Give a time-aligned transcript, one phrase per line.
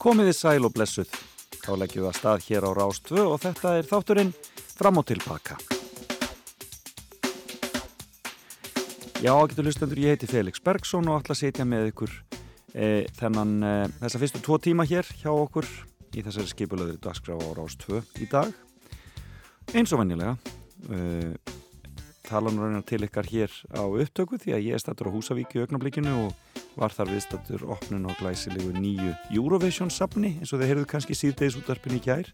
[0.00, 1.10] Komiði sæl og blessuð.
[1.60, 4.30] Þá leggjum við að stað hér á Rás 2 og þetta er þátturinn
[4.72, 5.58] fram og tilbaka.
[9.20, 12.14] Já, getur hlustendur, ég heiti Felix Bergson og ætla að setja með ykkur
[12.72, 15.68] e, þennan, e, þessa fyrstu tvo tíma hér hjá okkur
[16.16, 18.56] í þessari skipulöður dagskrá á Rás 2 í dag.
[19.76, 20.38] Eins og vennilega.
[20.88, 21.36] E,
[22.24, 25.58] tala nú reynar til ykkar hér á upptöku því að ég er stættur á Húsavík
[25.58, 30.74] í augnablikinu og var þar viðstættur opnun og glæsilegu nýju Eurovision safni eins og þeir
[30.74, 32.30] heyrðu kannski síðdeis útdarpin í kær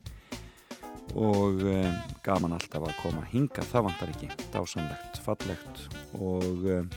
[1.17, 4.31] og um, gaman alltaf að koma hinga, það vantar ekki.
[4.53, 5.85] Dásanlegt, fallegt
[6.19, 6.91] og um,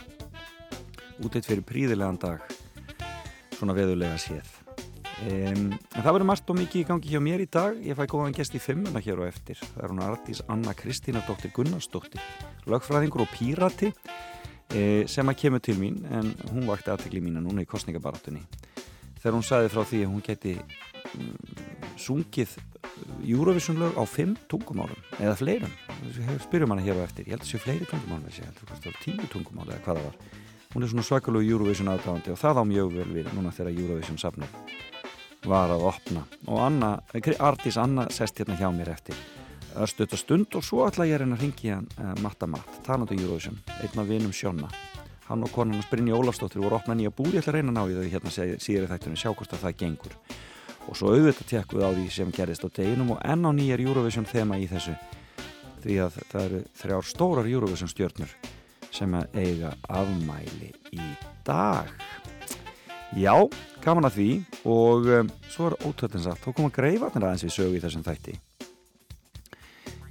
[1.24, 2.44] úteitt fyrir príðilegan dag
[3.56, 4.50] svona veðulega séð.
[5.20, 7.80] Um, en það verður margt og mikið í gangi hjá mér í dag.
[7.84, 9.60] Ég fæ góðan gest í fimmuna hér og eftir.
[9.76, 12.24] Það er hún Artís Anna Kristína dóttir Gunnarsdóttir
[12.70, 13.92] lögfræðingur og pírati
[15.10, 18.44] sem að kemur til mín en hún vakti aðtegli mína núna í kostningabaratunni
[19.20, 21.64] þegar hún sagði frá því að hún geti mm,
[22.00, 22.54] sungið
[23.24, 25.74] Eurovision lög á fimm tungumálum eða fleirum,
[26.44, 27.28] spyrjum hana hér á eftir.
[27.28, 29.82] Ég held að það sé fleiri tungumál ég held að það var tíu tungumál eða
[29.88, 30.18] hvaða var.
[30.74, 34.22] Hún er svona svakalug Eurovision aðdáðandi og það á mjög vel við núna þegar Eurovision
[34.22, 34.56] safnum
[35.48, 36.26] var að opna.
[36.48, 36.96] Og Anna,
[37.40, 39.39] Artís Anna sest hérna hjá mér eftir
[39.78, 43.18] östuðt að stund og svo ætla ég að reyna að ringja uh, Matta Matt, talandu
[43.20, 44.72] Eurovision einn af vinum Sjónna
[45.30, 47.84] hann og konan Brynja Ólafsdóttir voru opnað nýja búri ég ætla að reyna að ná
[47.86, 50.16] í þau hérna síður í þættunum sjá hvort að það gengur.
[50.90, 53.86] Og svo auðvitað tekk við á því sem gerist á deginum og enn á nýjar
[53.86, 54.96] Eurovision þema í þessu
[55.84, 58.36] því að það eru þrjár stórar Eurovision stjórnur
[58.90, 61.14] sem að eiga afmæli í
[61.46, 61.94] dag.
[63.14, 63.36] Já,
[63.86, 64.30] gaman að því
[64.66, 68.40] og um, svo er ótöðinsagt, þá koma greifarnir aðeins við sögu í þessum þætti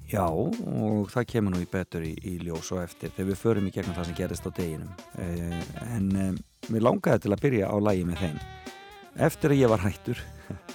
[0.08, 3.66] Já, og það kemur nú í betur í, í ljós og eftir þegar við förum
[3.68, 4.94] í gegnum það sem gerist á deginum.
[5.20, 6.38] Eh, en um,
[6.70, 8.38] við langaði til að byrja á lægi með þeim.
[9.28, 10.24] Eftir að ég var hættur.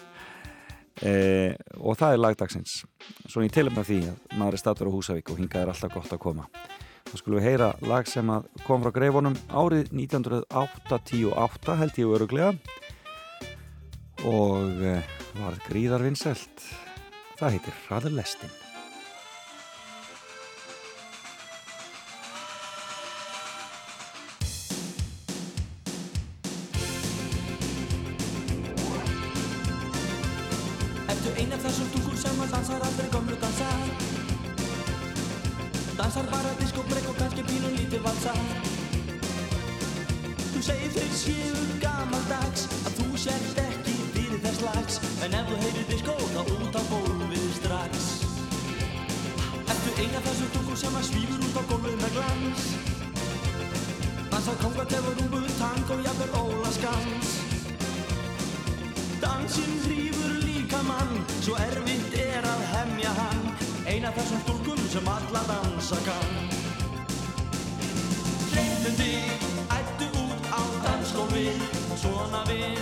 [1.04, 2.74] Eh, og það er lagdagsins
[3.26, 5.92] svona í tilum af því að maður er statur á Húsavík og hingað er alltaf
[5.98, 6.46] gott að koma.
[7.10, 8.30] Þá skulum við heyra lag sem
[8.64, 12.54] kom frá greifunum árið 1988 held ég öruglega
[14.30, 16.70] og eh, var gríðarvinnselt
[17.42, 18.22] það heitir Raður
[71.34, 71.62] Lestin
[71.98, 72.74] Svona við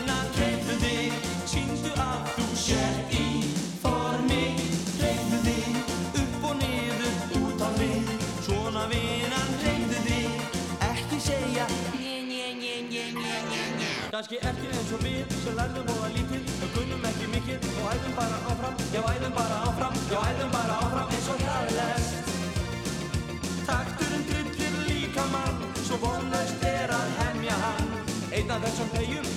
[28.59, 29.30] That's to pay you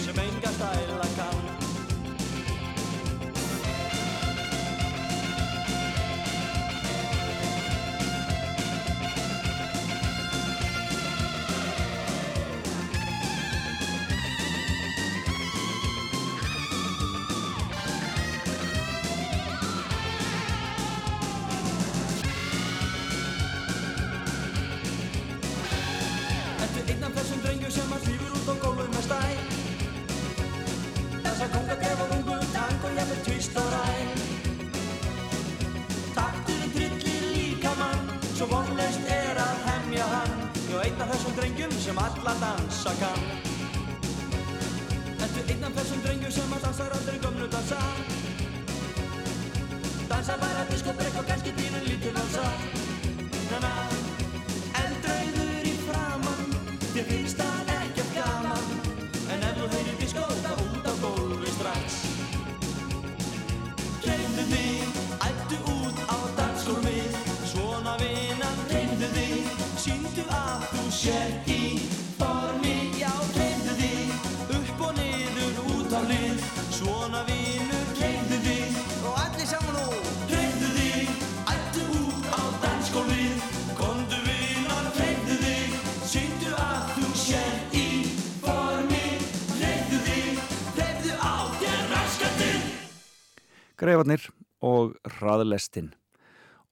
[93.95, 94.25] Greifarnir
[94.65, 95.93] og Hraðlestin.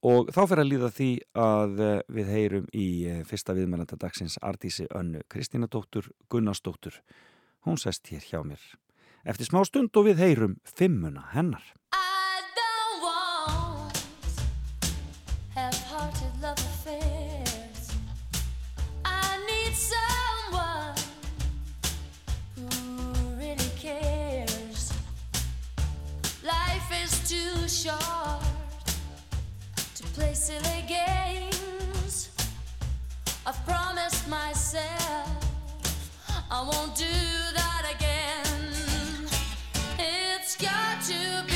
[0.03, 4.41] Og þá fyrir að líða því að eh, við heyrum í eh, fyrsta viðmælanda dagsins
[4.43, 6.97] Artísi Önnu Kristínadóttur Gunnarsdóttur.
[7.63, 8.59] Hún sest hér hjá mér.
[9.23, 11.63] Eftir smá stund og við heyrum fimmuna hennar.
[27.73, 28.43] Short
[29.95, 32.29] to play silly games.
[33.47, 35.29] I've promised myself
[36.51, 37.05] I won't do
[37.55, 39.27] that again.
[39.99, 41.52] It's got to be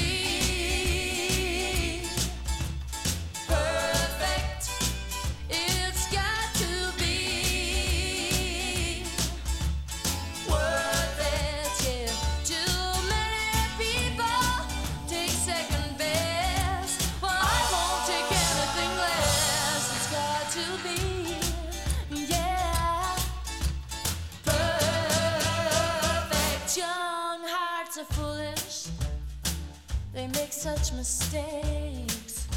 [30.17, 32.49] They make such mistakes.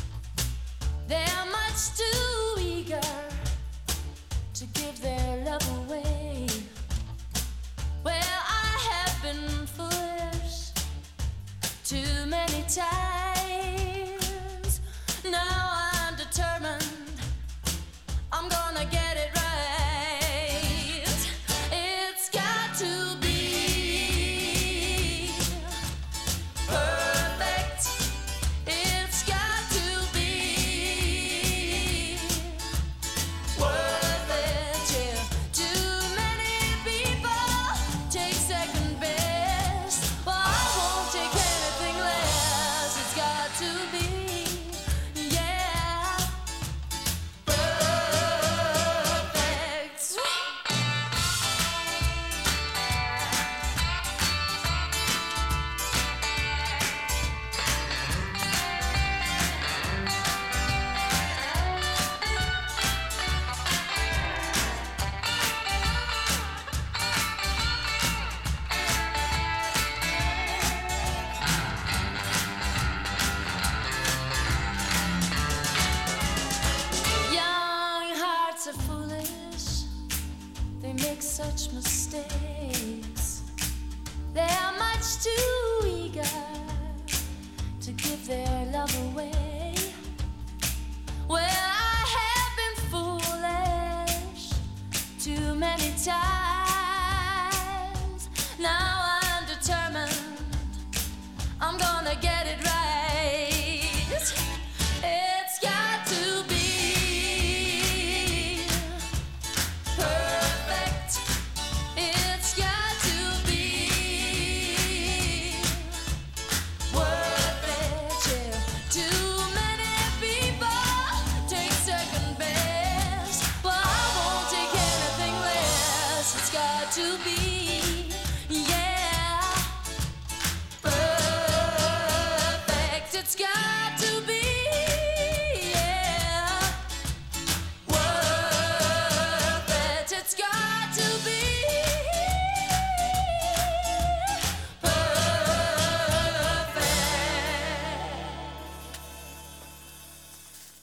[1.09, 3.01] They're much too eager
[4.53, 6.47] to give their love away.
[8.01, 10.71] Well, I have been foolish
[11.83, 13.18] too many times.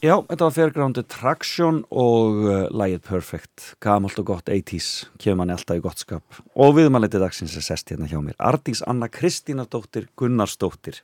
[0.06, 5.54] Já, þetta var Fairgrounded Traction og uh, lægið Perfect, gamalt og gott 80s, kemur manni
[5.56, 6.36] alltaf í gott skap.
[6.54, 8.36] Og viðmæliti dagsins er sest hérna hjá mér.
[8.38, 11.00] Ardís Anna Kristínardóttir Gunnarsdóttir.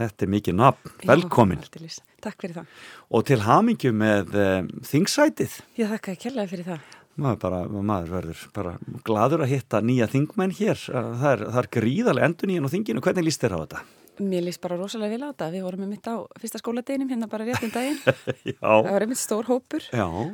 [0.00, 1.60] Þetta er mikið nafn, velkomin.
[1.66, 1.98] Já.
[2.24, 2.72] Takk fyrir það.
[3.12, 5.60] og til hamingju með um, þingsætið.
[5.82, 6.96] Ég þakka að kella fyrir það.
[7.20, 10.80] maður, bara, maður verður bara gladur að hitta nýja þingmenn hér.
[10.88, 13.04] Það er, það er gríðarlega endur nýjan á þinginu.
[13.04, 13.84] Hvernig líst þér á þetta?
[14.22, 15.48] Mér líst bara rosalega vel á þetta.
[15.52, 17.98] Við vorum með mitt á fyrsta skóladeginum hérna bara rétt um daginn.
[18.52, 19.88] Já, Það var einmitt stór hópur,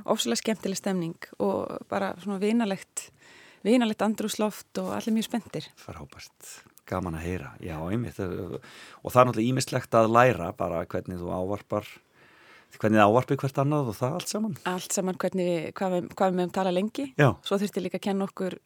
[0.06, 3.08] ofsalega skemmtileg stemning og bara svona vinalegt,
[3.66, 5.66] vinalegt andrúsloft og allir mjög spenntir.
[5.82, 6.52] frábært
[6.92, 11.28] gaman að heyra, já, einmitt og það er náttúrulega ímislegt að læra bara hvernig þú
[11.30, 11.86] ávarpar
[12.80, 16.08] hvernig þið ávarpið hvert annað og það allt saman Allt saman hvernig við, hvað við,
[16.18, 17.06] hvað við meðum tala lengi.
[17.20, 18.56] Já, Svo þurfti líka að kenna okkur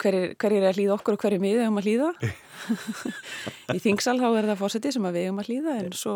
[0.00, 2.10] hverjir hver er að hlýða okkur og hverjir við eigum að hlýða.
[3.76, 6.14] Í þingsal þá er það fórseti sem við eigum að hlýða en svo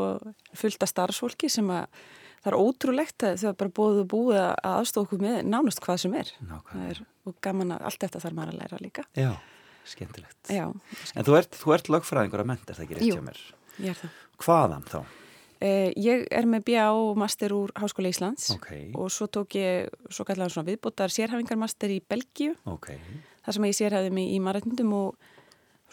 [0.57, 2.05] fullt af starfsfólki sem að
[2.45, 6.17] það er ótrúlegt að er bara og búið að aðstofa okkur með nánast hvað sem
[6.21, 6.33] er.
[6.45, 9.05] Það er og gaman að allt þetta þarf maður að læra líka.
[9.17, 9.33] Já,
[9.89, 10.65] skemmtilegt Já,
[11.15, 13.19] En þú ert, ert lögfræðingur að ment, er það ekki rétt Jú.
[13.19, 13.45] hjá mér?
[13.81, 14.19] ég er það.
[14.45, 14.99] Hvaðan þá?
[15.65, 19.93] Eh, ég er með BA og master úr Háskóla Íslands Ok, og svo tók ég
[20.13, 22.91] svo kallar svona viðbútar sérhæfingarmaster í Belgíu ok,
[23.45, 25.31] þar sem ég sérhæði mig í marathundum og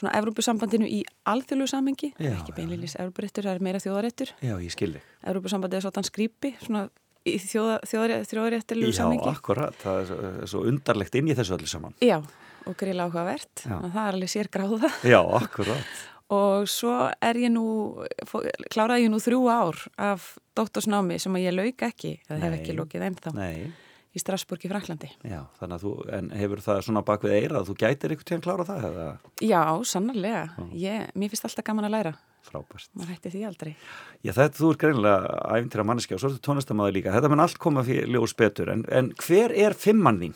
[0.02, 4.34] svona Evrópusambandinu í alþjóðlu samhengi, Já, ekki beinlýnis Evrópuréttur, það er meira þjóðaréttur.
[4.42, 5.10] já, ég skil þig.
[5.30, 6.86] Evrópusambandið er svona skrýpi, svona
[7.28, 11.94] í þjóða, þjóðarétt, þjóðaréttilegu Já, akkurat, það er svo, undarlegt inn í þessu öllu saman.
[12.02, 12.18] Já,
[12.66, 14.90] og grila áhugavert, það er alveg sér gráða.
[15.06, 16.00] Já, akkurat.
[16.32, 17.66] Og svo er ég nú,
[18.72, 22.76] kláraði ég nú þrjú ár af dóttorsnámi sem að ég lauk ekki, eða hef ekki
[22.78, 23.66] lokið ennþá, Nei,
[24.12, 25.10] í Strasburg í Fraklandi.
[25.24, 28.28] já, þannig að þú, en hefur það svona bak við eira að þú gætir einhvern
[28.32, 29.08] tíðan klára það eða
[29.48, 30.44] Já, sannarlega.
[30.76, 32.14] Ég, mér finnst alltaf gaman að læra.
[32.42, 32.90] frábært?
[32.98, 33.76] Maður hætti því aldrei.
[34.26, 37.14] Já, þetta, þú er greinilega æfintýra manneskja og svo er þetta tónlistamæður líka.
[37.16, 40.34] Þetta mun allt koma fyrir ljós betur, en, en hver er fimmann þín?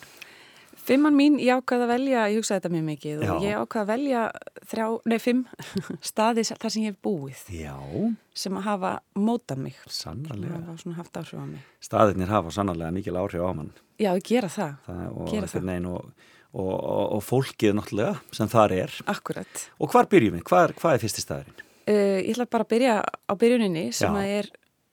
[0.86, 3.46] Fimmann mín, ég ákvaði að velja, ég hugsaði þetta mjög mikið og Já.
[3.46, 4.20] ég ákvaði að velja
[4.70, 5.40] þrjá, nei, fimm
[6.12, 7.74] staði þar sem ég hef búið Já,
[8.38, 9.80] sem að hafa mótað mig.
[9.90, 10.60] sannarlega.
[10.62, 11.64] hafa svona haft áhrif á mig.
[11.82, 13.72] Staðirnir hafa sannarlega mikil áhrif á mann.
[13.98, 14.74] Já, ég gera það.
[14.86, 15.66] Það, og, Gera það.
[15.72, 16.10] veginn og,
[16.52, 18.96] og, og, og fólkið náttúrulega sem þar er.
[19.10, 19.64] Akkurat.
[19.82, 20.44] Og hvar byrjum við?
[20.50, 21.62] Hvað er, hvað er fyrsti staðurinn?
[21.86, 24.22] Uh, ég ætla bara að byrja á byrjuninni sem Já.
[24.22, 24.48] að er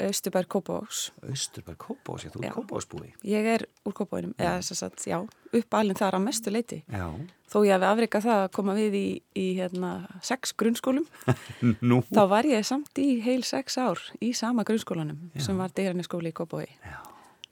[0.10, 1.02] Östubær Kópavóks.
[1.30, 2.48] Austurberg Kópás, ég þú Já.
[2.50, 3.10] er Kópásbúi.
[3.28, 5.18] Ég er úr Kópavóinum, eða þess að, já,
[5.60, 6.82] uppalinn þar að mestu leiti.
[6.92, 7.08] Já,
[7.54, 9.08] Þó ég hafi afrikað það að koma við í,
[9.38, 9.90] í hérna,
[10.26, 11.06] sex grunnskólum,
[11.90, 12.00] nú.
[12.10, 16.32] þá var ég samt í heil sex ár í sama grunnskólanum sem var deyrarni skóli
[16.34, 16.72] í Kópavogi.
[16.82, 16.98] Já.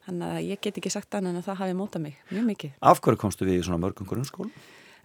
[0.08, 2.72] Þannig að ég get ekki sagt annað en að það hafi mótað mig mjög mikið.
[2.82, 4.50] Af hverju komstu við í svona mörgum grunnskólum?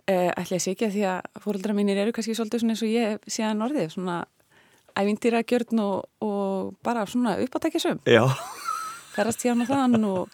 [0.07, 2.83] Uh, ætli ég sé ekki að því að fóreldra mínir eru kannski svolítið svona eins
[2.87, 4.17] og ég hef síðan orðið, svona
[4.97, 8.00] ævindýra gjörn og, og bara svona uppátækjasum.
[8.09, 8.25] Já.
[9.17, 10.29] Ferrast hjá hana þann og,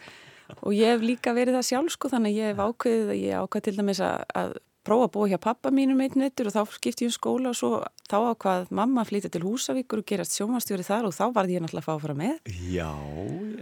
[0.60, 3.66] og ég hef líka verið það sjálf sko þannig að ég hef ákveðið, ég ákveð
[3.68, 7.06] til dæmis að, að prófa að búa hjá pappa mínum einn veitur og þá skipti
[7.06, 7.68] ég um skóla og svo
[8.10, 11.62] þá ákvað mamma að flytja til Húsavíkur og gerast sjómanstjóri þar og þá varði ég
[11.62, 12.88] náttúrulega að fá að fara með Já,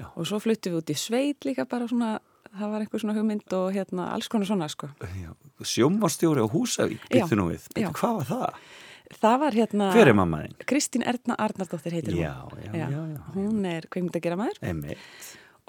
[0.00, 0.06] já.
[0.16, 2.14] og svo fluttum við út í sveit líka bara svona,
[2.56, 4.88] það var einhver svona hugmynd og hérna alls konar svona sko.
[5.20, 5.28] já.
[5.60, 7.20] Sjómastjóri á Húsavík, Já.
[7.20, 7.68] býttu nú við.
[7.92, 8.64] Hvað var það?
[9.10, 10.52] Það var hérna Hver er mamma þín?
[10.70, 12.22] Kristín Erna Arnardóttir heitir hún.
[12.22, 13.22] Já, já, já, já.
[13.34, 14.98] Hún er kveimund að gera maður Einmitt.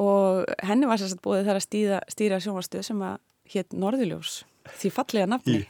[0.01, 3.17] og henni var sérst búið þar að stýra, stýra sjónvarstöð sem að
[3.55, 4.43] hétt Norðuljós
[4.77, 5.63] því fallega nafni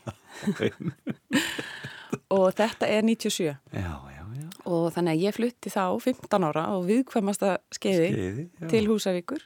[2.31, 4.47] og þetta er 97 Já, já, já.
[4.67, 8.67] og þannig að ég flutti þá 15 ára og viðkvæmasta skeiði já.
[8.71, 9.45] til Húsavíkur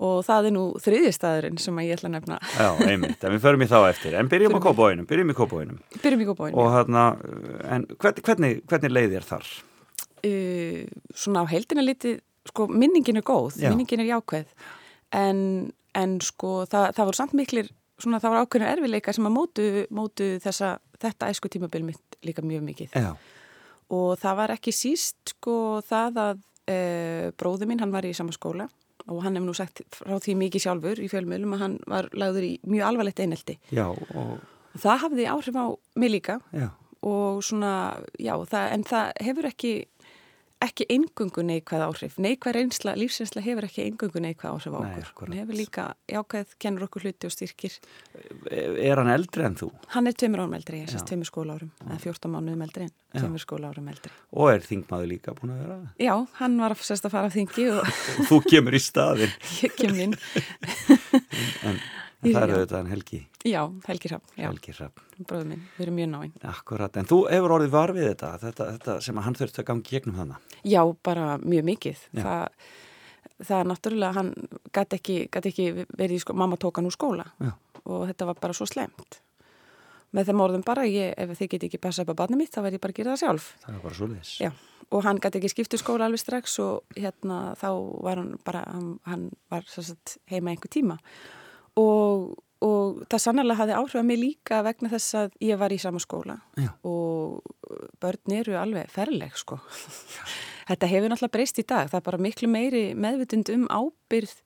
[0.00, 3.62] og það er nú þriðjistæðurinn sem ég ætla að nefna Já, einmitt, en við förum
[3.62, 4.14] í þá eftir.
[4.18, 5.78] En byrjum á kópáinum, byrjum í kópáinum.
[6.02, 7.04] byrjum í góðbóinu Og hérna,
[7.68, 9.50] en hvern- hvernig, hvernig leið þér þar?
[10.22, 10.80] uh,
[11.14, 13.70] svona á heildina litið sko minningin er góð, Já.
[13.70, 14.46] minningin er jákveð
[15.14, 17.68] en, en sko það, það voru samt miklir
[18.02, 22.42] svona það voru ákveðinu erfileika sem að mótu, mótu þessa, þetta æsku tímabil mitt líka
[22.42, 23.12] mjög mikið Já,
[23.94, 25.54] og það var ekki síst sko
[25.86, 26.78] það að e,
[27.38, 28.66] bróði minn, hann var í sama skóla
[29.08, 32.46] og hann hefur nú sagt frá því mikið sjálfur í fjölmjölum að hann var lagður
[32.46, 33.58] í mjög alvarlegt einelti.
[33.70, 34.38] já, og,
[34.72, 35.66] Það hafði áhrif á
[36.00, 36.68] mig líka já,
[37.02, 37.72] og svona,
[38.16, 39.72] já, það, en það hefur ekki,
[40.62, 42.14] ekki engungu neikvæð áhrif.
[42.22, 45.06] Neikvæð reynsla, lífsreynsla hefur ekki engungu neikvæð áhrif á Nei, okkur.
[45.08, 45.28] akkúrat.
[45.32, 47.78] Hann hefur líka jákvæð, kennur okkur hluti og styrkir.
[48.52, 49.70] er hann eldri en þú?
[49.94, 50.94] Hann er tveimur árum eldri, ég Já.
[50.96, 54.12] sérst tveimur skóla árum, eða 14 mánuðum eldri en tveimur skóla árum eldri.
[54.32, 55.78] Og er þingmaður líka búin að vera?
[55.98, 57.90] Já, hann var sérst að fara af þingi og
[58.30, 60.16] þú kemur í staðinn, ég kem inn.
[61.68, 61.80] en,
[62.22, 62.54] en það er Já.
[62.56, 65.00] auðvitað en Helgi, Já, Helgi Rapp, já, Helgi Rapp.
[65.26, 66.32] bróður minn, við erum mjög náinn.
[66.52, 69.68] Akkurat, en þú hefur orðið var við þetta, þetta, þetta sem að hann þurfti að
[69.72, 70.38] gangi gegnum hana.
[70.62, 72.06] Já, bara mjög mikið.
[72.14, 72.70] Það,
[73.42, 74.32] það er náttúrulega, hann
[74.78, 77.52] gæti ekki, ekki verið í skóla, mamma tók hann úr skóla Já.
[77.82, 79.20] og þetta var bara svo slemt.
[80.12, 82.60] Með þeim orðum bara, ég, ef þið get ekki passað upp á barnið mitt, þá
[82.66, 83.46] verð ég bara að gera það sjálf.
[83.64, 84.32] Það er bara svo leiðis.
[84.42, 84.50] Já,
[84.92, 87.68] og hann gæti ekki skiptu skóla alveg strax og hérna þá
[88.04, 89.64] var hann bara, hann, hann var
[90.28, 90.98] heima einhver tíma.
[91.00, 91.40] Og,
[91.80, 96.00] og það sannlega hafði áhrif að mig líka vegna þess að ég var í sama
[96.02, 96.70] skóla Já.
[96.86, 97.42] og
[98.02, 99.58] börn eru alveg ferleg sko.
[100.68, 104.36] Þetta hefur náttúrulega breyst í dag, það er bara miklu meiri meðvitund um ábyrð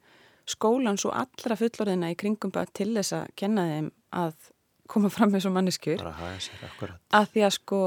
[0.48, 4.52] skólans og allra fullorðina í kringum bara til þess að kenna þeim að
[4.90, 6.02] koma fram með svo manneskjur.
[6.06, 7.80] Að því að sko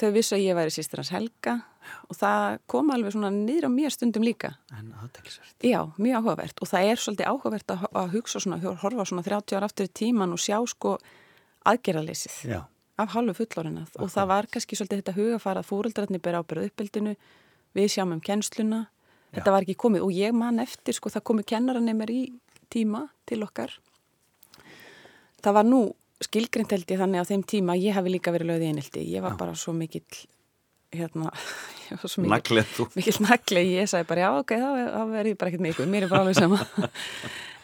[0.00, 1.56] þau vissu að ég væri sýstir hans Helga
[2.06, 4.52] og það kom alveg svona niður á mér stundum líka.
[4.76, 5.56] En aðteglisvert.
[5.64, 6.60] Já, mjög áhugavert.
[6.60, 9.94] Og það er svolítið áhugavert að, að hugsa svona, horfa svona 30 ára aftur í
[10.02, 10.98] tíman og sjá sko
[11.68, 12.60] aðgerraleysið Já,
[13.00, 17.14] af hálfu fullorðinað og það var kannski svolítið þetta hugafara að fóreldrarnir bera ábyrðu uppbyldinu,
[17.76, 18.80] við sjáum um kennsluna,
[19.34, 22.14] þetta var ekki komið og ég man eftir sko það komið kennaranemar
[26.24, 29.04] skilgrind held ég þannig á þeim tíma að ég hafi líka verið lögð í einelti,
[29.14, 29.38] ég var Já.
[29.40, 30.04] bara svo mikill
[30.92, 31.30] hérna,
[31.90, 32.86] ég var svo mikið Naglið þú.
[32.98, 34.68] mikill nagli, ég sagði bara já ok, þá,
[35.14, 36.60] verði ég bara ekkert ykkur, mér er bara alveg sama.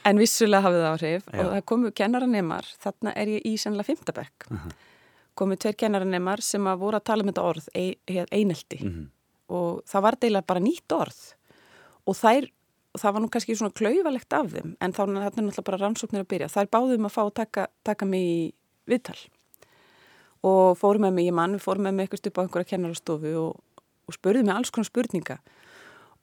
[0.06, 1.38] En vissulega hafði það áhrif Já.
[1.42, 4.44] og það komu kennaranemar, þarna er ég í sennilega fymtabekk
[5.36, 7.96] komu tveir kennaranemar sem að voru að tala um þetta orð ein,
[8.32, 8.78] einelti.
[8.86, 9.02] Mhm.
[9.50, 11.18] og það var deila bara nýtt orð.
[12.06, 12.46] Og þær,
[12.96, 16.24] og það var nú kannski svona klaufalegt af þeim, en þá er náttúrulega bara rannsóknir
[16.24, 18.38] að byrja, þær báðum að fá að taka, taka mig í
[18.88, 19.18] viðtal
[20.46, 23.34] og fórum með mig, ég mann, við fórum með mig eitthvað upp á einhverja kennarastofu
[23.42, 25.38] og, og spurði mig alls konar spurninga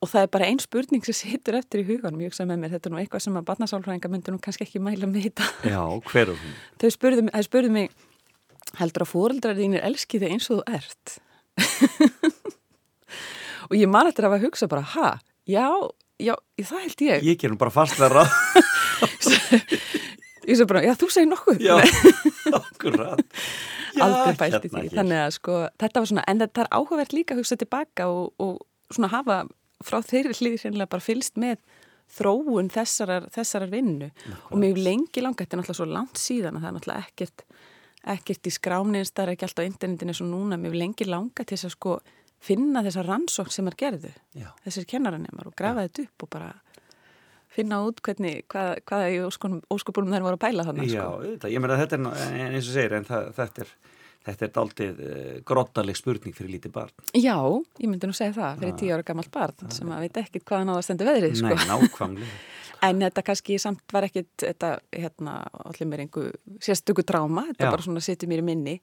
[0.03, 2.73] og það er bara ein spurning sem situr eftir í huganum, ég hugsa með mér,
[2.75, 5.47] þetta er nú eitthvað sem að barnasálfræðinga myndi nú kannski ekki mæla með þetta.
[5.69, 6.57] Já, hver er hún?
[6.81, 7.93] Þau spurðu, spurðu mig,
[8.81, 11.15] heldur að fóreldrar þínir elski þig eins og þú ert?
[13.69, 15.13] og ég man eftir að hafa hugsað bara, ha,
[15.47, 15.67] já,
[16.21, 17.23] já, það held ég.
[17.31, 18.25] Ég gerum bara fastverra.
[20.43, 21.61] Ég svo bara, já, þú segir nokkuð.
[21.63, 21.77] Já,
[22.59, 23.21] akkurat.
[23.95, 24.81] Já, aldrei pælt í hérna því.
[24.89, 24.97] hér.
[24.97, 28.33] Þannig að sko, þetta var svona, en þetta er áhugavert líka að hugsa tilbaka og,
[28.43, 28.57] og
[28.91, 29.37] svona hafa
[29.83, 31.61] frá þeirri hlýði sérlega bara fylst með
[32.13, 34.09] þróun þessarar, þessarar vinnu
[34.51, 37.07] og mér hefur lengi langa, þetta er náttúrulega svo langt síðan að það er náttúrulega
[37.07, 37.45] ekkert,
[38.13, 41.45] ekkert í skrámnins, það er ekki alltaf á internetinu svo núna, mér hefur lengi langa
[41.47, 41.95] til þess að sko
[42.43, 44.49] finna þessa rannsókn sem er gerðu, Já.
[44.65, 46.51] þessir kennaranemar og grafa þetta upp og bara
[47.53, 51.51] finna út hvernig, hvað, hvað í óskopunum þær voru að pæla þannig Já, sko.
[51.53, 53.75] ég meina þetta er, en eins og segir, en það, þetta er,
[54.27, 57.05] þetta er daldið uh, grottaleg spurning fyrir lítið barn.
[57.13, 57.37] Já,
[57.83, 60.73] ég myndi nú segja það fyrir tíu ára gammalt barn sem að veit ekkit hvaðan
[60.73, 61.53] á það stendur veðrið sko.
[61.53, 62.41] Nei, nákvæmlega.
[62.89, 66.33] en þetta kannski samt var ekkit þetta, hérna, allir mér einhver
[66.63, 67.73] sérstöku tráma, þetta Já.
[67.75, 68.79] bara svona situr mér í minni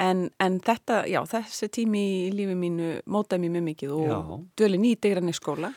[0.00, 4.20] en, en þetta, já, þessi tími í lífi mínu mótaði mér mjög mikið og Já.
[4.62, 5.72] döli nýtegrann í skóla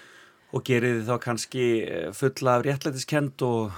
[0.56, 3.72] Og gerið þið þá kannski eh, fulla af réttlætiskend og,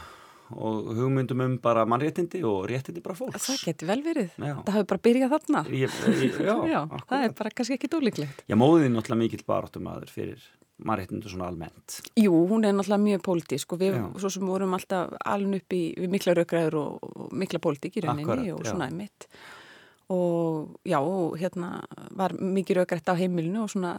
[0.53, 3.47] og hugmyndum um bara mannréttindi og réttindi bara fólks.
[3.47, 4.53] það geti vel verið, Já.
[4.67, 8.45] það hafi bara byrjað þarna Ég, ég, já, já, það er bara kannski ekki dólíklegt
[8.45, 10.45] Já, móðin náttúrulega mikill baráttum aður fyrir
[10.77, 11.95] mannréttindu svona almennt.
[12.21, 14.03] Jú, hún er náttúrulega mjög pólitísk og við Já.
[14.21, 18.27] svo sem vorum alltaf alveg upp í mikla raugræður og, og mikla pólitík í rauninni
[18.27, 18.69] Akkurat, og já.
[18.75, 19.25] svona einmitt
[20.09, 21.81] og já, og hérna
[22.15, 23.97] var mikið raugrætt á heimilinu og svona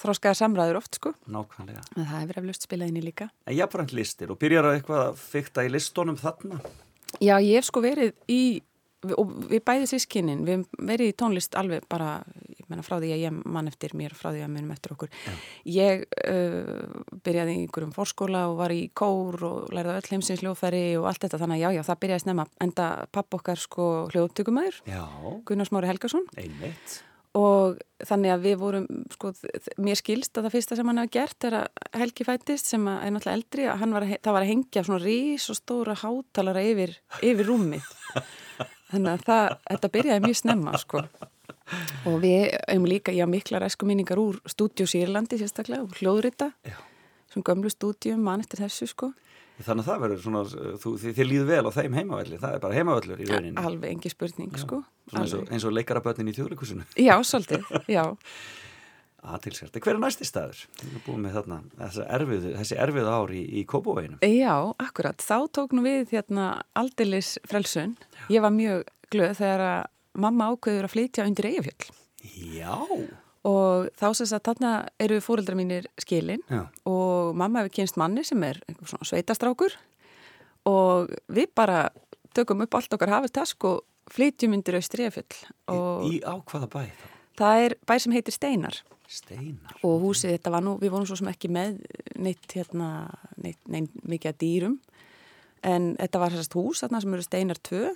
[0.00, 1.82] þróskaða samræður oft sko Nákvæmlega.
[1.96, 5.02] en það hefur eflaust spilað inn í líka En jafnframt listir og byrjar að eitthvað
[5.08, 6.60] að fykta í listónum þarna.
[7.20, 8.40] Já, ég hef sko verið í
[9.18, 12.16] og við bæði sískinin, við verið í tónlist alveg bara,
[12.48, 15.14] ég menna frá því að ég mann eftir mér, frá því að munum eftir okkur.
[15.68, 20.84] Ég uh, byrjaði í einhverjum fórskóla og var í kór og lærði öll heimsins hljóðfæri
[21.00, 21.42] og allt þetta.
[21.44, 24.84] Þannig að já, já, það byrjaði snemma enda papp okkar sko hljóðtökumæður.
[24.88, 25.02] Já,
[25.48, 26.30] Gunnar Smári Helgason.
[26.38, 27.02] Einmitt.
[27.34, 29.32] og þannig að við vorum sko,
[29.82, 33.10] mér skilst að það fyrsta sem hann hafa gert er að Helgi fættist sem er
[33.10, 36.94] náttúrulega eldri var að, það var að hengja svona rís og stóra hátalara yfir,
[37.26, 37.90] yfir rúmið
[38.94, 41.04] þannig að það, þetta byrjaði mjög snemma sko
[42.04, 46.76] og við hefum líka, já miklar æsku minningar úr stúdíu Sýrlandi sérstaklega og hljóðrita Já.
[47.32, 49.12] svona gömlu stúdíum, mann eftir þessu sko
[49.54, 50.40] Þannig að það verður svona,
[50.82, 53.62] þú, þið, þið líður vel á þeim heimavelli, það er bara heimavellur í rauninni.
[53.62, 54.80] alveg engi spurning sko
[55.12, 55.22] Svona
[55.54, 56.86] eins og, og leikarabötnin í þjóðleikusinu.
[56.98, 58.02] já, svolítið, já
[59.24, 59.78] Aðtilsvært.
[59.80, 60.58] Hver er næsti staður?
[60.80, 64.18] Við erum búin með þarna, þessi erfiðu, þessi erfiðu ár í, í Kópavóginum.
[64.28, 65.24] Já, akkurat.
[65.24, 67.94] Þá tók nú við hérna aldeilis frelsun.
[68.32, 68.84] Ég var mjög
[69.14, 69.84] glöð þegar að
[70.24, 71.88] mamma ákveður að flytja undir Eyjafjöll.
[72.54, 72.74] Já.
[73.44, 76.62] Og þá sem sagt þarna eru fóreldrar mínir skilin Já.
[76.88, 79.74] og mamma hefur kynst manni sem er svona sveitastrákur
[80.70, 81.82] og við bara
[82.36, 83.82] tökum upp allt okkar hafurtask og
[84.14, 85.42] flytjum undir Austri Eyjafjöll.
[85.72, 87.04] Og Í, í á hvaða bæ þá?
[87.40, 88.80] það er bær sem heitir Steinar.
[89.10, 89.76] Steinar.
[89.84, 91.78] og húsið þetta var nú, við vorum svo sem ekki með
[92.16, 92.88] neitt hérna,
[93.36, 94.80] neitt, neitt mikið að dýrum.
[95.64, 97.92] En þetta var sérst hús þarna sem eru steinar tvö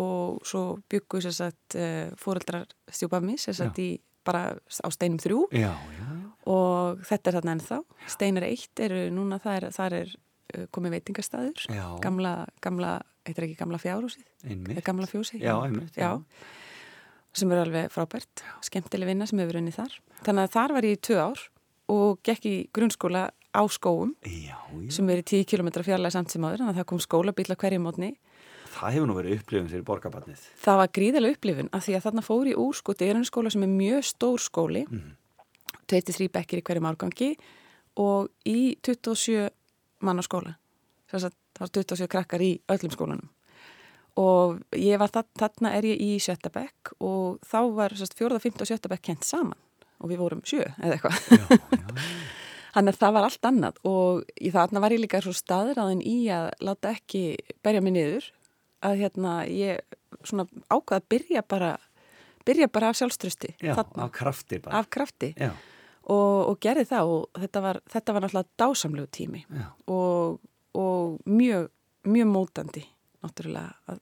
[0.00, 3.90] og svo byggu sérst uh, fóreldrar stjúpað mér sérst í
[4.24, 5.46] bara á steinum þrjú.
[5.56, 6.32] Já, já, já.
[6.52, 7.78] og þetta er þarna ennþá.
[8.14, 11.84] Steinar eitt eru núna, það er, það er uh, komið veitingastæður Já.
[12.04, 12.96] gamla, gamla,
[13.28, 14.26] heitir ekki gamla fjárhúsið?
[14.84, 16.18] Gamla fjósið Já, einmitt, já.
[17.32, 19.98] Sem er alveg frábært, skemmtileg vinna sem hefur unnið þar.
[20.26, 21.44] Þannig að þar var ég í tvö ár
[21.90, 24.90] og gekk í grunnskóla á skóum Já, já.
[24.94, 27.60] sem er í 10 km fjarlæg samt sem áður, þannig að það kom skólabíl að
[27.64, 28.10] hverju mótni.
[28.70, 30.42] Það hefur nú verið upplifun fyrir borgarbarnið.
[30.62, 33.50] Það var gríðarlega upplifun af því að þarna fór ég úr sko, þetta er skóla
[33.50, 35.16] sem er mjög stór skóli, Mhm.
[35.90, 37.36] 23 bekkir í hverjum árgangi
[37.96, 39.50] og í 27
[40.00, 40.54] manna skóla.
[41.10, 43.28] Þess að það var 27 krakkar í öllum skólanum.
[44.18, 48.64] Og ég var þarna, þarna er ég í sjötta bekk og þá var fjórða, fymta
[48.66, 49.58] og sjötta bekk kent saman.
[50.00, 51.94] Og við vorum sjö eða eitthvað.
[52.74, 53.78] Þannig að það var allt annað.
[53.90, 57.24] Og í þarna var ég líka svo staðræðin í að láta ekki
[57.64, 58.28] berja mig niður.
[58.86, 59.82] Að hérna ég
[60.24, 61.74] svona ákvaða að byrja bara
[62.48, 64.80] byrja bara af sjálfströsti Já, þarna, af krafti bara.
[64.80, 65.34] af krafti.
[65.36, 65.50] Já,
[66.10, 69.42] og, og gerði það og þetta var, þetta var náttúrulega dásamlegu tími.
[69.92, 70.40] Og,
[70.78, 71.68] og mjög,
[72.08, 72.86] mjög mótandi
[73.24, 74.00] náttúrulega að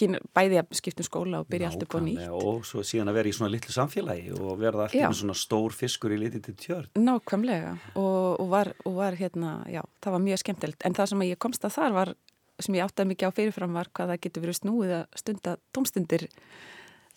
[0.00, 3.18] kynna, bæði að skiptum skóla og byrja allt upp á nýtt og svo síðan að
[3.18, 5.06] vera í svona litlu samfélagi og verða allt Já.
[5.08, 6.90] með svona stór fiskur í litið til tjörn.
[6.96, 11.24] Nákvæmlega og, og, var, og var hérna, já, það var mjög skemmtilegt en það sem
[11.26, 12.14] ég komst að þar var
[12.60, 16.26] sem ég áttaði mikið á fyrirfram var hvað það getur verið snúið að stunda tómstundir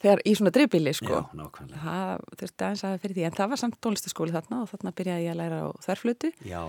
[0.03, 1.11] þegar í svona dreifbíli sko.
[1.15, 1.81] Já, nákvæmlega.
[1.83, 5.25] Það þurfti aðeins að fyrir því en það var samt tónlistaskóli þarna og þarna byrjaði
[5.25, 6.61] ég að læra á þverflutu Já,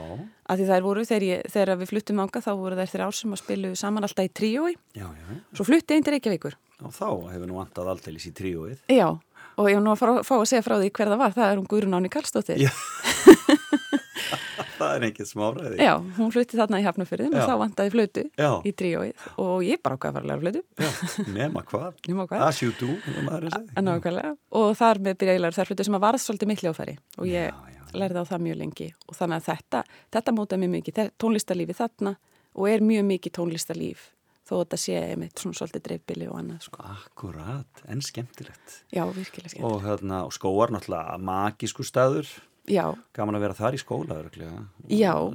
[0.46, 3.34] að því þær voru þegar, ég, þegar við fluttum ánga þá voru þær þrjár sem
[3.34, 5.38] að spilu saman alltaf í tríói já, já.
[5.56, 8.80] svo flutti einn til Reykjavíkur Og þá hefur nú vantað aldeilis í tríóið.
[8.90, 11.36] Já, og ég var nú að fá, fá að segja frá því hver það var
[11.36, 12.72] það er hún Guðrún Áni Karlsdóttir Já.
[14.78, 15.78] það er ekkert smáræði.
[15.84, 18.50] Já, hún flutti þarna í Hafnafyrðin og þá vantaði flötu Já.
[18.64, 22.00] í tríóið og ég bara ákveða að fara að læra flötu Já, nema hvað.
[22.08, 23.84] Nýma hvað As you do, hefur maður að segja.
[23.88, 24.32] Nákvæmlega.
[24.60, 26.96] og þar með byrja ég að læra þær flötu sem að varð svolítið miklu áfæri
[27.18, 29.84] og ég Já, lærði á það mjög lengi og þannig að þetta,
[30.16, 32.14] þetta mótaði mjög mikið tónlistarlífi þarna
[32.54, 34.10] og er mjög mikið tónlistarlíf
[34.44, 36.82] þó að þetta sé einmitt svona svolítið dreifbili og annað sko.
[36.84, 38.74] Akkurat, en skemmtilegt.
[38.92, 39.64] Já, virkilega skemmt.
[39.64, 42.28] Og, hérna, og skóar náttúrulega magísku staður.
[42.64, 44.16] Já, Gaman að vera þar í skóla,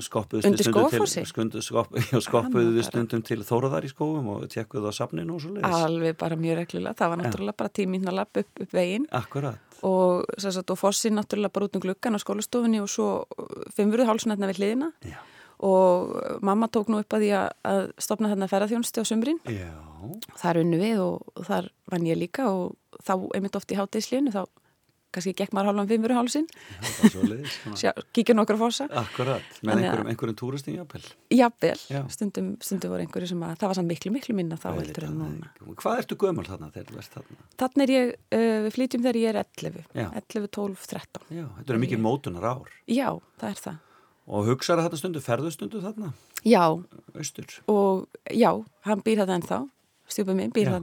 [0.02, 1.22] skoppuðu undir stundum til- Skógafossi?
[1.30, 4.94] skundu- skopp, já, skoppuðu Gaman við að stundum til Þóraðar í skóum og tekkuðu á
[4.98, 5.84] safninu og svo leiðis.
[5.86, 6.96] alveg bara mjög reglulega.
[6.98, 9.60] Það var náttúrulega bara tíminn að lappa upp, upp veginn Akkurat.
[9.84, 10.26] og,
[10.74, 13.10] og fossin náttúrulega bara út um gluggan á skólastofunni og svo
[13.78, 15.18] fimmurðu hálsnætna við hliðina Já.
[15.62, 17.50] og mamma tók nú upp að því að,
[18.02, 19.40] stopna þarna ferðarþjónusti á sumrin.
[19.46, 19.70] Já.
[20.40, 22.74] Þar unnu við og, þar vann ég líka og
[23.06, 24.48] þá einmitt oft í hátegisliðinu þá
[25.14, 25.70] kannski gekk maður
[27.10, 27.56] er svo leiðis.
[27.80, 28.86] sjá, kíkja nokkur fossa.
[29.02, 31.04] Akkurat, með einhverjum, einhverjum túristin jafnvel.
[31.34, 32.02] Jafnvel, Já.
[32.14, 35.18] stundum, stundum voru einhverju sem að það var samt miklu, miklu minna þá heldur en
[35.20, 35.52] núna.
[35.82, 37.38] Hvað ertu gömul þarna þegar þú ert þarna?
[37.64, 40.08] Þannig er ég, uh, við flytjum þegar ég er 11, Já.
[40.22, 41.28] 11, 12, 13.
[41.40, 42.74] Já, þetta eru mikið mótunar ár.
[42.90, 43.10] Já,
[43.42, 43.80] það er það.
[44.30, 46.12] Og hugsaðu þetta stundu, ferðu stundu þarna,
[46.46, 46.62] Já,
[47.18, 47.56] austur.
[47.68, 48.52] og já,
[48.86, 49.58] hann býr þetta ennþá,
[50.06, 50.76] stjúpið minn býr Já.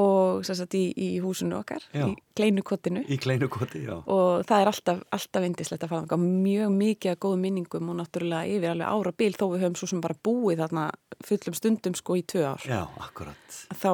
[0.00, 2.06] Og sagt í, í húsinu okkar, Já.
[2.08, 3.96] í já.
[4.00, 8.48] og það er alltaf, alltaf indislegt að fara mjög mikið að góðum minningum og náttúrulega
[8.48, 10.86] yfir alveg ára bil þó við höfum svo sem bara búið þarna
[11.28, 13.58] fullum stundum sko í tvö ár Já, akkurat.
[13.68, 13.92] þá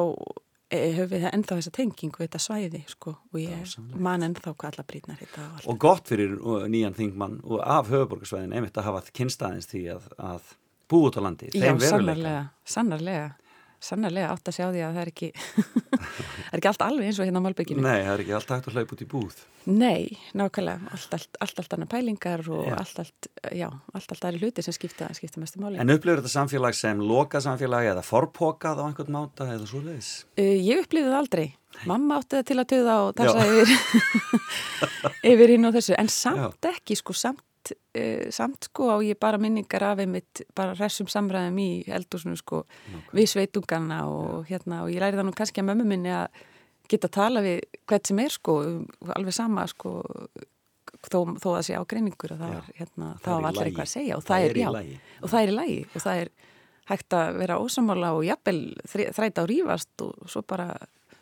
[0.71, 4.87] e, höfum við ennþá þessa tengingu þetta svæði sko og ég man ennþá hvað alla
[4.93, 5.69] brýtnar þetta og allt.
[5.75, 10.09] Og gott fyrir uh, nýjan þingmann og af höfuborgarsvæðin einmitt að hafa kynstaðins því að,
[10.31, 10.55] að
[10.89, 11.53] búið út á landi.
[11.59, 13.29] Já, sannarlega, sannarlega
[13.83, 15.29] sannarlega átt að sjá því að það er ekki
[15.99, 18.57] það er ekki allt alveg eins og hérna á Malbygginu Nei, það er ekki alltaf
[18.59, 19.39] hægt að hlaupa út í búð.
[19.69, 22.75] Nei, nákvæmlega, allt, allt, allt, allt annað pælingar og Já.
[22.79, 25.77] allt, allt, já, allt, allt aðri hluti sem skipta, skipta mestu máli.
[25.83, 30.13] En upplifir þetta samfélag sem loka samfélag eða forpokað á einhvern máta eða svo leiðis?
[30.41, 31.47] Uh, ég upplifði það aldrei.
[31.87, 33.75] Mamma átti það til að töða og tassa yfir,
[35.35, 39.39] yfir hinn og þessu, en samt ekki, sko, samt, uh, samt sko á ég bara
[39.41, 42.65] minningar af einmitt, bara hressum samræðum í eldúsinu, sko,
[43.17, 46.29] við sveitungana og hérna, og ég læri það nú kannski að mömmu minni að
[46.89, 48.59] geta að tala við hvert sem er, sko,
[49.17, 49.95] alveg sama, sko,
[51.09, 52.59] þó, þó að sé ágreiningur og það Já.
[52.61, 54.63] var, hérna, Það það er var allir eitthvað að segja og Það það, er í
[54.63, 54.95] já, lagi.
[55.23, 56.31] og það er í lagi og það er
[56.89, 58.61] hægt að vera ósamála og jafnvel
[59.19, 60.69] þræta og rífast og svo bara,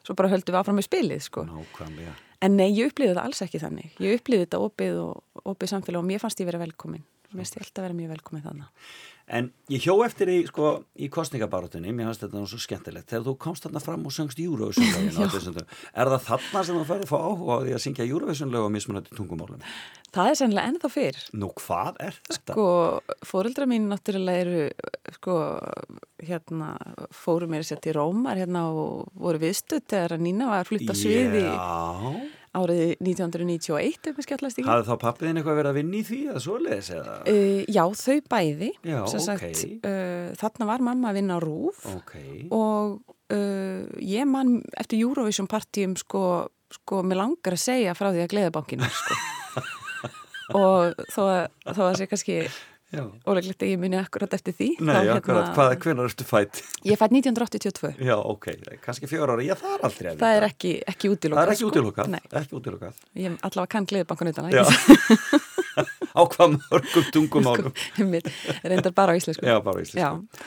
[0.07, 1.43] svo bara höldum við áfram með spilið sko.
[1.51, 2.15] Nákvæmlega.
[2.47, 3.93] En nei, ég upplýði það alls ekki þannig.
[4.03, 7.03] Ég upplýði þetta opið og opið samfélag og mér fannst ég vera velkomin.
[7.33, 8.91] Mér finnst ég alltaf vera mjög velkomin þannig.
[9.27, 10.69] En ég hjó eftir því, sko,
[11.03, 14.39] í kostningabarátunni, mér fannst þetta nú svo skemmtilegt, þegar þú komst þarna fram og söngst
[14.39, 15.73] Eurovision-lögin á þessum dögum.
[15.99, 18.75] Er það þarna sem þú færði að fá áhuga á því að syngja Eurovision-lög á
[18.77, 19.67] mismunandi tungumálum?
[20.15, 21.19] Það er sennilega ennþá fyrr.
[21.43, 22.55] Nú, hvað er þetta?
[22.55, 22.69] Sko,
[23.27, 24.63] fóreldra mín náttúrulega eru,
[25.19, 25.37] sko,
[26.23, 26.71] hérna,
[27.11, 30.95] fóru mér sér til Rómar hérna og voru viðstutt þegar að Nína var flutt á
[30.95, 32.15] sviði Já,
[32.57, 34.69] árið 1991 upp með skjallast ekki.
[34.69, 37.17] hafði þá pappiðin eitthvað verið að vinna í því eða svoleiðis eða?
[37.33, 38.71] Uh, já, þau bæði.
[38.87, 39.45] Já, ok.
[39.77, 42.15] uh, þarna var mamma að vinna á rúf Ok,
[42.55, 42.97] og
[43.37, 46.23] uh, ég man eftir Eurovision partíum sko,
[46.81, 49.21] sko, mér langar að segja frá því að gleðabankinu sko.
[50.61, 52.41] og þó að, þó að sé kannski.
[52.95, 54.69] Óleglegt að ég muni akkurat eftir því.
[54.79, 56.61] Nei, þá, hérna, akkurat, hvað, hvenar ertu fætt?
[56.87, 58.47] Ég fætt 1982 Já, ok,
[58.85, 61.57] kannski fjör ára, já, það er aldrei að Það er ekki, ekki útilokað Það er
[61.57, 63.03] ekki útilokað, Nei, ekki útilokað.
[63.19, 65.43] ég allavega kann gleðabankan utan að
[66.17, 67.75] Á hvað mörgum tungumálum?
[68.01, 68.31] Einmitt,
[68.65, 69.45] reyndar bara á íslensku.
[69.45, 70.47] Já, bara íslensku.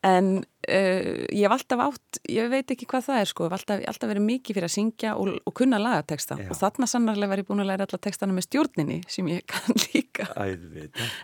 [0.00, 3.56] En uh, ég hef alltaf átt, ég veit ekki hvað það er sko, ég hef
[3.58, 6.46] alltaf, alltaf verið mikið fyrir að syngja og, og kunna lagateksta Já.
[6.48, 9.76] og þarna sannarlega var ég búin að læra alla tekstana með stjórninni sem ég kann
[9.90, 10.28] líka.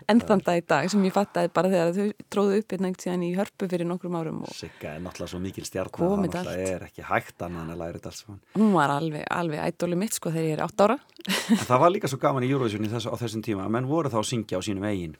[0.05, 3.25] Enn þann dag í dag sem ég fattaði bara þegar þau tróðu upp einhvern tíðan
[3.25, 5.65] í hörpu fyrir nokkrum árum og Sigga er náttúrulega svo mikil
[5.97, 8.25] Komið það er ekki hægt annað en að læra þetta alls
[8.57, 10.99] hún var alveg, alveg ædóli mitt sko þegar ég er átt ára.
[11.25, 14.19] En það var líka svo gaman í Eurovision á þessum tíma að menn voru þá
[14.21, 15.17] að syngja á sínum eigin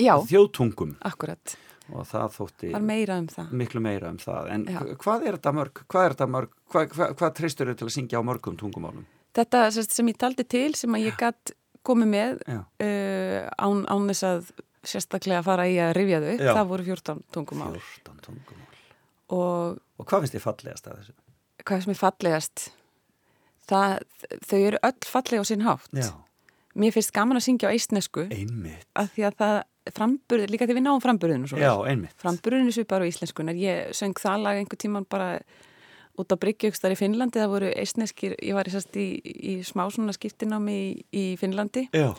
[0.00, 0.94] Já, þjóðtungum.
[1.04, 1.56] Akkurat,
[1.92, 3.52] og það þótti meira um það.
[3.62, 4.50] miklu meira um það.
[4.54, 4.80] En Já.
[5.04, 8.28] hvað er þetta mörg hvað mörg, hvað, hvað, hvað treystur þau til að syngja á
[8.30, 9.06] mörgum tungumálum?
[9.36, 11.54] Þetta sem ég taldi til sem að ég gætt
[11.86, 14.52] komið með uh, án, án þess að
[14.90, 16.52] sérstaklega fara í að rifja þau Já.
[16.56, 17.72] það voru 14 tungumál.
[18.04, 18.78] 14 tungumál.
[19.30, 21.18] Og og hvað finnst þið fallegast að þessu?
[21.68, 22.66] hvað sem er fallegast?
[23.70, 23.96] Það,
[24.48, 25.90] þau eru öll fallega á sinn hátt.
[25.94, 26.10] Já,
[26.80, 28.26] mér finnst gaman að syngja á eistnesku.
[28.32, 28.86] Einmitt.
[28.98, 29.58] Af því að það
[29.96, 32.14] framburð, líka því við náum framburðinu Já, einmitt.
[32.20, 35.32] Framburðinu svipar á íslenskunar ég söng það lag einhver tíman bara
[36.20, 37.40] út á Bryggjökstar í Finnlandi.
[37.40, 41.86] Það voru eistneskir, ég var sest, í, í smá svona skiptinámi í, í Finnlandi.
[41.96, 42.12] Já,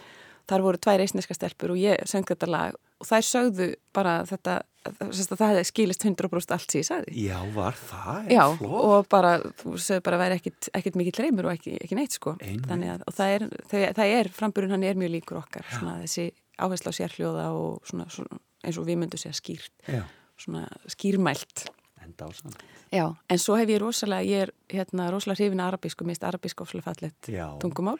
[0.50, 4.62] þar voru tvær eistneska stelpur og ég söng þetta lag og þær sögðu bara þetta
[4.82, 7.26] það skilist 100% allt sem ég sagði.
[7.28, 8.30] Já var það?
[8.34, 8.86] Já, flott.
[8.90, 12.18] og bara, þú segir bara að væri ekkit, ekkit mikið reymur og ekki, ekki neitt
[12.18, 12.36] sko.
[12.42, 12.66] Einmitt.
[12.70, 16.00] þannig að, og það er, það, það er framburinn hann er mjög líkur okkar, svona
[16.02, 16.28] þessi
[16.62, 20.04] áherslu á sérhljóða og svona, svona eins og við myndum segja skýrt, Já,
[20.38, 21.66] svona skýrmælt
[22.06, 22.54] enda á sann
[22.92, 26.66] Já, en svo hef ég rosalega, ég er hérna rosalega hrifin að arabísku, finnst arabísku
[26.66, 27.30] ofslega fallett
[27.64, 28.00] tungumál.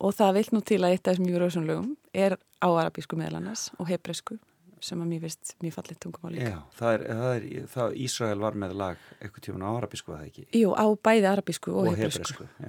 [0.00, 3.66] Og það vil nú til að eitt af þessum júruvísunlögum er á arabísku meðal annars
[3.80, 4.38] og hebresku
[4.80, 6.50] sem að mér finnst mjög fallett tungumál líka.
[6.52, 10.18] já það er, það er það, Ísrael var með lag eitthvað tíma á arabísku að
[10.18, 10.44] það ekki?
[10.60, 12.08] Jú, á bæði arabísku og, Og já.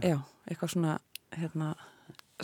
[0.04, 0.18] já.
[0.52, 1.00] eitthvað svona,
[1.36, 1.74] hérna,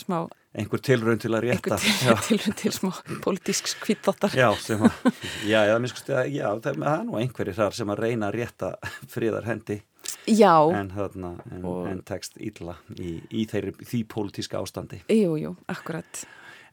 [0.02, 0.18] smá,
[0.58, 1.78] einhver tilraun til að rétta.
[1.78, 2.92] einhver já, til, smá
[3.24, 4.34] politísk kvítþáttar.
[4.38, 5.10] já, sem að
[5.52, 8.30] já, já, mér skusti að, já, það það er nú einhverjir þar sem að reyna
[8.32, 8.72] að rétta
[9.14, 9.80] friðar hendi.
[10.28, 15.02] Já, en, þarna, en, Og- en tekst illa í, í þeirri, því pólitíska ástandi.
[15.12, 16.26] Jú, jú, akkurat.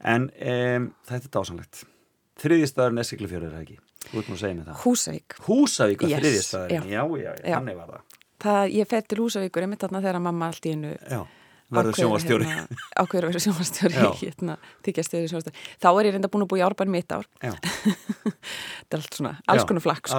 [0.02, 1.82] en um, þetta er dásanlegt
[2.40, 3.78] þriðjistæðurinn er Siglufjörður er ekki?
[4.80, 5.34] Húsavík.
[5.44, 7.54] Húsavík og Yes, þriðjistæðurinn, já, já, já, Já.
[7.58, 8.16] þannig var það.
[8.40, 10.72] Það, ég fer til Húsavíkur einmitt þarna þegar mamma allt í
[11.12, 11.20] já,
[11.70, 14.56] verður sjónvastjóri hérna, ákveður að vera sjónvastjóri hérna,
[15.80, 17.26] þá er ég reynda búin að búa í árbæn mitt ár.
[18.10, 20.18] Þetta er allt svona, alls konar flakk sko.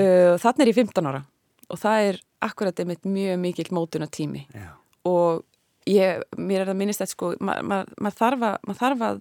[0.00, 1.22] uh, þannig er ég 15 ára
[1.66, 4.68] og það er akkurat einmitt mjög mikill mótuna tími já,
[5.08, 5.42] og
[5.90, 9.20] ég, mér er það minnist að sko, maður ma, ma þarf, að- maður þarf að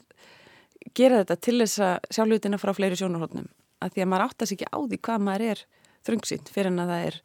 [0.96, 3.48] gera þetta til þess að sjá hlutina frá fleiri sjónarhóttnum
[3.82, 5.64] að því að maður áttast ekki á því hvað maður er
[6.06, 7.18] þröngsýnt fyrir en að það er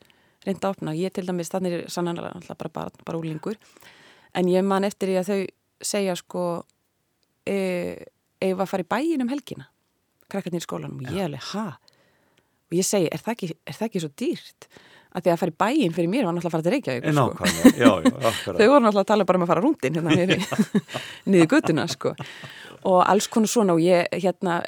[0.48, 0.92] reynd að opna.
[0.96, 3.58] Ég til dæmis, þannig er sannanlega bara, bara, bara úlingur
[4.34, 5.40] en ég man eftir því að þau
[5.90, 6.44] segja sko
[7.48, 7.56] e,
[8.40, 9.68] ef að fara í bæin um helgina?
[10.30, 11.00] Krakkarnir í skólanum.
[11.10, 11.66] Ég alveg, ha?
[12.70, 14.70] Og ég segi, er það ekki, er það ekki svo dýrt?
[15.10, 17.14] Að því að fara í bæin fyrir mér var náttúrulega að fara til Reykjavík sko.
[17.16, 18.60] nákvæmlega, já, já, akkurat.
[18.60, 20.44] Þau voru náttúrulega að tala bara um að fara rúndin hérna niður,
[21.34, 22.14] niður guttuna sko.
[22.90, 23.74] Og alls konar svona.
[23.74, 24.60] Og ég hérna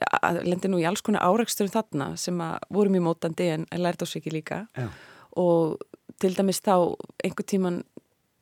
[0.42, 4.18] lendi nú í alls konar áreikstur þarna sem að voru mjög mótandi en lærið ás
[4.18, 4.64] ekki líka.
[4.76, 4.90] Já.
[5.38, 5.78] og
[6.20, 6.74] til dæmis þá
[7.24, 7.78] einhver tíman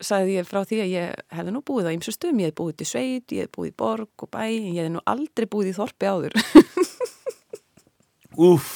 [0.00, 2.76] sagði ég frá því að ég hefði nú búið á ymsu stöðum, ég hefði búið
[2.80, 5.76] til sveit, ég hefði búið í borg og bæ, ég hefði nú aldrei búið í
[5.76, 6.36] þorpi áður.
[8.40, 8.68] Úff,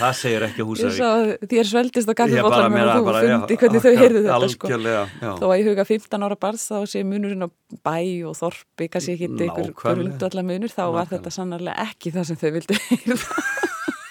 [0.00, 1.10] það segir ekki Húsavík sá
[1.50, 4.70] þér sveldist á kaffibóttanum og þú bara, fundi já, hvernig þau akkurat, heyrðu þetta sko.
[4.72, 7.48] Já Þó að ég huga 15 ára barns þá sé munurinn á
[7.84, 7.96] bæ
[8.30, 9.76] og þorpi, kannski ekki Nákvæmlega.
[9.76, 11.12] grundvallar munur, þá var Nákvæmlega.
[11.18, 13.16] þetta sannarlega ekki það sem þau vildu heyra.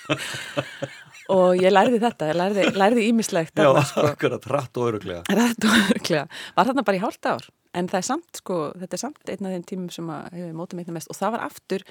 [1.35, 4.05] og ég lærði þetta, ég lærði, ímislegt Já, sko.
[4.09, 6.25] akkurat, hratt og öruglega Rætt og örglega.
[6.57, 9.49] Var þarna bara í hálft ár, en það er samt, sko, þetta er samt einn
[9.49, 11.11] af þeim tímum sem hefur mótum einna mest.
[11.11, 11.85] Og það var aftur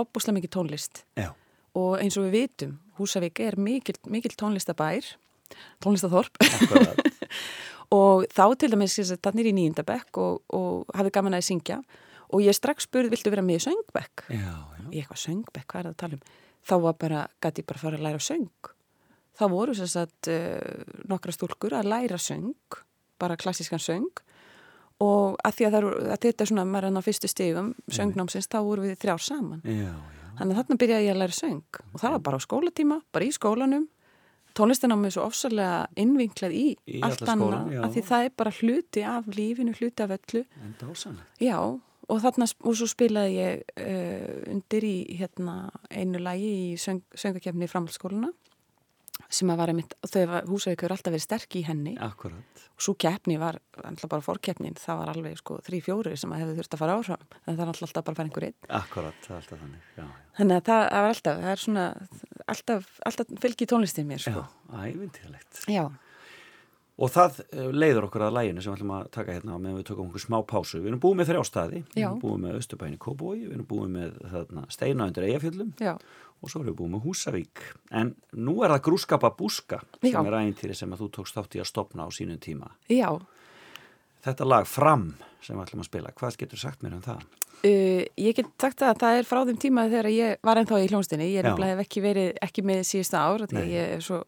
[0.00, 1.02] opbúslega mikið tónlist.
[1.18, 1.32] Já,
[1.78, 5.06] og eins og við vitum, Húsavík er mikil, mikil tónlistabær,
[5.82, 6.36] tónlistathorp
[8.00, 11.80] og þá til dæmis þannig í nýjendabekk og, og hafði gaman að syngja.
[12.30, 14.28] Og ég strax spurði, viltu vera með í söngbekk?
[14.30, 16.20] Já, já, Ég eitthvað söngbekk, hvað er það að tala um?
[16.68, 18.48] Þá var bara, gæti ég bara að fara að læra söng.
[19.40, 22.50] Þá voru þess að uh, nokkra stúlkur að læra söng,
[23.20, 24.10] bara klassískan söng.
[25.00, 27.28] Og að því að, það, eru- að þetta er svona, maður er enn á fyrstu
[27.32, 29.62] stigum, söngnámsins, þá voru við þrjár saman.
[29.64, 30.26] já, já.
[30.40, 31.78] Þannig að þarna byrjaði ég að læra söng.
[31.94, 33.88] Og það var bara á skólatíma, bara í skólanum.
[34.56, 38.52] Tónlistin á mig svo ofsalega innvinklað í, Í allt annað af því það er bara
[38.56, 40.40] hluti af lífinu, hluti af öllu.
[40.64, 41.58] En dásanlega já,
[42.10, 45.56] og þarna og svo spilaði ég uh, undir í hérna
[45.90, 48.32] einu lagi í söng, söngakefni í framhaldsskóluna
[49.30, 52.62] sem að var einmitt, þau húsavík hefur alltaf verið sterk í henni Akkurat.
[52.72, 56.40] og svo keppni var, alltaf bara fórkeppnin það var alveg sko þrý fjóri sem að
[56.42, 59.20] hefur þurft að fara áfram en það er alltaf bara að fara einhver einn Akkurat,
[59.26, 59.84] það er alltaf þannig.
[59.94, 60.08] Já, já.
[60.40, 61.84] þannig að það, það var alltaf, það er svona
[62.56, 65.62] alltaf, alltaf fylgi tónlistin mér Já, sko ævintýrlegt.
[65.70, 65.84] já,
[67.00, 69.86] Og það eh, leiður okkur að læginu sem við ætlum að taka hérna meðan við
[69.88, 70.80] tökum okkur smá pásu.
[70.82, 73.94] Við erum búið með þrjá staði, við erum búið með Östubæni Kóbói, við erum búið
[73.94, 77.64] með þarna, Steina undir Eyjafjöllum já, og svo erum við búið með Húsavík.
[78.02, 80.20] En nú er það grúskapa búska sem Já.
[80.20, 82.68] er ævintýri sem að þú tókst þátt í að stopna á sínum tíma.
[82.92, 83.08] já
[84.20, 87.22] Þetta lag Fram sem við ætlum að spila, hvað getur sagt mér um það?
[87.60, 90.86] Uh, ég get sagt að það er frá þeim tíma þegar ég var ennþá í
[90.88, 94.20] hljónstinni ég er nefnilega ekki verið ekki með síðustu ár því ég er svo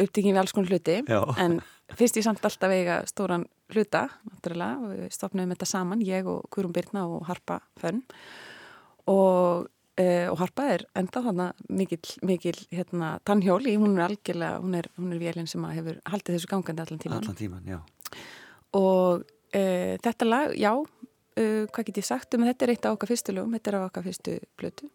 [0.00, 1.20] upptíkin við alls konar hluti Já.
[1.44, 1.58] en
[1.96, 6.74] fyrst ég samt alltaf eiga stóran hluta náttúrulega við stopnum þetta saman ég og Guðrún
[6.76, 8.02] Birna og Harpa Fönn.
[9.08, 9.68] Og,
[10.00, 14.90] uh, og Harpa er enda þarna mikil, mikil hérna, tannhjóli, hún er algjörlega hún er,
[15.00, 17.80] hún er vélinn sem hefur haldið þessu gangandi allan tíman Allan tíman, já.
[18.76, 22.66] og uh, þetta lag, já uh, hvað get ég sagt um þetta?
[22.66, 24.94] Er eitt af okkar fyrstu lögum, þetta er af okkar fyrstu Og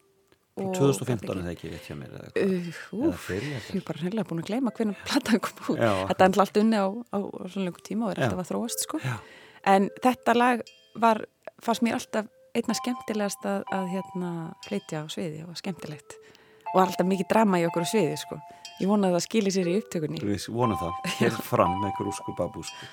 [0.53, 2.11] 2015 þetta er það ekki rétt hjá mér?
[2.37, 2.67] Uh,
[3.09, 5.81] úf, ég er bara hreinlega búin að gleyma hvernig platan kom út.
[5.81, 7.17] Já, Þetta er ennlega allt unni á, á,
[7.49, 9.01] svona lengur tíma og er alltaf að þróast sko.
[9.73, 10.63] En þetta lag
[11.01, 11.23] var,
[11.63, 14.33] fannst mér alltaf einna skemmtilegast að, að hérna
[14.67, 16.17] flytja á sviði og var skemmtilegt.
[16.73, 18.37] Og alltaf mikið drama í okkur á sviði sko.
[18.81, 20.21] Ég vona að það skili sér í upptökunni.
[20.21, 21.01] Við vonum það.
[21.17, 22.89] Hér fram með grúsku babúsku.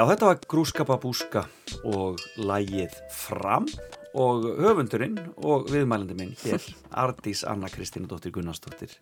[0.00, 1.40] Já, þetta var grúskapa búska
[1.84, 3.66] og lægið Fram
[4.16, 6.64] og höfundurinn og viðmælandi minn hér,
[7.02, 8.94] Ardís Anna Kristínu dóttir Gunnarsdóttir.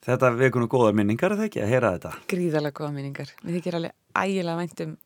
[0.00, 2.14] Þetta vekur nú góðar minningar, er það ekki, að heyra þetta?
[2.32, 3.34] Gríðarlega góða minningar.
[3.44, 4.96] Við þykir alveg ægilega væntum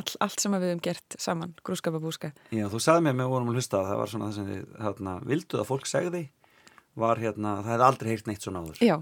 [0.00, 2.32] all, allt sem við höfum gert saman, grúskapabúska.
[2.48, 4.66] Já, þú sagði mér með vorum að hlusta að það var svona það sem þið,
[4.86, 6.26] hérna, vilduð að fólk segði
[7.04, 8.80] var hérna, það hefði aldrei heyrt neitt svona áður.
[8.88, 8.96] Já,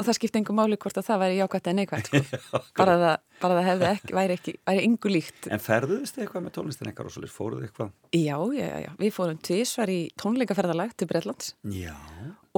[0.00, 2.60] og það skipti engu máli hvort að það væri jákvæmt en neikvæmt, sko.
[2.80, 5.50] bara, það, bara það hefði ekki, væri ekki, væri engu líkt.
[5.52, 7.92] En ferðuðist þið eitthvað með tónlistin og svolítið fóruð þið eitthvað?
[8.16, 8.90] Já, já, já.
[9.04, 11.94] Við fórum tvísvar í tónleikaferðalag til Breitlands Já.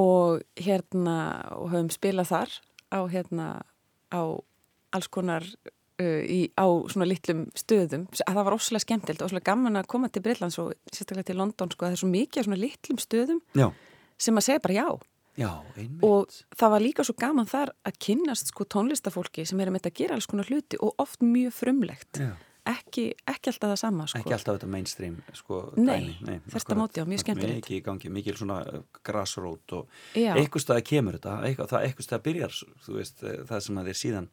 [0.00, 1.18] og hérna,
[1.58, 2.58] og höfum spilað þar
[2.92, 3.48] á hérna,
[4.12, 4.22] á
[4.92, 5.46] alls konar
[6.02, 9.88] uh, í, á svona litlum stöðum að það var óslega skemmtilt og óslega gaman að
[9.92, 12.60] koma til Breitlands og sérstaklega til London sko að það er svo mikið af svona
[12.60, 13.66] litlum stöðum Já.
[14.20, 14.86] sem að segja bara já
[15.38, 16.02] Já, einmitt.
[16.04, 19.94] og það var líka svo gaman þar að kynnast sko tónlistafólki sem er að að
[19.96, 22.34] gera alls konar hluti og oft mjög frumlegt Já.
[22.68, 24.20] ekki, ekki alltaf það sama sko.
[24.20, 26.12] Ekki alltaf þetta mainstream sko, Nei,
[26.52, 27.62] þvert á móti og mjög skemmtilegt.
[27.62, 29.76] Mikið í gangi, mikið svona uh, grassrót
[30.14, 34.00] eitthvað staði kemur þetta, eitthvað, það eitthvað staði byrjar, þú veist, eh, það sem þeir
[34.02, 34.28] síðan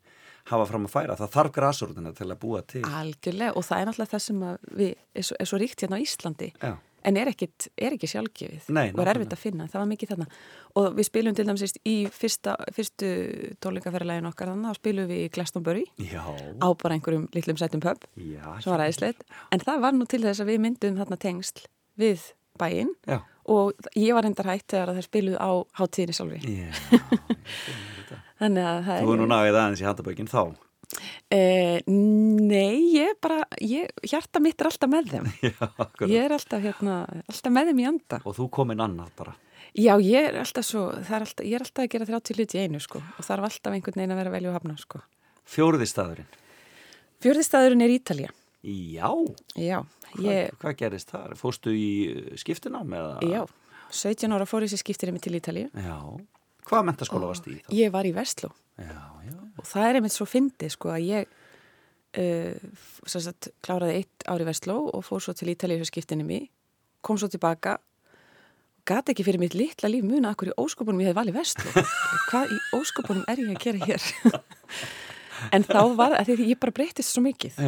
[0.49, 1.15] hafa fram að færa.
[1.19, 2.83] Það þarf grassrótina til að búa til.
[2.83, 4.45] Algjörlega og það er náttúrulega það sem
[4.81, 6.73] við er svo, er svo ríkt hérna á Íslandi Já.
[7.05, 8.67] En er, ekkit, er ekki sjálfgefið?
[8.75, 10.27] Nei, og er erfitt að finna, það var mikið þarna.
[10.81, 13.09] Og við spilum til dæmis í fyrsta, fyrstu
[13.63, 15.85] tónleikaferðalægin okkar þannig og spilum við í Glastonbury.
[16.09, 16.21] Já.
[16.59, 18.03] á bara einhverjum litlum sætum pub.
[18.17, 19.23] Sem var æðislegt,
[19.55, 21.65] en það var nú til þess að við myndum þarna tengsl
[21.99, 22.29] við
[22.59, 22.91] bæinn.
[23.49, 26.11] Og ég var reyndar hætt þegar það spiluð á finn
[27.95, 28.17] þetta.
[28.41, 30.41] þannig að það Þú er nú nagið aðeins í handabökin þá.
[31.29, 35.27] Eh, nei, ég bara, ég, hjarta mitt er alltaf með þeim.
[35.51, 35.67] Já.
[36.09, 36.95] Ég er alltaf, hérna,
[37.29, 38.19] alltaf með þeim í anda.
[38.25, 39.35] Og þú komin annað bara.
[39.77, 42.57] Já, ég er alltaf svo, það er alltaf, ég er alltaf að gera 30 hluti
[42.57, 43.01] í einu, sko.
[43.19, 45.01] Og það er alltaf einhvern veginn að vera að velja og hafna, sko.
[45.49, 46.31] Fjóruði staðurinn.
[47.19, 48.33] Fjörðistæðurinn er Ítalía.
[48.63, 49.09] Já.
[49.59, 49.77] Já,
[50.09, 51.35] Hvað, ég, hvað gerist þar?
[51.39, 53.13] Fóstu í uh, skiptinám eða?
[53.29, 53.43] já,
[53.93, 55.69] 17 ára fór þessi skiptir einmitt til Ítalíu.
[55.75, 55.97] Já.
[56.69, 57.69] Hvaða mentaskóla varst í þá?
[57.77, 59.35] Ég var í Vestló Já, já.
[59.59, 61.35] og það er einmitt svo fyndið, sko, að ég
[62.23, 62.71] uh,
[63.05, 66.49] sagt, kláraði eitt ári Vestló og fór svo til Ítalíu fyrir skiptinni mig,
[67.05, 67.77] kom svo tilbaka
[68.89, 71.85] gati ekki fyrir mitt litla líf muna akkur í óskopunum ég hef valið Vestló
[72.31, 74.09] hvað í óskopunum er ég að gera hér?
[75.55, 77.59] En þá var að því ég bara breytist svo mikið.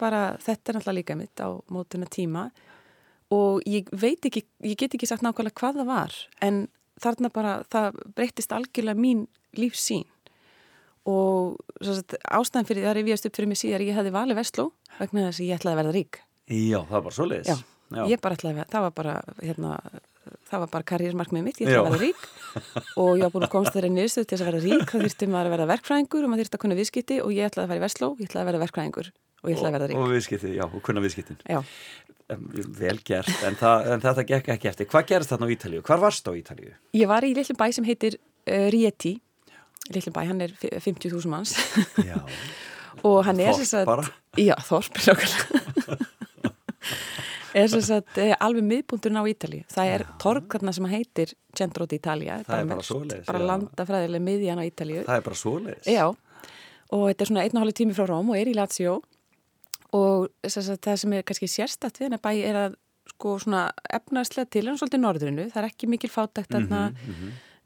[0.00, 2.46] Bara, þetta er náttúrulega líka mitt á mótuna tíma
[3.34, 6.16] og ég veit ekki, ég get ekki sagt nákvæmlega hvað það var
[6.46, 6.60] en
[7.02, 9.24] þarna bara, það breytist algjörlega mín
[9.58, 10.06] lífsín
[11.10, 14.70] og svo sagt, ástæðan fyrir það yfirjast upp fyrir mig síðar ég hefði valið Vestló
[14.98, 17.62] vegna þess að ég ætlaði að verða rík Já, það var svo leiðis.
[17.94, 19.76] Já, ég bara ætlaði að, það var bara hérna,
[20.50, 22.24] það var bara karriérsmarkmið mitt, ég ætlaði að verða rík
[23.00, 25.28] og ég var búin að komast þeirra niðurstöð til þess að verða rík þá þurfti
[25.32, 27.80] maður að verða verkfræðingur og maður þurfti að kunna viðskipti og ég ætlaði að fara
[27.80, 30.00] í Vestló, ég ætlaði að verða verkfræðingur og ég ætlaði að verða rík.
[30.00, 31.40] Og viðskipti, já, og kunna viðskiptin.
[32.80, 34.88] Vel gert, en, það, en þetta gekk ekki eftir.
[34.88, 35.82] Hvað gerist þarna á Ítalíu?
[35.84, 36.72] Hvar varst á Ítalíu?
[36.96, 39.18] ég var í litlum bæ sem heitir uh, Rieti,
[39.92, 41.56] litlum bæ, hann er fi- 50.000 manns.
[43.04, 44.04] Og hann er sagt- bara?
[44.40, 44.96] Já, Þorp,
[47.54, 49.62] er sem sagt eh, alveg miðbúndurinn á Ítalíu.
[49.70, 52.86] Það er torg þarna sem heitir Centro d'Italia Það er bara
[53.28, 53.46] bara já.
[53.50, 55.02] landafræðilega miðjan á Ítalíu.
[55.06, 55.90] Það er bara svo leiðis.
[55.94, 56.06] Já,
[56.94, 58.96] og þetta er svona einn og hálf tími frá Róm og er í Lazio.
[59.94, 60.26] Og
[60.66, 62.78] sagt, það sem er kannski sérstætt við hennar bæ er að
[63.14, 66.80] sko svona efnarslega til hann svolítið norðrinu, það er ekki mikil fátækt þarna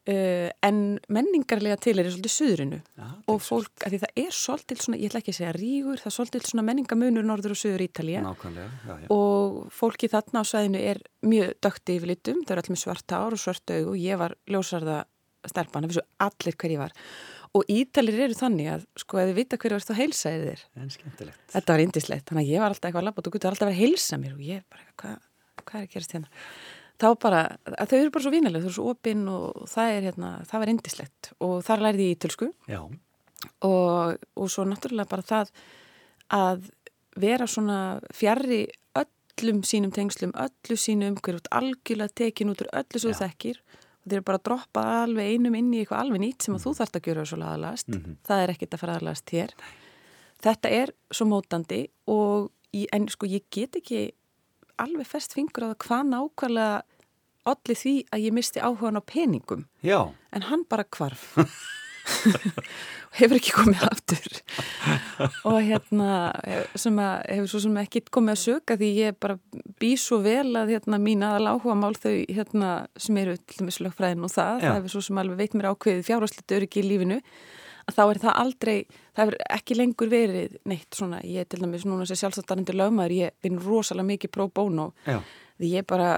[0.08, 0.80] uh, en
[1.12, 2.80] menningarlega til er svolítið suðrinu.
[2.98, 6.02] Já, og fólk, að því það er svolítið svona, ég ætla ekki að segja rígur,
[6.02, 7.60] það er svolítið svona menningamunur norður og
[8.88, 9.06] já, já.
[9.14, 13.36] og fólki þarna á svæðinu er mjög dökti yfirlitum, þau eru allir með svart ár
[13.36, 15.02] og svart augu og ég var ljósarða
[15.46, 16.96] stelpan, það vissu allir hver ég var.
[17.56, 20.64] Og Ítalir eru þannig að sko að þið vita hverju varst að heilsa þér.
[20.76, 21.40] En skemmtilegt.
[21.54, 23.64] þetta var indislegt, þannig að ég var alltaf eitthvað að labba og þú getur alltaf
[23.64, 25.16] að vera að heilsa mér og ég bara, hvað,
[25.62, 25.86] hvað
[26.98, 27.42] þá bara,
[27.86, 30.72] þau eru bara svo vinalega þau eru svo opinn og það er hérna það var
[30.72, 32.50] indislegt og þar lærði ég ítölsku.
[33.66, 35.52] Og, og svo náttúrulega bara það
[36.34, 36.70] að
[37.18, 37.78] vera svona
[38.14, 38.64] fjarrri
[38.98, 43.60] öllum sínum tengslum, öllu sínu umhverjum, algjörlega tekin út úr öllu svo þekkir.
[44.02, 46.64] Og þeir eru bara að droppa alveg einum inn í eitthvað alveg nýtt sem að
[46.64, 47.90] þú þarft að gera svo aðalast,
[48.26, 49.54] það er ekkit að fara aðalast hér.
[50.42, 51.80] Þetta er svo mótandi
[52.10, 54.08] og í, en sko ég get ekki
[54.84, 56.68] alveg fest fingur á það hvað nákvæmlega
[57.48, 59.66] allir því að ég misti áhugan á peningum.
[59.84, 61.34] Já, en hann bara hvarf.
[63.18, 64.38] Hefur ekki komið aftur.
[65.48, 66.10] Og hérna
[66.78, 69.36] sem að hefur svo sem ekki komið að söka því ég bara
[69.80, 73.80] bý svo vel að hérna mín aðal áhuga mál þau hérna sem eru til dæmis
[73.84, 74.68] lögfræðin og það, Já.
[74.68, 77.20] það hefur svo sem alveg veit mér ákveðið fjárhásleitt öryggi í lífinu
[77.94, 78.76] þá er það aldrei,
[79.16, 83.14] það hefur ekki lengur verið neitt svona, ég er til dæmis núna sem sjálfstættarindur lögmaður,
[83.16, 85.20] ég vinn rosalega mikið bono, Já,
[85.58, 86.10] því ég bara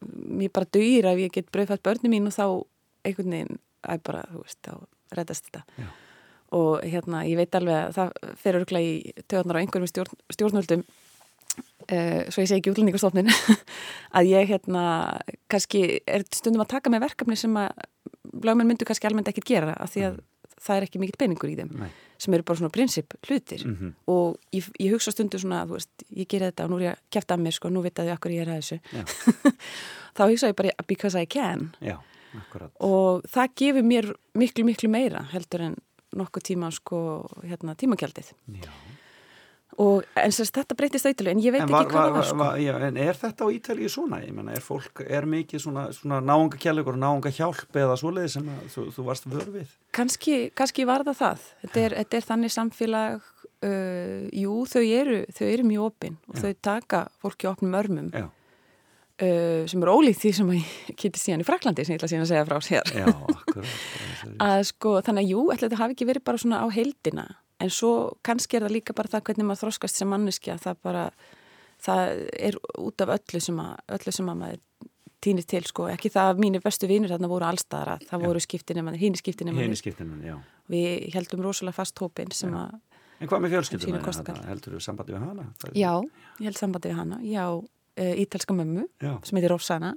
[0.00, 2.44] mér bara dugir ef ég get brauðfætt börni mín og þá
[3.08, 3.58] einhvern veginn
[3.88, 5.64] að bara, þú veist, þá reddast þetta.
[5.78, 5.88] Já.
[6.58, 8.92] og hérna, ég veit alveg að það fer örgla í
[9.28, 13.28] töðunar á einhverjum stjórn, stjórnvöldum uh, svo ég segi ekki útlendingastofnin
[14.16, 14.84] að ég hérna
[15.50, 17.84] kannski er stundum að taka með verkefni sem að
[18.44, 20.18] lögmenn myndu kannski almennt ekkert gera af því að
[20.62, 21.88] það er ekki mikill peningur í þeim nei.
[22.18, 23.64] sem eru bara svona prinsip hlutir.
[23.66, 23.94] Mhm.
[24.06, 26.86] og ég, ég hugsa stundu svona að þú veist, ég gera þetta og nú er
[26.86, 28.80] ég að kæfta að mér sko, nú veit að ég er að þessu.
[30.18, 31.70] Þá hugsa ég bara because I can.
[31.80, 31.98] Já,
[32.80, 35.76] og það gefur mér miklu miklu meira heldur en
[36.16, 37.00] nokkuð tíma sko
[37.44, 38.32] hérna tímakjaldið
[38.62, 38.70] Já
[39.78, 42.26] og en sérst þetta breytist eitthvað en ég veit En, ekki var, hvað var, var
[42.26, 44.20] sko já, en er þetta á Ítalíu svona?
[44.24, 48.32] Ég menna, er fólk, er mikið svona, svona náunga kjærleikur og náunga hjálp eða svoleiði
[48.34, 49.76] sem að, þú, þú varst vör við?
[49.94, 55.20] kannski, kannski var það það þetta er, þetta er þannig samfélag uh, jú, þau eru,
[55.38, 56.42] þau eru mjög opinn og Já.
[56.42, 61.48] þau taka fólki opnum örmum uh, sem er ólíkt því sem ég geti síðan í
[61.48, 63.76] Fraklandi sem ég ætla síðan að segja frá sér já, akkurat
[64.50, 67.26] að sko, þannig að jú, ætla þetta hafi ekki verið bara svona á heildina
[67.60, 67.92] en svo
[68.22, 71.04] kannski er það líka bara það hvernig maður þroskast sem manneskja, það bara
[71.82, 74.60] það er út af öllu sem að, öllu sem að maður
[75.20, 78.98] týnir til sko, ekki það að mínir bestu vinir þarna voru allstaðara, það voru skiptinni
[78.98, 80.36] hínu skiptinni Hini skiptinu, já
[80.68, 82.66] við heldum rosalega fast hópin sem Já.
[82.66, 82.76] að,
[83.18, 83.54] En hvað með
[84.04, 84.36] kostakall.
[84.36, 84.48] þarna?
[84.52, 85.46] Heldur þú sambandi við hana?
[85.58, 85.92] Það- já,
[86.38, 89.94] ég held sambandi við hana já, uh, ítalska mömmu Já, sem heitir Rossana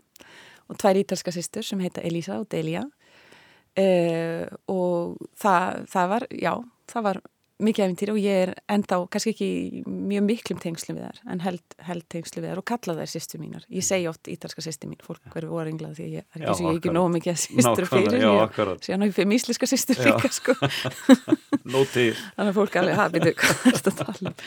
[0.69, 6.53] og tvær ítalska systur sem heita Elisa og Delia uh, og það, það var, já,
[6.91, 7.21] það var
[7.61, 9.49] mikið æfintýri og ég er enda kannski ekki
[9.85, 13.39] mjög miklum tengslum við þær en held, held tengslum við þær og kalla þær sýstu
[13.41, 13.65] mínar.
[13.71, 16.73] Ég segi oft ítalska sýstu mín, fólk verður óringlað því að ég er ekki svo
[16.75, 20.31] ekki nógu mikið að sýstur fyrir já, ég, síðan á ég fyrir mísliska sýstur líka
[20.33, 20.57] sko.
[21.71, 24.39] Þannig að fólk alveg hafi byrju hvað er þetta að tala um?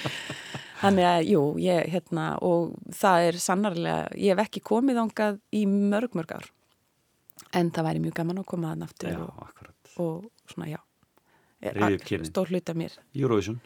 [0.84, 5.62] Þannig að jú, ég hérna og það er sannarlega, ég hef ekki komið ángað í
[5.70, 6.50] mörg mörg ár.
[7.54, 9.70] En það væri mjög gaman að koma aftur Já, og,
[10.02, 10.80] og svona já
[12.28, 12.94] Stór hluta mér.
[13.14, 13.60] Eurovision.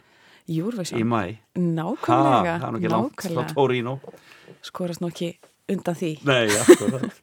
[0.49, 3.99] Í Júrvæsson, mæ nákvæmlega það frá nákvæmlega, Torino.
[4.65, 5.35] Skorast nú ekki
[5.69, 6.11] undan því.
[6.25, 7.11] Nei, akkurat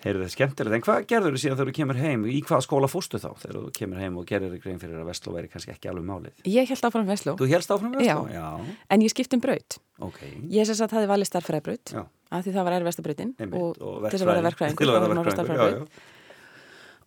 [0.00, 2.22] Heyrðu það skemmtilegt, en hvað gerður þú síðan þegar þú kemur heim?
[2.24, 5.10] Í hvaða skóla fóstu þá þegar þú kemur heim og gerir þig grein fyrir að
[5.10, 6.38] Vestló væri kannski ekki alveg málið?
[6.48, 8.22] ég held áfram Vesló, Þú helst áfram Vestló?
[8.32, 8.38] Já.
[8.40, 9.76] Já, en ég skipt um braut.
[10.00, 10.22] Ok.
[10.48, 12.00] ég sem sagt hafi valið starffræðibraut Já,
[12.32, 13.60] af því það var erfesta brautin einmitt.
[13.60, 16.00] og, til að vera verkfræðingur að vera var maður á verkfræðingur, já, starffræðibraut.
[16.00, 16.08] já.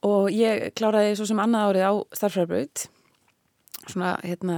[0.07, 2.87] Og ég kláraði svo sem annað árið á starffræðbraut
[3.89, 4.57] svona hérna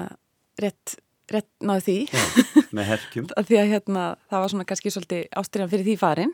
[0.61, 0.97] rétt,
[1.31, 1.97] rétt náðu því.
[2.11, 3.27] Já, með herkjum.
[3.39, 6.33] að því að hérna það var svona kannski svolítið ástriðan fyrir því farin.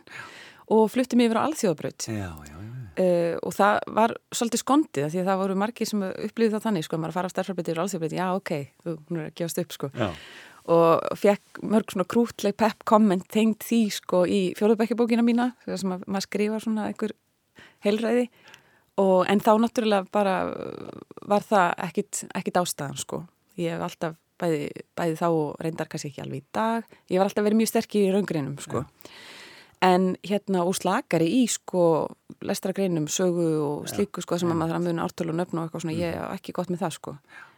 [0.72, 2.06] Og fluttum yfir á alþjóðabraut.
[2.08, 2.70] Já, já, já.
[3.04, 6.88] uh, og það var svolítið skondið því að það voru margir sem upplýði það þannig
[6.88, 8.54] sko, maður að fara á starffræðbraut yfir á alþjóðabraut, já ok
[8.86, 9.92] þú, hún er að gefast upp sko.
[9.92, 10.08] Já,
[10.72, 16.06] og fekk mörg svona krútleg pepp komment tengd því sko í fjóðubækjabókina mína sem að
[16.06, 17.16] maður skrifa svona einhver
[17.82, 18.28] heilræði
[19.02, 20.36] og en þá náttúrulega bara
[21.30, 23.24] var það ekkit, ástæðan sko.
[23.60, 27.30] Ég hef alltaf bæði, bæði þá og reyndar kannski ekki alveg í dag ég var
[27.30, 28.86] alltaf verið mjög sterk í raungrinum sko.
[29.82, 31.84] En hérna úr slakari í sko
[32.46, 35.66] lestragreinum, sögu og slíku sko sem að maður þarf að muna ártölu og nöfn og
[35.66, 37.16] eitthvað svona, ég hef ekki gott með það sko.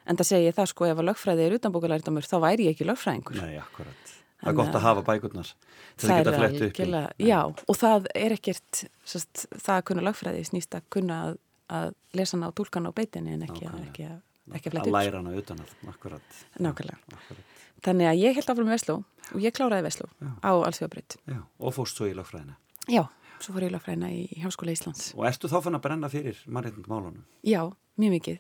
[0.07, 2.87] En það segi ég það sko, ef að lögfræði er utanbókalærdamur þá væri ég ekki
[2.87, 3.39] lögfræðingur.
[3.43, 4.15] Nei, akkurat.
[4.43, 5.49] Það er gott að hafa bækurnar
[5.97, 6.79] til að geta flett upp.
[6.83, 7.27] í.
[7.27, 11.37] já, og það er ekkert sest, það að kunna lögfræði snýst að kunna að,
[11.69, 13.89] að lesa hana og tólka hana á beitinni en ekki, að- Nákvæmlega.
[13.89, 16.21] ekki, að- ekki að Að fletta upp læra hana utan að, akkurat.
[16.35, 16.63] sko.
[16.63, 17.45] nákvæmlega, akkurat.
[17.83, 18.95] þannig að ég held áfram í Vesló
[19.33, 20.09] og ég kláraði Vesló
[20.43, 22.55] á Alþjóðabraut Já, og fórst svo í lögfræðina.
[22.91, 23.07] já,
[23.39, 26.87] svo fór ég lögfræðina í Háskóla Íslands Og ertu þá fann að brenna fyrir mannréttind
[26.87, 27.23] málunum?
[27.43, 27.63] já,
[27.97, 28.39] mjög mikið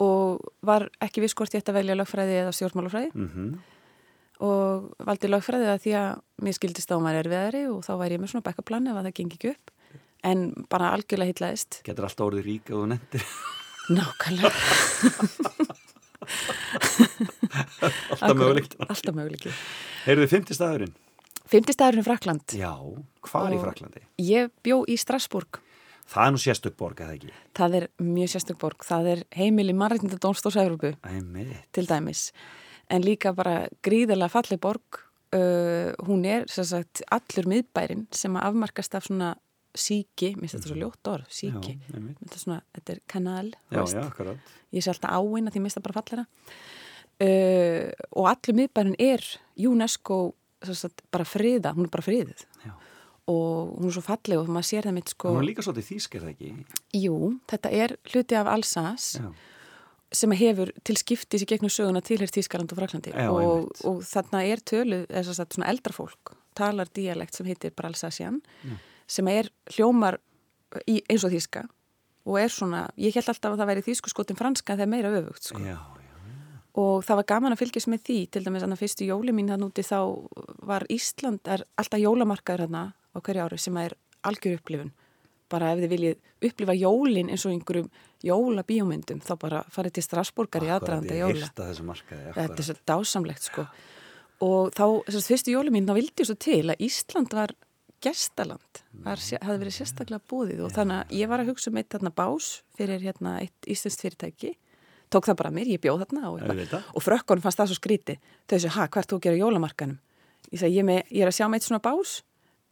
[0.00, 3.58] og var ekki viss hvort ég ætti að velja lögfræði eða stjórnmálafræði Mm
[4.44, 8.22] og valdi lögfræði að því að mér skildist á maður erfiðari og þá væri ég
[8.22, 9.72] með svona backuplan ef að það gengi ekki upp
[10.28, 13.24] en bara algjörlega hitlaðist Getur alltaf orðið rík og nefndir.
[13.88, 14.52] nákvæmlega
[18.12, 18.74] alltaf mögulegt.
[18.88, 19.46] alltaf mögulegt
[20.06, 20.94] Heyrðu þið fymti staðurinn?
[21.48, 22.72] Fymti staðurinn er Frakland Já,
[23.28, 24.02] hvar í Og- Fraklandi?
[24.20, 25.60] ég bjó í Strasburg
[26.08, 27.30] Það er nú sérstök borg, eða ekki?
[27.54, 32.32] það er mjög sérstök borg það er heimili mannreitinda Dónstórs Európu Æmi, til dæmis
[32.90, 35.02] en líka bara gríðarlega falleg borg.
[35.28, 39.34] Uh, hún er sagt allur miðbærin sem að afmarkast af svona
[39.76, 43.82] síki, minnst þetta svo ljótt orð síki, já, þetta er svona, þetta er kanal Já,
[43.84, 44.54] já, akkurat.
[44.72, 49.26] ég sé alltaf áina því mista bara fallera uh, og allur miðbærin er
[49.68, 50.18] UNESCO
[50.64, 52.46] sagt, bara friða, hún er bara friðið
[53.28, 55.34] og hún er svo falleg og maður sér það mitt sko.
[55.34, 56.50] Hún er líka svolítið þýsk, er það ekki?
[56.96, 57.16] jú,
[57.52, 59.20] þetta er hluti af Alsace.
[59.20, 59.28] Já,
[60.14, 64.44] sem hefur til skiptis í gegnum söguna tilheyrt Þískaland og Fraklandi Já, og, og þarna
[64.48, 68.40] er tölu, þess að svona eldra fólk talar dialekt sem heitir Bralsasian
[69.08, 70.18] sem er hljómar
[70.86, 71.66] í, eins og þíska
[72.28, 74.92] og er svona, ég held alltaf að það væri þísku skotin franska en það er
[74.92, 75.62] meira öfugt sko.
[75.64, 75.78] Já,
[76.78, 79.66] og það var gaman að fylgjast með því til dæmis að fyrstu jóli mín þann
[79.66, 80.00] úti þá
[80.68, 83.96] var Ísland, er alltaf jólamarkaður hérna á hverju ári sem er
[84.28, 84.92] algjör upplifun
[85.52, 87.88] bara ef þið viljið upplifa jólin eins og einhverjum
[88.24, 91.48] jólabíómyndum þá bara farið til Strasburgar í aðdraðanda jóla.
[91.86, 93.66] markaði þetta er svo dásamlegt sko.
[94.44, 97.54] Og þá, þess að fyrstu jóli mín þá vildi ég svo til að Ísland var
[98.04, 101.90] gestaland, var, hafði verið sérstaklega búðið og þannig að ég var að hugsa um eitt
[101.90, 104.52] þarna bás fyrir hérna eitt íslenskt fyrirtæki.
[105.10, 108.52] Tók það bara mér, ég bjóð þarna og, og frökkunum fannst það svo skríti þau
[108.52, 109.98] þessu, ha, hvert þú á jólamarkanum
[110.52, 112.14] ég sagði, ég, með, ég er að sjá með eitt svona bás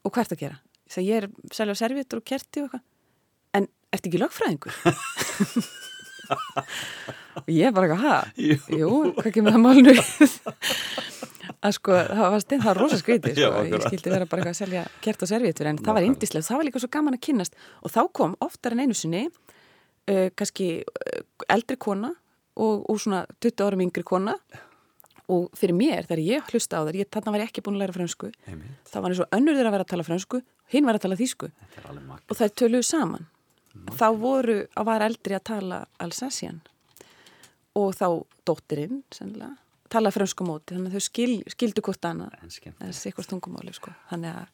[0.07, 0.61] og hvert að gera
[0.91, 2.85] sagði, ég er selja servietur og kerti og eitthvað
[3.57, 4.75] en ertu ekki lögfræðingur?
[7.41, 8.17] og ég bara eitthvað, ha?
[8.41, 8.59] Jú.
[8.81, 10.37] Jú, hvað kemur það málnu við?
[11.67, 13.65] að sko, það var stein, það var rosa skrítið Já, sko.
[13.71, 16.61] ég skildi vera bara eitthvað að selja kert og servietur en það var indislegt, það
[16.61, 20.69] var líka svo gaman að kynnast og þá kom oftar en einu sinni uh, kannski
[20.83, 21.21] uh,
[21.53, 22.13] eldri kona
[22.57, 24.37] og, og svona 20 árum yngri kona
[25.33, 27.83] og fyrir mér, þegar ég hlusta á þær ég, þarna var ég ekki búin að
[27.83, 28.29] læra fransku
[28.87, 32.01] það var eins og önnur þeirra að vera að tala fransku hinn var að tala
[32.07, 32.23] makk.
[32.31, 33.27] og þær töluðu saman.
[33.93, 36.61] Þá voru að var eldri að tala Alsacian
[37.77, 38.07] og þá
[38.49, 39.57] dóttirinn sennilega,
[39.93, 42.39] tala fransku móti þannig að þau skil, skildu hvort annað.
[42.79, 43.93] Eða sikkert tungumáli sko.
[44.11, 44.47] þannig að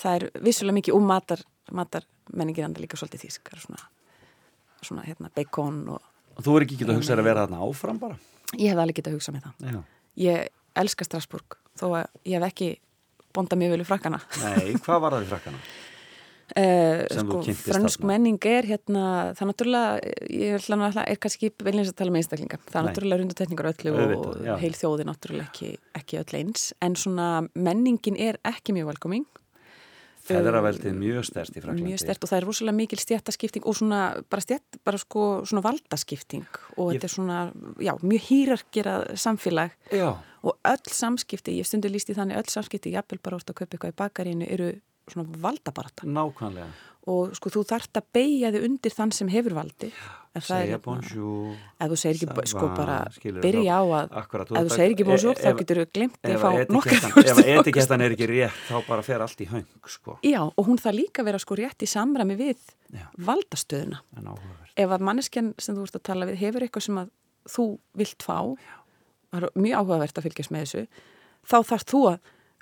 [0.00, 3.80] það er vissulega mikið um matar, matar menningir anda líka svolítið er svona,
[4.82, 6.06] svona hérna, bacon og
[6.38, 8.16] Og þú er ekki getað að hugsa að vera þarna áfram bara?
[8.58, 9.74] ég hef alveg getað að hugsa með það.
[9.74, 9.80] Já.
[10.18, 10.48] Ég
[10.80, 12.72] elska Strasburg þó að ég hef ekki
[13.36, 14.18] bondað mjög vel í frakkana.
[14.42, 15.62] Nei, hvað var það í frakkana?
[16.58, 19.02] Uh, sko, fransk menning er hérna,
[19.38, 22.86] það náttúrulega, ég ætla nú alltaf, er kannski veilins að tala með einstaklinga, það er
[22.88, 24.50] náttúrulega rundatekningar öllu Auðvitað, já.
[24.56, 25.68] og heil þjóði náttúrulega ekki,
[26.00, 29.28] ekki öll eins, en svona menningin er ekki mjög velkoming,
[30.30, 31.86] Feðraveldið mjög stærst í Fraklandi.
[31.90, 34.00] mjög stert og það er rosalega mikil stjættaskipting og svona,
[34.30, 36.46] bara stjætt, bara sko, svona valdaskipting.
[36.76, 37.38] Og Ég- þetta er svona,
[37.78, 39.70] já, mjög hýrargerað samfélag.
[39.92, 43.54] Já, og öll samskipti, ég stundu líst í þannig öll samskipti, jafnvel bara úr að
[43.54, 46.66] kaupa eitthvað í bakarínu eru svona valdabarata nákvæmlega.
[47.10, 49.92] og sko þú þarft að beigja þig undir þann sem hefur valdi
[50.38, 51.56] Segja hérna- bonjour.
[51.80, 52.98] ef þú segir ekki, sko bara
[53.42, 56.18] byrja á að Akkúrat, ef þú segir að- ekki bonjour ef- þá getur þú glemt
[56.22, 59.46] að fá að etikettan- ef að etikettan er ekki rétt þá bara fer allt í
[59.50, 60.18] höng sko.
[60.22, 62.58] Já, og hún það líka vera sko rétt í samræmi við
[62.94, 63.08] Já.
[63.18, 63.98] valdastöðuna
[64.76, 67.10] ef að manneskjan sem þú ert að tala við hefur eitthvað sem að
[67.48, 68.38] þú vilt fá
[69.32, 70.86] það er mjög áhugavert að fylgjast með þessu
[71.42, 72.18] þá þarf þú að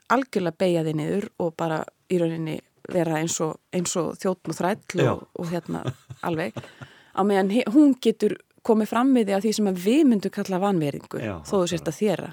[0.09, 4.59] algjörlega beigja þig niður og bara í rauninni vera eins og, eins og þjóttn og
[4.59, 5.83] þræll og, og hérna
[6.25, 6.57] alveg.
[7.13, 10.61] Á meðan hún getur komið fram við því að því sem að við myndum kalla
[10.63, 12.31] vanveringu Já, þó þú sért að þéra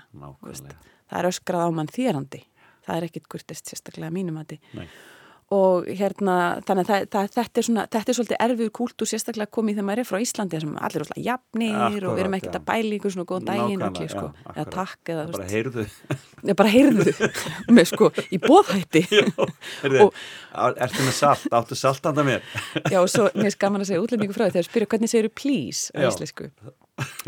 [1.06, 2.42] það er öskrað á mann þérandi.
[2.86, 4.88] Það er ekkit kurtist sérstaklega mínum að Nei.
[5.56, 6.36] Og hérna
[6.68, 10.04] þannig að það, þetta, er svona, þetta er svolítið erfið kultúr sérstaklega komið þegar maður
[10.04, 12.60] er frá Íslandi sem allir er svona jafnir og við erum ekkert já.
[12.60, 15.86] að bæla ykkur svona daginn Nákvæmlega, ok, sko, já, eða takk eða, bara heyrðu.
[16.44, 17.16] Eða bara heyrðu.
[17.76, 19.06] Með sko í bóðhætti
[20.56, 22.44] ertu með salt, áttu salt handa mér?
[22.94, 25.32] Já og svo mér er gaman að segja útlendingu frá því þegar spyrja hvernig segir
[25.36, 25.92] please?
[25.96, 26.50] á íslensku.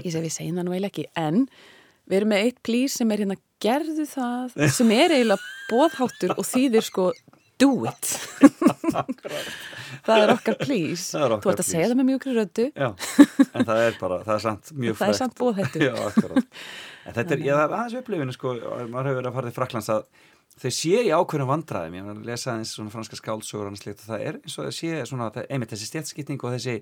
[0.04, 1.44] Ég segi við segjum það nú eiginlega ekki en
[2.08, 6.48] við erum með eitt please sem er hérna gerðu það sem er eiginlega bóðháttur og
[6.48, 7.10] þýðir sko
[7.62, 8.12] do it.
[10.08, 11.10] Það er okkar please.
[11.18, 11.96] Er okkar þú ert að segja please.
[11.96, 12.68] það með röddu.
[12.72, 12.90] Já,
[13.48, 15.44] en það er bara, það er samt mjög það er samt.
[17.08, 18.54] En þetta er, ég er aðeins upplifinu, sko,
[18.92, 20.08] maður hefur verið að fara til Fraklands að
[20.58, 24.02] þau sé í ákveðnum vandræðum, ég var að lesa aðeins svona franska skáldsögur og slíkt
[24.02, 26.76] og það er eins og það sé svona, það, einmitt þessi stjætskipning og þessi,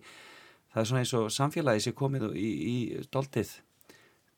[0.73, 2.77] það er svona eins og samfélagi sé komið í, í
[3.13, 3.51] daldið,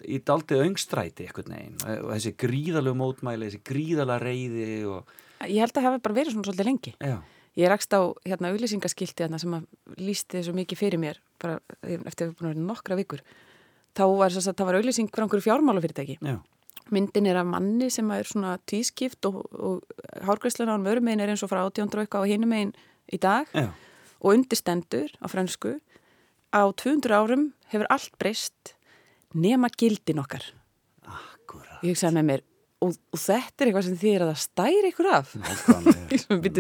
[0.10, 5.16] í daldið öngstræti eitthvað neginn og þessi gríðalegu mótmæli, þessi gríðalega reyði og,
[5.46, 6.94] ég held að það hefur bara verið svona svolítið lengi.
[7.02, 7.16] Já,
[7.58, 9.66] ég rakst á hérna auðlýsingaskilti hérna, sem að
[10.02, 13.24] lísti þessu mikið fyrir mér bara eftir að við búin að vera nokkra vikur.
[13.98, 16.20] Þá var að það var auðlýsing frá einhverju fjármálafyrirtæki.
[16.22, 16.38] Já,
[16.94, 21.26] myndin er af manni sem er svona tvískipt og, og hárgræslan á hann vörum megin
[21.26, 22.74] er eins og frá 18 og eitthvað á hinum megin
[23.12, 23.50] í dag.
[23.54, 23.72] Já,
[24.22, 25.78] og undirstendur á fransku
[26.54, 28.74] á 200 árum hefur allt breyst
[29.34, 30.44] nema gildin okkar.
[31.08, 31.80] Akkurat.
[31.84, 32.46] ég hugsaði með mér
[32.86, 35.32] og, og þetta er eitthvað sem þið er að það stæri ykkur af.
[36.14, 36.60] Ég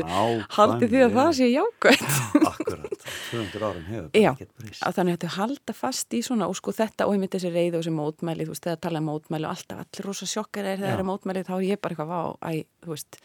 [0.57, 5.33] haldið því að það sé jákvæmt Akkurat, 200 árum hefur Já, að þannig að þetta
[5.37, 8.55] halda fast í svona og sko þetta og einmitt þessi reyði og þessi mótmæli þú
[8.55, 11.67] veist, þegar tala um mótmæli og alltaf allir rosa sjokkar er er mótmæli þá er
[11.67, 12.51] ég bara eitthvað á, æ,
[12.83, 13.21] þú veist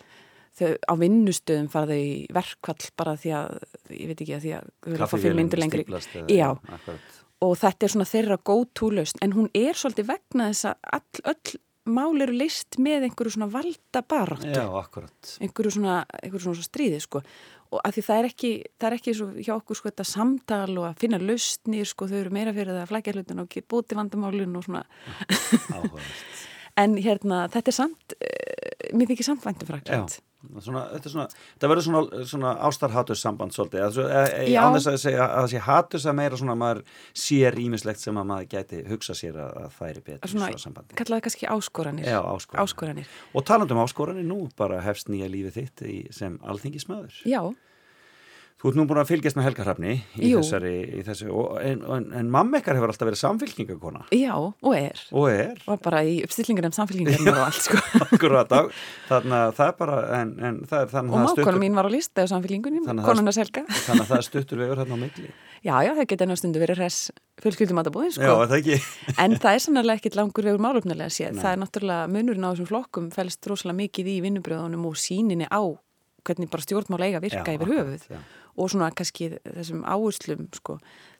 [0.58, 3.58] þau á vinnustöðum fara þau í verkvall bara því að,
[3.96, 5.84] ég veit ekki að því að þau vilja fá fyrir myndur lengri.
[6.28, 6.48] Já.
[6.52, 7.20] akkurat.
[7.42, 11.60] og þetta er svona þeirra góð-túlaust en hún er svolítið vegna þess að all, öll
[11.90, 15.34] mál eru list með einhverju svona valda baráttu Já, akkurat.
[15.42, 17.22] einhverju svona, einhverju svona stríði sko.
[17.72, 20.72] Og að því það er ekki, það er ekki svo hjá okkur sko þetta samtal
[20.76, 23.96] og að finna lausnir sko þau eru meira fyrir það að flækja hlutin og búti
[23.96, 24.82] vandamálun og svona.
[25.72, 26.42] Áhugavert.
[26.82, 30.20] en hérna þetta er samt uh, mér þykir samt væntum frækland
[30.62, 35.36] Svona, þetta, er svona, þetta verður svona, svona ástarhatus samband svolítið, að, að, segja að
[35.38, 36.80] það sé hatus að meira svona að maður
[37.24, 40.98] sér ímislegt sem að maður gæti hugsa sér að, að færi betur Svona- sambandi.
[40.98, 42.64] kallaði kannski áskoranir Já, áskoranir.
[42.66, 43.12] áskoranir.
[43.38, 47.22] Og talandum áskoranir nú, bara hefst nýja lífið þitt í, sem alþingismæður.
[47.28, 47.42] Já,
[48.62, 49.92] Þú ert nú búin að fylgjast með Helga Hrafni
[50.22, 50.38] í Jú.
[50.38, 54.76] þessari, í þessu, og, en, en, en mamma ykkar hefur alltaf verið samfylkingakona já og
[54.78, 58.60] er og er, og bara í uppstillingar um samfélgingar og allt sko akkurat á,
[59.08, 61.80] þannig að það er bara, en, en það er þannig og að það stuttur, mín
[61.80, 64.82] var á lista á samfélgingunni Þannig að það- konuna selga þannig að það stuttur vegur
[64.84, 65.32] hérna á milli.
[65.62, 66.96] Já, já, það geta stundu verið hress
[67.42, 68.78] fjölskyldum að það búið Já, sko er það ekki.
[69.22, 71.36] En það er sannlega ekkit langur vegur málöfnilega séð.
[71.36, 71.42] Nei.
[71.44, 75.62] Það er náttúrulega munurinn á þessum flokkum fælst rosalega mikið í vinnubröðunum og síninni á
[76.26, 78.18] hvernig bara stjórnmál eiga virka Já, yfir höfuð já.
[78.56, 80.78] Og svona kannski þessum áherslum sko.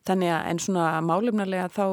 [0.08, 1.86] Þannig að en svona málöfnilega þá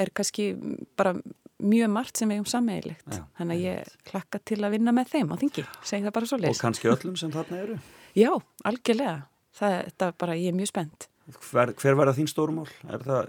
[0.00, 0.50] er kannski
[0.96, 1.14] bara
[1.60, 3.04] mjög margt sem við um sammeðilegt.
[3.12, 6.30] Já, Þannig að ég hlakka til að vinna með þeim á þingi, segi það bara
[6.30, 6.62] svo Og leys.
[6.62, 7.78] kannski öllum sem þarna eru.
[8.16, 8.30] Já,
[8.64, 9.16] algjörlega.
[9.60, 11.08] Það, þetta bara, ég er mjög spennt.
[11.30, 12.66] Hver, hver verða þín stórumál?
[12.90, 13.28] Er það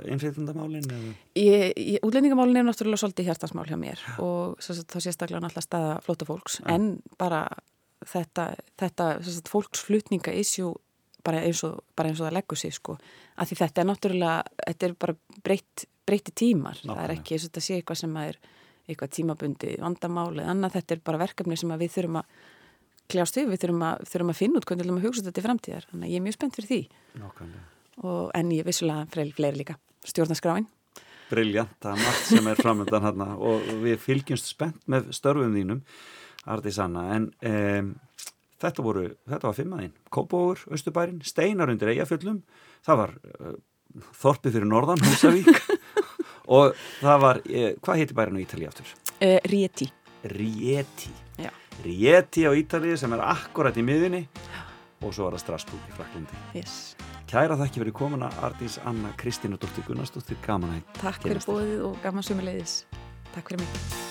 [1.37, 6.25] ég, útlendingamálin er náttúrulega svolítið hjartansmál hjá mér og svo, þá sérstaklega náttúrulega staða flóta
[6.29, 6.87] fólks en
[7.21, 7.43] bara
[8.09, 8.47] þetta,
[8.81, 9.09] þetta
[9.51, 10.71] fólksflutninga issue
[11.23, 12.97] bara eins, og, bara eins og það leggur sig sko.
[13.37, 15.15] Að því þetta er náttúrulega, þetta er bara
[15.45, 17.19] breytt, breytti tímar, það er Nákvæmlega.
[17.19, 18.39] ekki eins og þetta sé eitthvað sem er
[18.89, 22.35] eitthvað tímabundi vandamál eða annað, þetta er bara verkefni sem við þurfum að
[23.11, 25.35] kljást við, við þurfum að, þurfum að finna út hvernig við ætlum að hugsa þetta
[25.37, 26.81] til framtíðar, þannig að ég er mjög spennt fyrir því.
[27.21, 27.63] Nákvæmlega.
[28.01, 29.75] og, en ég vissulega fleiri, fleiri líka,
[30.07, 30.67] stjórnarskráin.
[31.31, 35.83] Briljant, það er margt sem er framöndan hérna og við fylgjumst spennt með störfum þínum,
[36.51, 37.91] Ardi Sanna, en um,
[38.61, 42.41] þetta, voru, þetta var fimmaðinn, Kópóður, Östubærin, Steinar undir Eyjafjöllum,
[42.85, 43.55] það var uh,
[44.21, 45.49] Þorpið fyrir Norðan, Húsavík
[46.57, 48.93] og það var, uh, hvað heiti bærin á Ítalíu aftur?
[49.19, 49.89] uh, Rieti
[50.23, 51.09] Rieti.
[51.41, 51.49] Já.
[51.83, 54.27] Rieti á Ítalíu sem er akkurat í miðunni
[55.01, 56.43] og svo er það Strasbourg í Fraklandi.
[56.53, 56.93] yes.
[57.31, 61.99] Kæra þakki fyrir komuna Ardís Anna Kristína Dóttir Gunnarsdóttir, gaman að Takk fyrir bóðið og
[62.03, 62.81] gaman sumuleiðis.
[63.31, 64.10] Takk fyrir mig.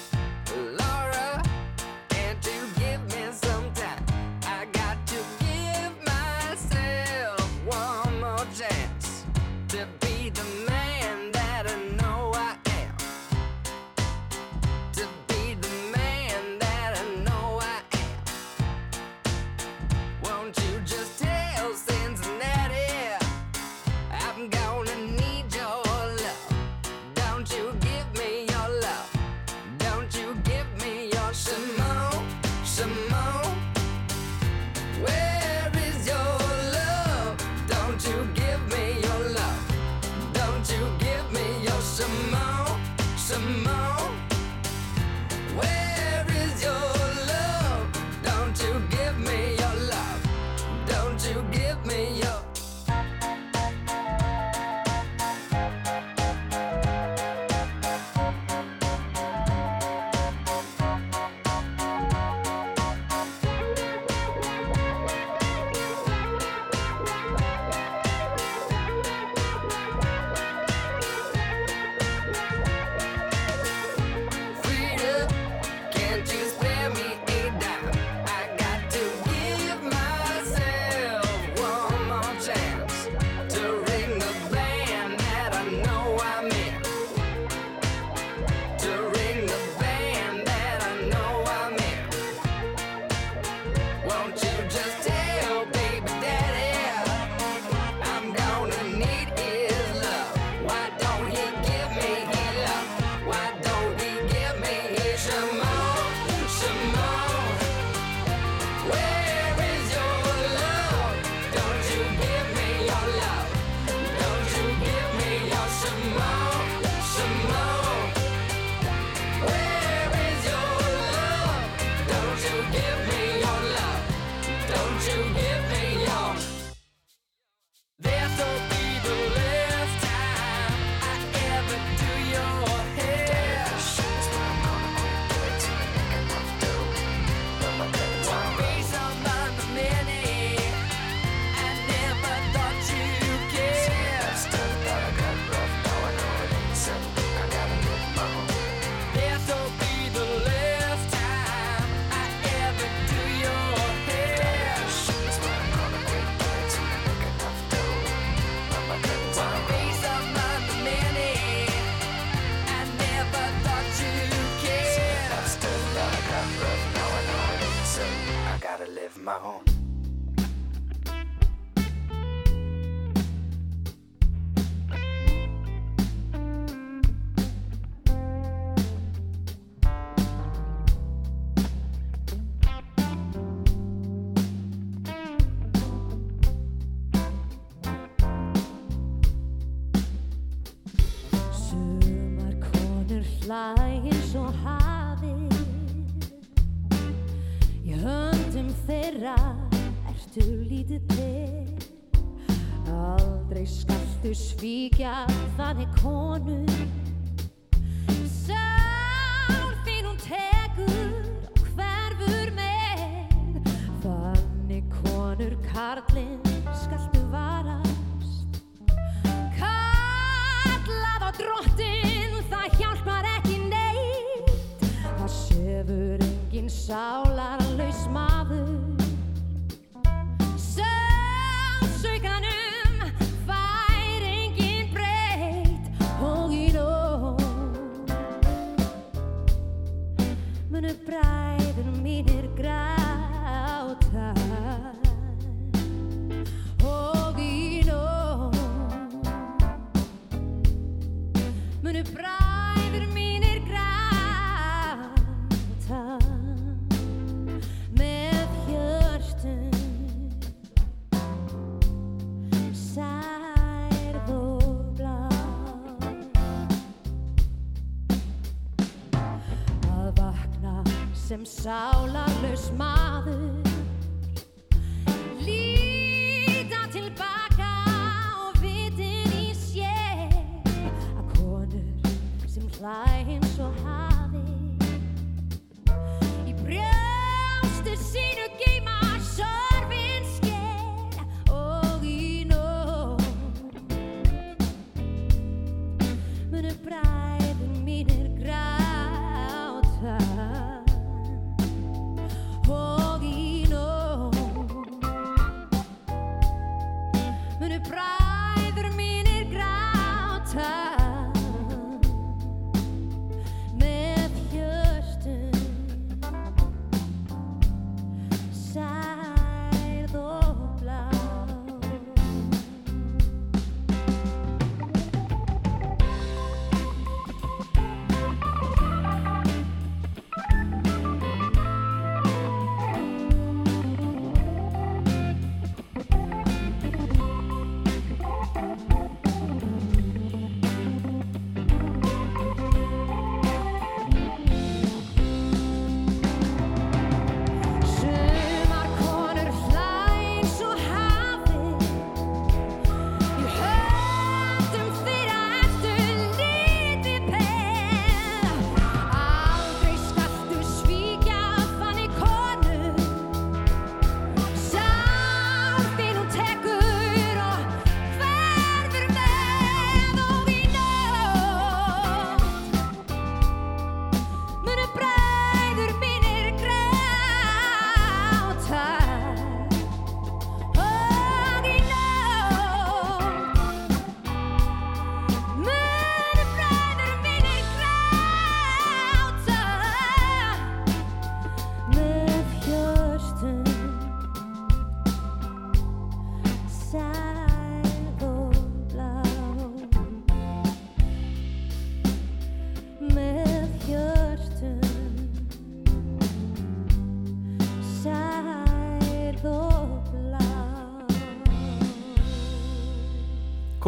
[271.62, 272.19] Sem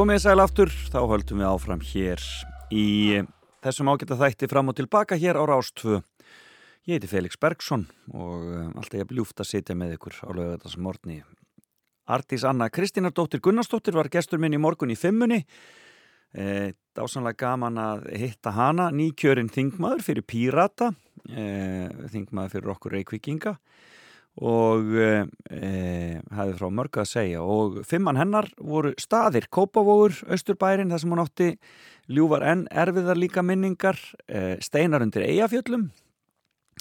[0.02, 2.22] Komið sæl aftur, þá höldum við áfram hér
[2.74, 2.86] í
[3.62, 6.00] þessum ágæta þætti fram og tilbaka hér á Rástvö.
[6.90, 10.28] Ég heiti Felix Bergsson og eh, alltaf ég er bljúft að sitja með ykkur á
[10.34, 11.20] lögðars morgni.
[12.10, 15.44] Artís Anna Kristínardóttir Gunnarsdóttir var gestur minn í morgun í fimmunni.
[16.34, 20.90] E, dásanlega gaman að hitta hana, nýkjörinn þingmaður fyrir Pírata,
[21.30, 21.46] e,
[22.10, 23.54] þingmaður fyrir okkur reykvikinga
[24.40, 27.42] og e, hafði frá mörgu að segja.
[27.44, 31.48] Og fimmann hennar voru staðir Kópavógur, Östurbærin þar sem hún átti
[32.12, 35.90] ljúfar enn erfiðar líka minningar e, Steinar undir Eyjafjöllum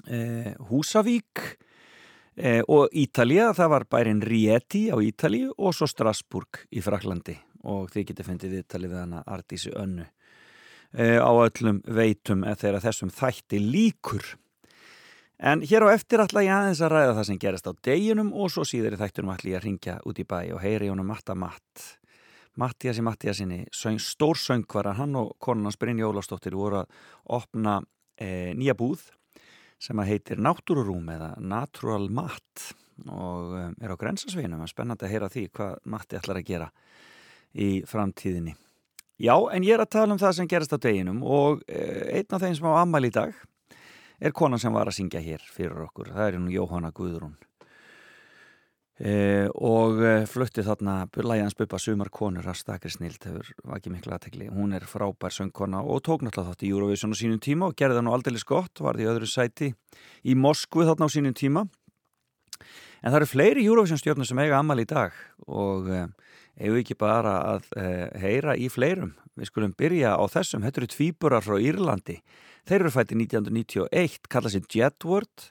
[0.07, 1.45] e, Húsavík
[2.71, 7.35] og Ítalía, það var bærin Rieti á Ítalíu og svo Strasburg í Fraklandi
[7.67, 10.05] og þið getið fundið viðtalið við hana Ardísi Önnu.
[10.95, 14.31] Á öllum veitum þegar þessum þætti líkur
[15.41, 18.51] En hér á eftir ætla ég aðeins að ræða það sem gerist á deginum og
[18.53, 21.33] svo síður í þættunum ætla ég að ringja út í bæ og heyri honum matta
[21.33, 21.85] matt.
[22.61, 26.93] Mattiasi Mattiasinni, stórsöngvara, hann og konan hans Brynja Ólastóttir voru að
[27.39, 27.79] opna
[28.19, 29.07] e, nýja búð
[29.81, 32.73] sem að heitir Náttúrurúm eða Natural Matt
[33.07, 34.67] og e, er á grensasveginum.
[34.69, 36.73] Spennandi að heyra því hvað Matti ætlar að gera
[37.57, 38.53] í framtíðinni.
[39.17, 41.81] Já, en ég er að tala um það sem gerast á deginum og e,
[42.19, 43.33] einn af þeim sem á ammali í dag
[44.21, 47.39] er konan sem var að syngja hér fyrir okkur, það er hún Jóhanna Guðrún.
[49.01, 54.13] E, og eh, flutti þarna Læjans Bubba Sumar konur að stakri snilt hefur ekki miklu
[54.13, 57.77] aðtegli, hún er frábær söngkona og tók náttúrulega þátt í Eurovision á sínum tíma og
[57.79, 59.71] gerði það nú aldeilis gott, varði í öðru sæti
[60.21, 61.65] í Moskvu þarna á sínum tíma.
[63.01, 65.17] En það eru fleiri Eurovision stjórnum sem eiga amal í dag
[65.49, 66.05] og eh,
[66.59, 67.73] eigum við ekki bara að
[68.21, 72.19] heyra í fleirum, við skulum byrja á þessum, þetta eru tvíburar frá Írlandi.
[72.67, 75.47] Þeir eru fætti 1991, kalla sér Jedward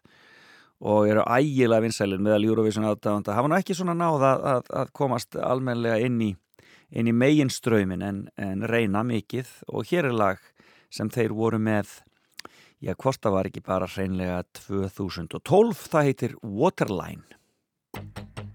[0.80, 3.34] og eru ægilega vinsælin meðal Eurovision aðdáðanda.
[3.36, 6.30] Hafa nú ekki svona náða að, að komast almenlega inn í,
[6.90, 10.46] inn í meginströymin en, en reyna mikið og hér er lag
[10.90, 11.92] sem þeir voru með,
[12.82, 18.49] já hvort það var ekki bara reynlega 2012, það heitir Waterline.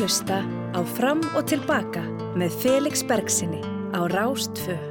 [0.00, 0.36] að hlusta
[0.72, 2.00] á Fram og Tilbaka
[2.38, 3.60] með Felix Bergsinni
[3.92, 4.89] á Rástfö.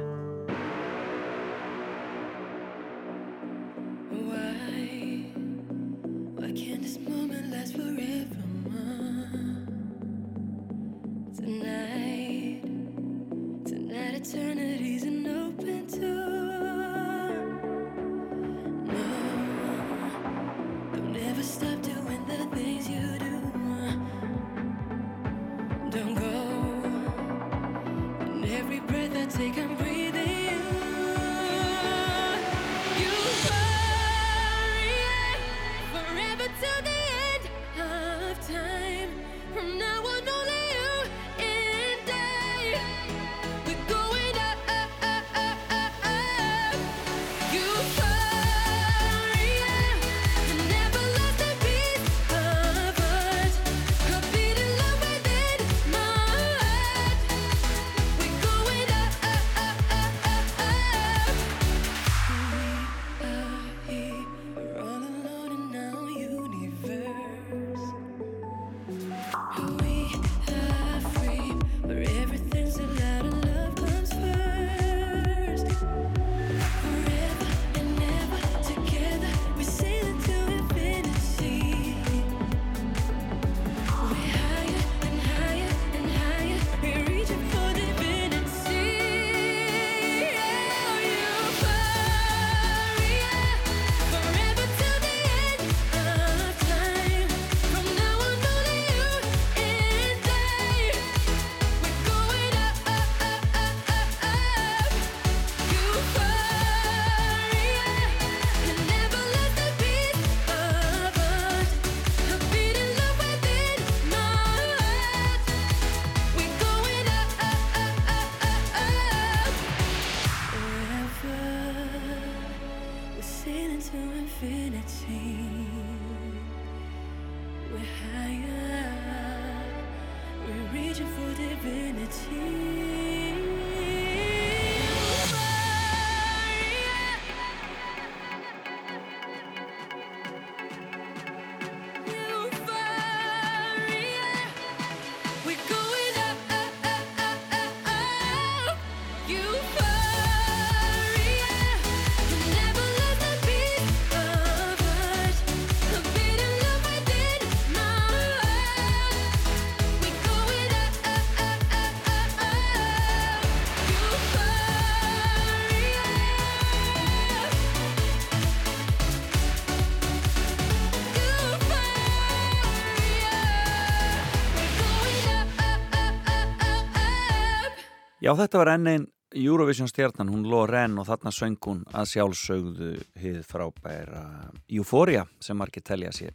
[178.20, 182.90] Já, þetta var enn einn Eurovision stjarnan, hún Loren og þarna söng hún að sjálfsögðu
[183.16, 184.24] hið frábæra
[184.68, 186.34] Euphoria sem margir telja sér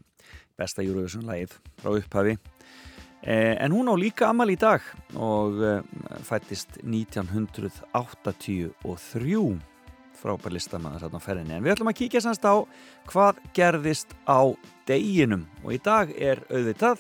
[0.58, 2.34] besta Eurovision lagið frá upphafi.
[3.22, 4.82] Eh, en hún á líka amal í dag
[5.14, 5.86] og eh,
[6.26, 8.66] fættist 1983
[10.18, 11.54] frábær listamaður þarna á ferðinni.
[11.60, 12.66] En við ætlum að kíkja sannst á
[13.12, 14.42] hvað gerðist á
[14.90, 16.98] deginum og í dag er auðvitað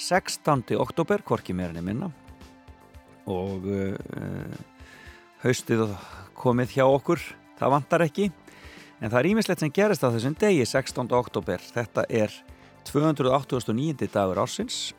[0.00, 0.72] 16.
[0.80, 2.08] oktober, hvorki meira enn minna
[3.30, 4.56] og uh,
[5.42, 5.86] haustið
[6.38, 7.22] komið hjá okkur
[7.58, 8.30] það vantar ekki
[9.02, 11.10] en það er ímislegt sem gerist á þessum degi 16.
[11.18, 12.34] oktober, þetta er
[12.86, 14.08] 289.
[14.10, 14.92] dagur ársins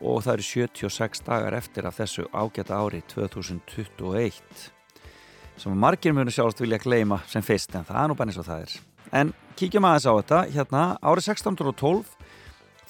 [0.00, 4.70] og það eru 76 dagar eftir af þessu ágæta ári 2021
[5.60, 8.48] sem margir munu sjálfst vilja gleyma sem fyrst en það er nú bara eins og
[8.48, 8.76] það er
[9.20, 12.14] en kíkjum aðeins á þetta hérna árið 1612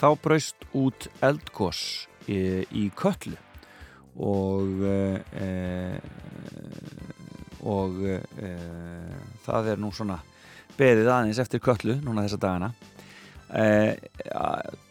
[0.01, 1.82] þá braust út eldgós
[2.31, 3.36] í, í köllu
[4.19, 6.01] og e,
[7.66, 8.53] og e,
[9.45, 10.19] það er nú svona
[10.78, 12.70] beðið aðeins eftir köllu núna þessa dagana.
[13.51, 13.97] E,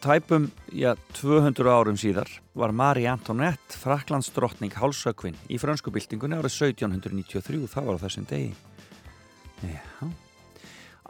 [0.04, 6.58] tæpum já, 200 árum síðar var Marie Antoinette Fraklands drottning hálsökvin í frönsku byltingunni árið
[6.70, 8.52] 1793 það var á þessum degi.
[9.64, 10.10] Já.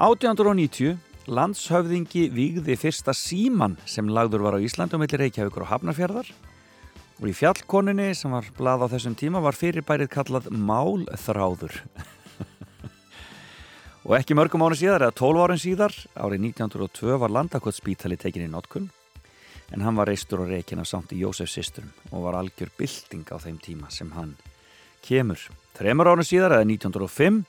[0.01, 0.97] 1890
[1.31, 6.31] landshöfðingi vígði fyrsta síman sem lagður var á Íslandi og milli Reykjavíkur og Hafnarfjörðar
[7.21, 11.77] og í fjallkoninni sem var blað á þessum tíma var fyrirbærið kallað málþráður
[14.09, 18.51] og ekki mörgum árin síðar eða 12 árin síðar árið 1902 var landakotspítali tekin í
[18.53, 18.89] notkun
[19.71, 23.29] en hann var reistur og reikin af samt í Jósef Sistrum og var algjör bylting
[23.31, 24.35] á þeim tíma sem hann
[25.05, 25.39] kemur.
[25.79, 27.43] Þremur árin síðar eða 1905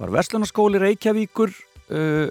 [0.00, 1.52] var Vestlunarskóli Reykjavíkur
[1.90, 2.28] uh,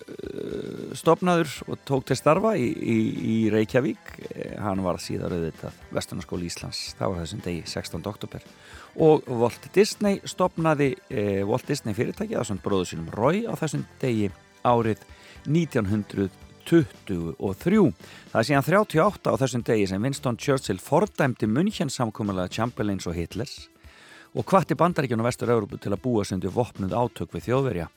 [0.98, 4.12] stopnaður og tók til starfa í, í, í Reykjavík.
[4.30, 8.04] Eh, hann var síðar auðvitað Vestlunarskóli Íslands, það var þessum degi 16.
[8.10, 8.46] oktober
[9.00, 14.30] og Walt Disney stopnaði eh, Walt Disney fyrirtæki svona bróðu sínum Roy á þessum degi
[14.66, 15.00] árið
[15.48, 17.94] 1923
[18.30, 23.16] það er síðan 38 á þessum degi sem Winston Churchill fordæmdi München samkomulega Chamberlains og
[23.18, 23.56] Hitlers
[24.38, 27.88] og hvatti bandaríkjun og vestur-Európu til að búa sundi vopnuð átök við þjóðverja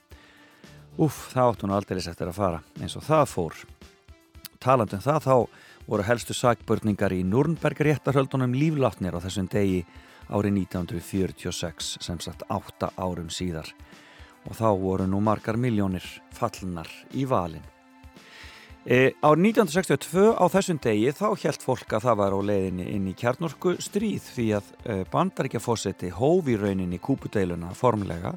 [1.01, 3.61] Úf, það áttu nú aldrei eftir að fara eins og það fór.
[4.61, 5.37] Talandum það þá
[5.89, 9.83] voru helstu sakbörningar í Nürnberg réttarhöldunum líflatnir á þessum degi
[10.29, 13.73] árið 1946 sem sagt 8 árum síðar.
[14.45, 16.05] Og þá voru nú margar miljónir
[16.35, 17.65] fallnar í valin
[18.85, 23.11] e, Árið 1962 á þessum degi þá held fólk að það var á leiðinni inn
[23.11, 28.35] í kjarnorku stríð því að e, bandaríkjafósetti hófi rauninni kúpudeiluna formlega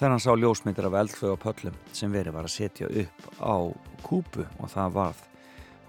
[0.00, 3.56] þegar hann sá ljósmyndir af eldfög og pöllum sem verið var að setja upp á
[4.00, 5.18] kúpu og það varð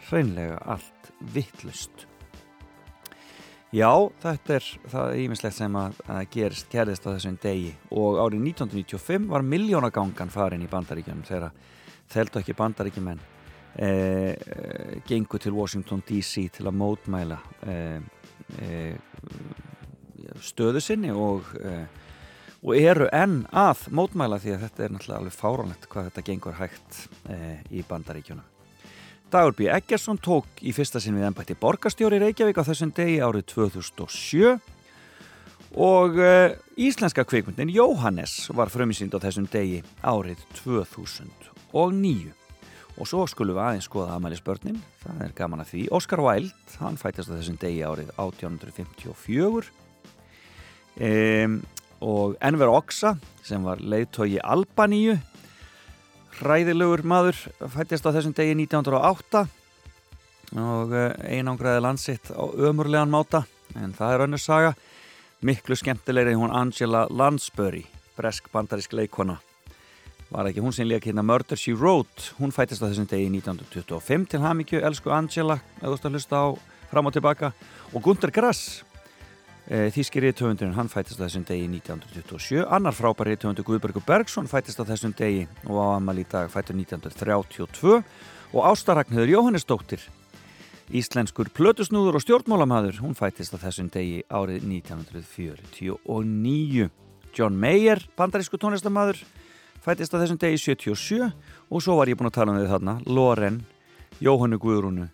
[0.09, 2.03] hreinlega allt vittlust.
[3.71, 3.87] Já,
[4.19, 9.29] þetta er það ímislegt sem að, að gerist, gerðist á þessum degi og árið 1995
[9.31, 11.55] var miljónagangan farin í bandaríkjum þegar
[12.11, 17.79] þeldu ekki bandaríkjumenn e, e, gengu til Washington DC til að mótmæla e,
[20.43, 21.47] stöðu sinni og,
[22.61, 26.57] og eru enn að mótmæla því að þetta er náttúrulega alveg fáránlegt hvað þetta gengur
[26.59, 27.37] hægt e,
[27.73, 28.45] í bandaríkjunum.
[29.31, 29.69] Dagur B.
[29.71, 34.59] Eggersson tók í fyrsta sinn við ennbætti borgarstjóri Reykjavík á þessum degi árið 2007
[35.79, 42.33] og uh, íslenska kvikmyndin Jóhannes var frömmisýnd á þessum degi árið 2009
[42.99, 45.83] og svo skulum við aðeins skoða Amælisbörnin, það er gaman að því.
[45.95, 49.71] Óskar Wilde, hann fættist á þessum degi árið 1854
[50.99, 51.61] um,
[52.01, 53.15] og Enver Oxa
[53.45, 55.17] sem var leiðtógi Albaníu.
[56.41, 57.37] Hræðilegur maður
[57.73, 59.45] fættist á þessum degi 1908
[60.61, 63.45] og einangraði landsitt á ömurlegan máta
[63.77, 64.73] en það er önnur saga.
[65.41, 67.85] Miklu skemmtilegri hún Angela Lansbury
[68.17, 69.39] bresk bandarísk leikona
[70.31, 72.31] var ekki hún sem leik hérna Murder She Wrote?
[72.39, 76.39] Hún fættist á þessum degi 1925 til hamingju, elsku Angela eða þú ert að hlusta
[76.39, 76.47] á
[76.91, 77.51] fram og tilbaka.
[77.91, 78.83] Og Gunter Grass
[79.71, 84.83] e, þýski reytöfundurinn, hann fættist á þessum degi 1927, annar frábær reytöfundur Guðbergur Bergson fættist
[84.83, 88.03] á þessum degi og á amal í dag fættur 1932
[88.51, 90.03] og Ástaragnhjöður Jóhannesdóttir
[90.91, 96.91] Íslenskur plötusnúður og stjórnmálamaður, hún fættist á þessum degi árið 1949.
[97.31, 99.23] John Mayer, bandarísku tónlistamaður,
[99.79, 101.31] fættist á þessum degi 77
[101.71, 103.63] og svo var ég búin að tala um þau þarna, Loren,
[104.19, 105.07] Jóhannu Guðrúnu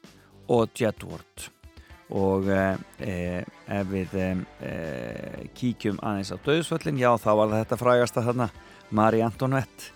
[0.49, 1.53] og Jedward.
[2.15, 4.29] Og e, ef við e,
[5.57, 8.47] kíkjum aðeins á döðsvöllin, já þá var þetta frægasta þarna,
[8.95, 9.91] Marie Antoinette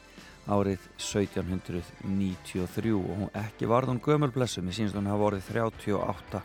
[0.52, 6.44] árið 1793 og hún ekki varð hún gömul blessum, ég sínst hún hafa vorið 38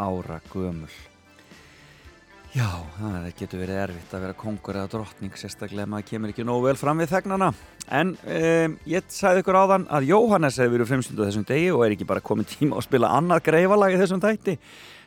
[0.00, 0.96] ára gömul
[2.56, 6.44] Já, það getur verið erfitt að vera kongur eða drottning sérstaklega ef maður kemur ekki
[6.48, 7.50] nógu vel fram við þegnana
[7.92, 11.92] en um, ég sagði ykkur áðan að Jóhannes hefur verið fremstundu þessum degi og er
[11.92, 14.56] ekki bara komið tíma að spila annað greifalag í þessum þætti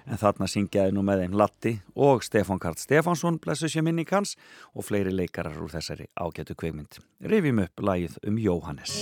[0.05, 4.35] en þarna syngjaði nú með þeim Latti og Stefán Karl Stefánsson blessu sér minni kanns
[4.76, 7.01] og fleiri leikarar úr þessari ágætu kveikmynd.
[7.26, 9.01] Rifjum upp lagið um Jóhannes.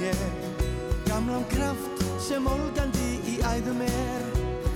[0.00, 0.16] Mér
[1.04, 4.28] Gamlan kraft sem olgandi í æðum er.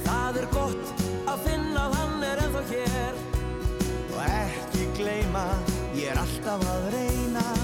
[0.05, 3.21] Það er gott að finna að hann er ennþá hér.
[4.11, 5.47] Og ekki gleyma,
[5.97, 7.64] ég er alltaf að reyna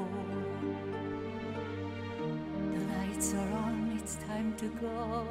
[3.21, 5.27] lights are on, it's time to go.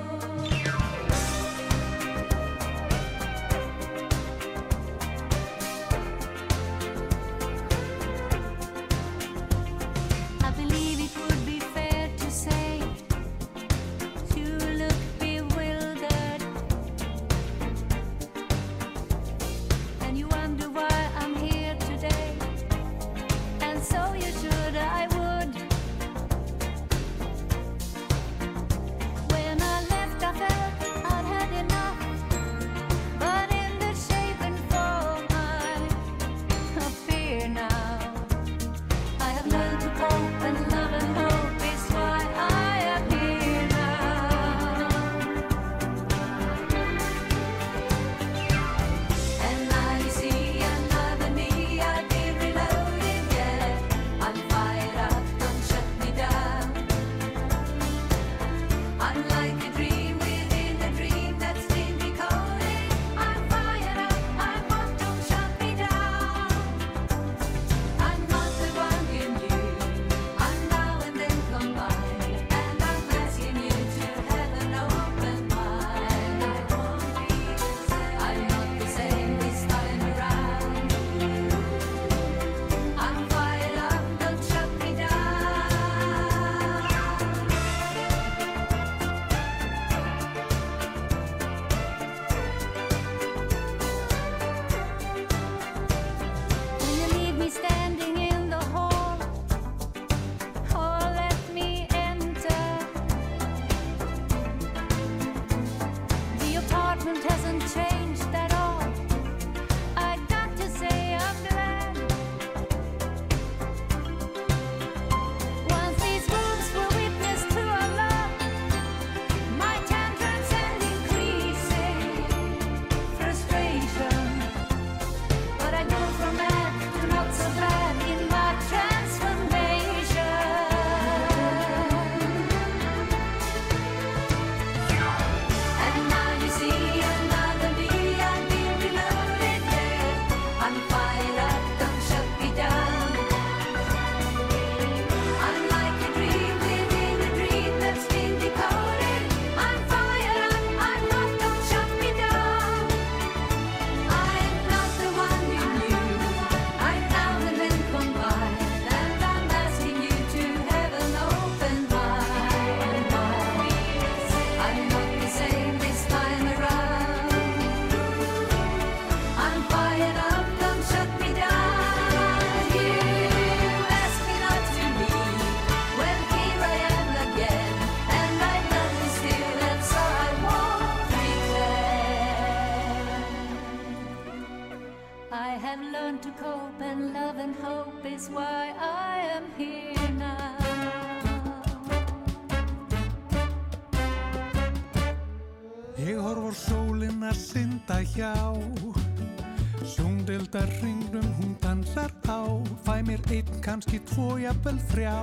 [204.74, 205.18] jafnvel þrjá.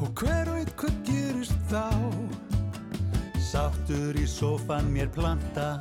[0.00, 1.90] Og hver veit hvað gerist þá?
[3.40, 5.78] Sáttur í sofan mér planta.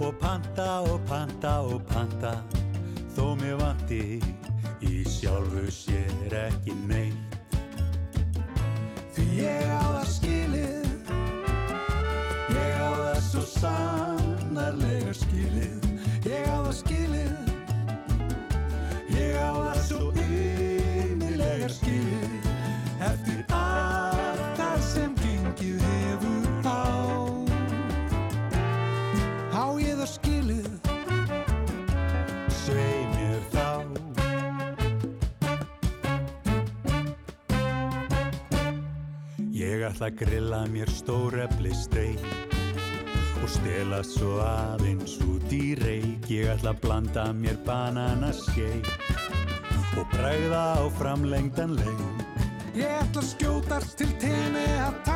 [0.00, 2.63] Og panta og panta og panta.
[40.04, 42.24] ætla að grilla mér stórefli streik
[43.40, 48.84] og stela svo aðeins út í reik ég ætla að blanda mér bananaskeik
[49.96, 52.24] og bræða á framlengdan leik.
[52.76, 55.13] Ég ætla að skjótast til tenni að taka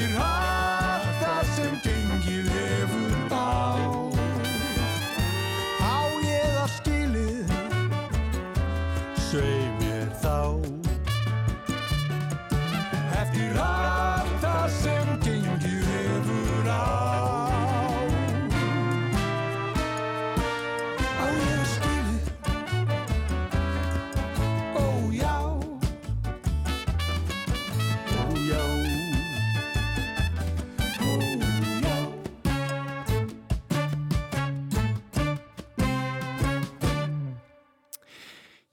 [0.00, 0.67] Eftir allt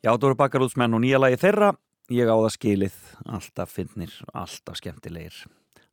[0.05, 1.71] Já, það voru bakarútsmenn og nýja lagi þeirra.
[2.13, 5.39] Ég á það skilið, alltaf finnir, alltaf skemmtilegir,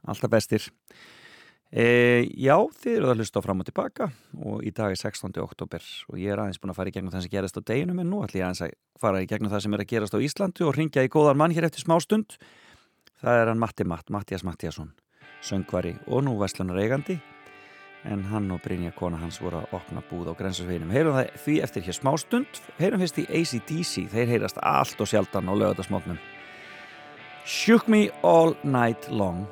[0.04, 0.66] alltaf bestir.
[1.72, 1.86] E,
[2.36, 2.52] já,
[2.82, 5.32] þið eru að hlusta á fram og tilbaka og í dag er 16.
[5.40, 8.04] oktober og ég er aðeins búin að fara í gegnum það sem gerist á deginum
[8.04, 10.24] en nú ætlum ég aðeins að fara í gegnum það sem er að gerast á
[10.28, 12.36] Íslandi og ringja í góðan mann hér eftir smá stund.
[13.24, 14.92] Það er hann Matti Matt, Mattias Mattiasson,
[15.40, 17.22] söngvari og nú Vestlunar eigandi
[18.08, 20.90] en hann og Brynja kona hans voru að opna búð á grensasveginum.
[20.90, 25.10] Heyrum það því eftir hér smá stund, heyrum fyrst í ACDC, þeir heyrast allt og
[25.10, 26.20] sjaldan á lögatarsmótnum.
[27.46, 29.46] Shook me all night long.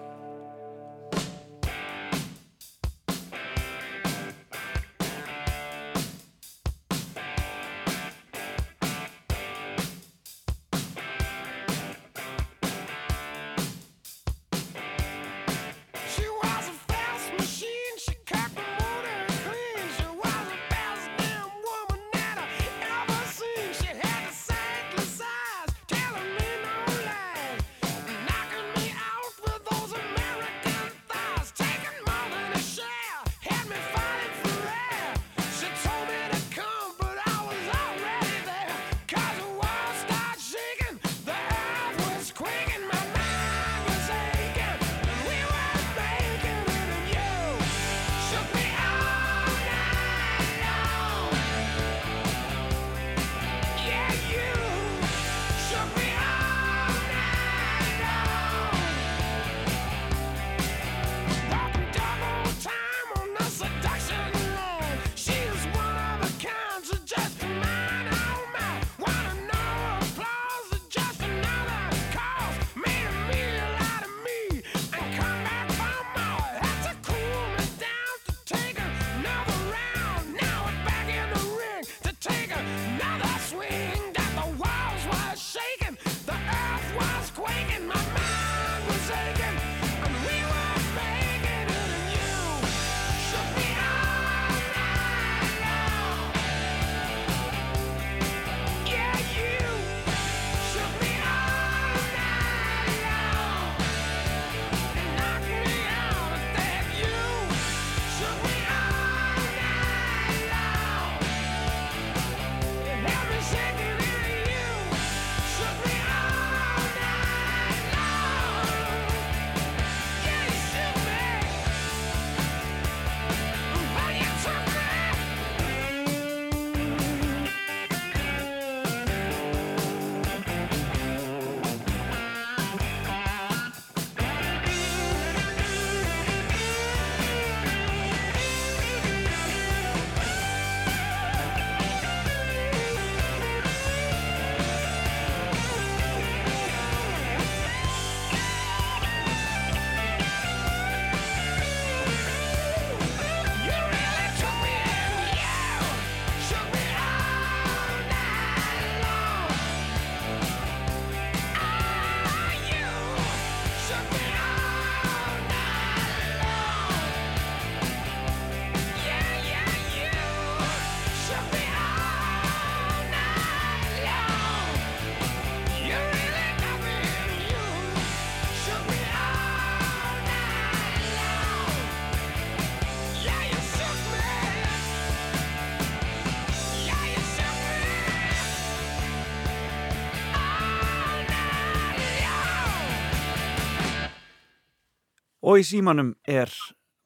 [195.50, 196.52] Og í símanum er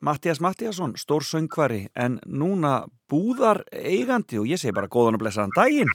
[0.05, 5.55] Mattias Mattiasson, stór söngvari, en núna búðar eigandi og ég segi bara góðan og blessaðan
[5.57, 5.93] daginn.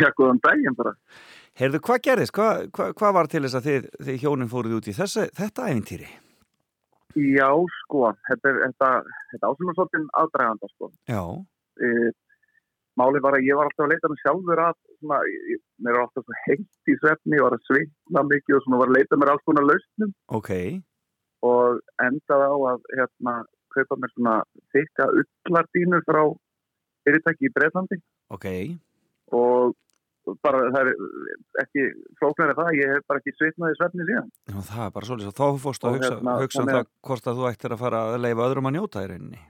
[0.00, 0.94] Já, góðan daginn bara.
[1.60, 2.32] Heyrðu, hvað gerðist?
[2.32, 5.66] Hvað hva, hva var til þess að þið, þið hjónin fóruð út í þessi, þetta
[5.68, 6.08] æfintýri?
[7.20, 7.50] Já,
[7.82, 8.88] sko, þetta, er- þetta,
[9.34, 10.92] þetta ásynum svolítið aðdraganda, sko.
[11.12, 11.22] Já,
[11.82, 11.88] E,
[13.00, 15.18] málið var að ég var alltaf að leita mér sjálfur að, svona,
[15.52, 18.90] ég, mér er alltaf heitt í svefni, ég var að svitna mikið og svona var
[18.92, 20.50] að leita mér alls konar lausnum ok.
[21.42, 23.34] Og endaði á að, hérna,
[23.74, 24.34] kaupa mér svona
[24.74, 26.22] þykka ullardínu frá
[27.06, 27.98] fyrirtæki í Breitlandi
[28.32, 28.46] Ok,
[29.32, 29.72] og
[30.44, 30.90] bara það er
[31.64, 31.84] ekki
[32.20, 34.28] flóknari það, ég hef bara ekki svitnað í svefni síðan.
[34.52, 35.32] Já, það er bara svolítið.
[35.40, 38.02] Þá fórst að hugsa, hérna, hugsa um það að- hvort að þú ættir að fara
[38.12, 39.40] að leifa öðrum að njóta í rauninni.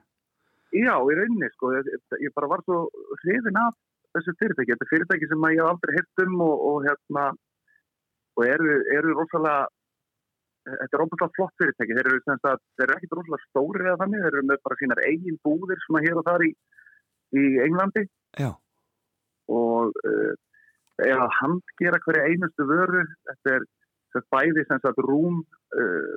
[0.73, 1.91] Já, í rauninni, sko, ég,
[2.25, 2.79] ég bara var svo
[3.21, 3.77] hrifin af
[4.17, 4.73] þessu fyrirtæki.
[4.73, 7.27] Þetta er fyrirtæki sem að ég aldrei hitt um og, og hérna,
[8.41, 9.69] og eru, eru rosalega,
[10.67, 11.97] þetta er rosalega flott fyrirtæki.
[11.99, 14.79] Þeir eru, sem sagt, þeir eru ekkit rosalega stóri eða þannig, þeir eru með bara
[14.81, 16.51] sínar eigin búðir svona hér og þar í,
[17.39, 18.05] í Englandi
[18.41, 18.51] Já,
[19.53, 20.33] og uh,
[21.03, 23.05] er að handgera hverja einustu vöru.
[23.31, 23.67] Þetta er,
[24.21, 25.43] er bæði sem sagt rúm,
[25.77, 26.13] uh,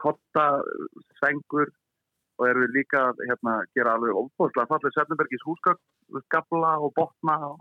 [0.00, 0.46] kotta,
[1.20, 1.70] sengur
[2.40, 7.58] og eru líka að hérna, gera alveg óbúðslega fallið Sefnbergis húsgafla og botna og,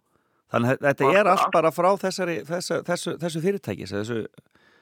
[0.51, 4.17] þannig að þetta er allt- bara frá þessari, þessu, þessu, þessu fyrirtækis, þessu,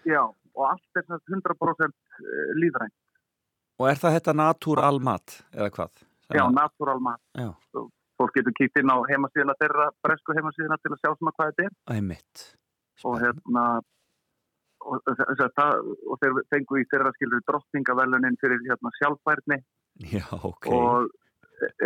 [0.08, 0.22] já,
[0.56, 1.94] og allt er sem sagt 100%
[2.62, 2.96] líðrænt.
[3.80, 6.04] og er það þetta natúral mat, eða hvað?
[6.36, 7.22] Já, natural mat.
[7.38, 7.54] Já,
[8.20, 11.64] Fólk getur kýtt inn á heimasíðina þeirra, bresku heimasíðina til að sjá svona hvað þetta
[11.70, 11.76] er.
[11.96, 12.42] æmitt.
[13.08, 13.64] og hérna
[14.84, 19.58] og, þess að það, og þeir fengu í þeirra skilur drottningavelunin fyrir hérna sjálfbærni
[20.12, 20.68] Já, ok.
[20.68, 21.08] og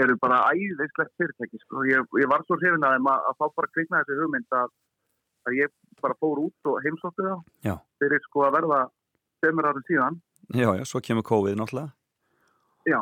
[0.01, 1.85] eru bara æðislegt fyrirtæki sko.
[1.89, 4.73] ég, ég var svo hrifin að þeim að, að fá bara kvikna þessi hugmynd að,
[5.49, 7.75] að ég bara fór út og heimsóttu það Já.
[8.01, 8.79] fyrir sko að verða
[9.43, 10.21] semur árum síðan
[10.53, 11.93] Já, já, svo kemur COVID náttúrulega.
[12.89, 12.99] já,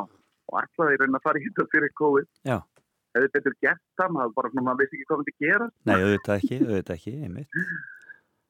[0.51, 2.57] og ætlaði í raun að fara í þetta fyrir COVID Já.
[3.15, 6.37] hefði betur gert það, maður bara svona, maður vissi ekki hvað myndi gera Nei, auðvitað
[6.43, 7.57] ekki, auðvitað ekki, einmitt.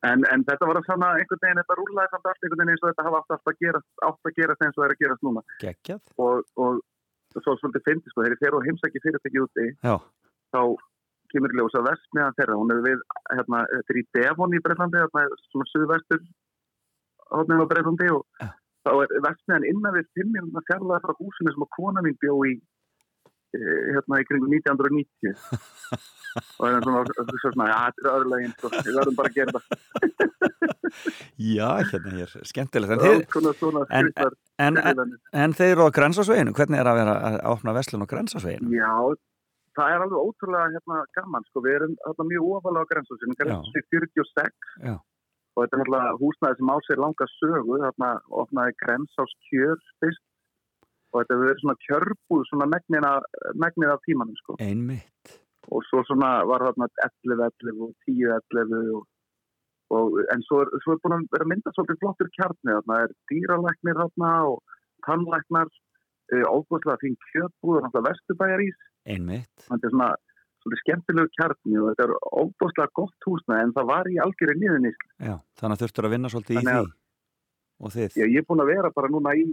[0.02, 2.82] En, en þetta var að sanna einhvern veginn, þetta rúlaði samt allt einhvern veginn eins
[2.84, 5.26] og þetta hafa átt að gerast, átt að gerast eins og það er að gerast
[5.28, 5.44] núna.
[5.62, 6.00] Geggjað.
[6.26, 6.80] Og, og
[7.46, 9.94] svo svolítið fyndi, sko, þegar ég fer og heimsæki fyrirtæki úti, Já,
[10.56, 10.62] þá
[11.34, 15.02] kemur ljós að vestmiðan þeirra, hún er við, hérna, þetta er í Devon í Breitlandi,
[15.02, 16.24] hérna, svona suðvestur,
[17.32, 18.50] hóðnum á Breitlandi og Já.
[18.88, 22.38] þá er vestmiðan innan við fimm minna fjarlæða frá húsinu sem að kona mín bjó
[22.50, 22.56] í,
[23.58, 25.36] eh, hérna, í kringum 1990.
[26.32, 29.56] og það er svona, svona, já, þetta er öðrulegin, sko, við verðum bara að gera
[29.58, 29.66] það.
[31.56, 32.94] já, hérna hér, skemmtilegt.
[32.96, 34.14] En, þið, Svona, svona, en,
[34.62, 38.72] en, en þeir eru á grensasveginu, hvernig er að vera að opna veslun á grensasveginu?
[38.76, 38.94] Já,
[39.78, 43.84] það er alveg ótrúlega hérna, gaman, sko, við erum hérna, mjög ofalega á grensásinu, grensásinu
[43.92, 44.96] 46 Já.
[44.98, 48.10] og þetta er náttúrulega húsnæði sem á sér langa sögu, þarna
[48.44, 50.26] opnaði grensás kjör fyrst.
[51.12, 54.56] Og þetta verið svona kjörbúð svona megnið af, tímanum, sko.
[54.64, 55.34] Einmitt.
[55.72, 56.88] og svo svona var þarna
[57.28, 59.04] 11-11 og 10-11 og,
[59.92, 63.02] og en svo er, svo er búin að vera myndað svolítið flottur kjarni þarna.
[63.04, 65.70] Er dýralæknir þarna og tannlæknar
[66.52, 69.66] óbúslega fín kjörbúð og náttúrulega vesturbæjarís Einmitt.
[69.68, 70.10] þetta er svona
[70.62, 72.14] svolítið skemmtilegu kjarni og þetta er
[72.44, 76.30] óbúslega gott húsnæði en það var í algjörði niðurni Já, þannig að þurftur að vinna
[76.34, 76.82] svolítið í Þannig því.
[76.86, 76.98] að-
[77.82, 79.46] Og þið, ég, ég er búin að vera bara núna í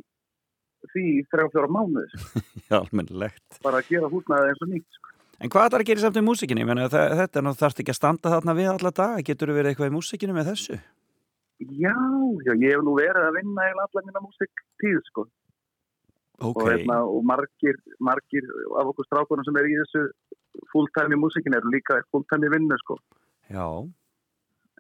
[0.93, 2.13] því í þrjá fjóra mánuðis
[2.71, 3.61] já, almennilegt.
[3.65, 5.15] bara að gera húsnæði eins og nýtt sko.
[5.41, 6.61] En hvað það að gera samt í músikinni?
[6.65, 9.23] Ég meina, þa- þetta er þarft ekki að standa þarna við alla daga.
[9.23, 10.79] Getur þú verið eitthvað í músikinu með þessu?
[11.59, 11.95] já,
[12.47, 15.25] já, ég hef nú verið að vinna eða allar mína músik tíð sko.
[16.39, 18.45] Ok, og, hérna, og margir, margir
[18.79, 20.05] af okkur strákunum sem er í þessu
[20.73, 22.99] fulltime í músikin eru líka fulltime í vinnu sko.
[23.51, 23.67] já,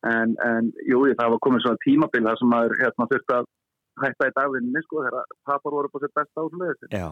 [0.06, 3.48] en, en jú, það var komið svona tímabil þar sem maður hérna, þurfti að
[4.04, 7.08] hætta í dagvinni sko, þegar papar voru på sitt besta ásluðið já,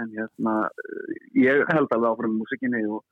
[0.00, 0.56] en hérna,
[1.38, 3.04] ég held alveg áfram í músikinni og,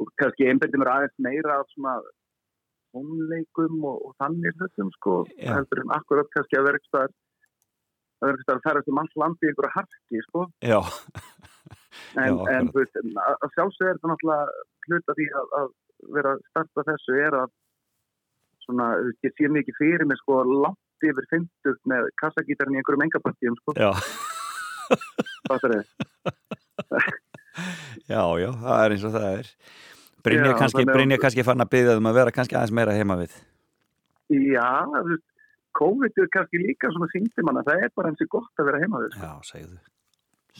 [0.00, 1.98] og kannski einbætti mér aðeins meira af svona
[2.92, 5.56] tónleikum og, og þannig þessum sko, Já.
[5.56, 6.80] heldur en akkurat kannski að vera
[8.22, 10.78] að vera ekki staðar að ferðast um allt landi í einhverja harki sko, já,
[12.22, 14.46] en, Já, en veist, að að sjálfsög er þetta náttúrulega
[14.88, 15.68] hluta því að, að
[16.16, 17.52] vera að starta þessu er að
[18.66, 18.88] svona,
[19.26, 23.74] ég sé mikið fyrir mig sko langt yfir 50 með kassagítarinn í einhverjum engapartíum sko,
[23.74, 23.90] já,
[25.50, 25.84] það er
[28.08, 29.50] já, já, það er eins og það er.
[30.22, 33.34] Brynja kannski, að- kannski fann að byggja um að vera kannski aðeins meira heima við.
[34.32, 34.68] Já,
[35.78, 39.00] COVID er kannski líka svona síndi manna, það er bara hansi gott að vera heima
[39.02, 39.26] við sko.
[39.26, 39.78] Já, segðu,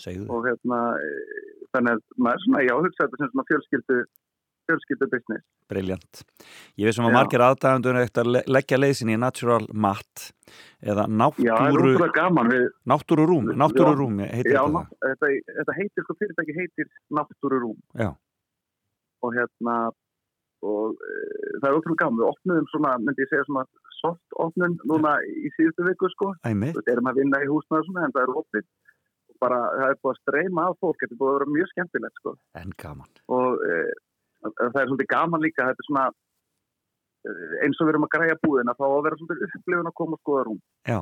[0.05, 0.27] segðu.
[0.33, 1.09] og hérna, e,
[1.75, 4.03] þannig að maður svona, já, hugsa þetta sem svona fjölskyldu
[4.71, 5.45] fjölskyldu business.
[5.73, 6.21] Briljant.
[6.79, 7.17] Ég veist sem að Já.
[7.19, 10.27] margir aðdæðandur eftir að le- leggja leysin í natural mat
[10.83, 15.31] eða Já, það er náttúru, útrúlega gaman við, náttúrurúm, náttúrurúm heitir já, þetta ná- þetta,
[15.59, 16.87] þetta heitir, sko fyrirtæki heitir
[17.19, 18.11] Náttúrurúm Já.
[19.23, 19.77] og hérna
[20.63, 21.13] og e,
[21.59, 23.65] það er ótrúlega gaman, við opnuðum svona, myndi ég segja svona
[23.99, 28.15] soft opnun núna í síðustu viku sko, við erum að vinna í húsnaðu svona en
[28.17, 28.67] það er opið.
[29.33, 31.73] Og bara það er búið að streyma af fólk, þetta er búið að vera mjög
[31.73, 32.35] skemmtilegt sko.
[32.63, 33.15] En gaman.
[33.39, 33.81] og e,
[34.43, 37.35] það er svolítið gaman líka, þetta er svona e,
[37.67, 40.23] eins og við erum að græja búðina þá að vera svolítið upplifun að koma og
[40.23, 40.63] skoða rúm.
[40.91, 41.01] Já,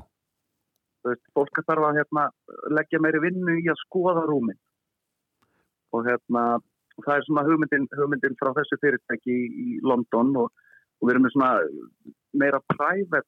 [1.06, 2.26] veist, fólk þarf að hérna,
[2.76, 4.58] leggja meiri vinnu í að skoða rúmin
[5.96, 6.44] og hérna
[7.00, 10.50] og það er svona hugmyndin, hugmyndin frá þessu fyrirtæki í, í London og,
[11.00, 11.52] og við erum með svona
[12.44, 13.26] meira private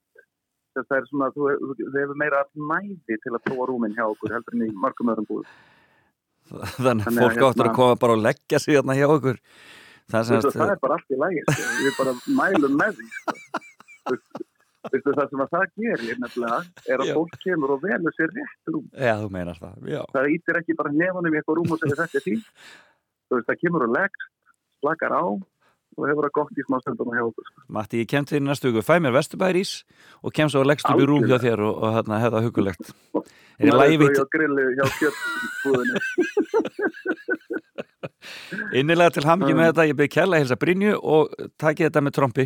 [0.73, 1.51] þess að það er svona, þú,
[1.83, 2.43] við hefur meira
[2.73, 5.51] næði til að prófa rúmin hjá okkur heldur en í margum öðrum búðum
[6.53, 9.37] þannig að að fólk áttur að hérna- koma bara og leggja sig hérna hjá okkur.
[10.13, 11.69] Það er Þú veist, semast, það er bara allt í lægi sko.
[11.83, 14.41] við bara mælum með því sko.
[14.91, 16.57] Veistu, það sem að það gerir nefnilega
[16.91, 17.15] er að Já.
[17.15, 20.01] fólk kemur og velur sér rétt rúm já, þú meinar það, já.
[20.11, 22.49] það ítir ekki bara nefanum í eitthvað rúm og segir þetta er fínt
[23.33, 24.29] þú veist, það kemur og leggst
[24.83, 25.25] slakar á
[25.93, 27.59] og hefur það gott í smá stundum hjá okkur sko.
[27.77, 29.73] Matti, ég kem til þér næstu hugu, fæ mér vesturbærís
[30.23, 32.85] og kem svo og leggst upp í rúm hjá þér og, og hérna hefða hugulegt.
[33.61, 35.99] Er ég lægi Maður vitt svo hjá grilli hjá kjöttbúðinni
[38.81, 41.23] innilega til hamngi með þetta, ég byrði kærlega að hilsa Brynju og
[41.61, 42.45] takið þetta með trompi.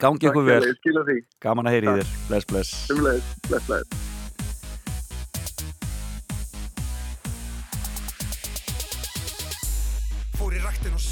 [0.00, 2.70] Gangi ykkur vel, ég gaman að heyri í þér, bless, bless.
[2.96, 3.26] bless,
[3.68, 4.13] bless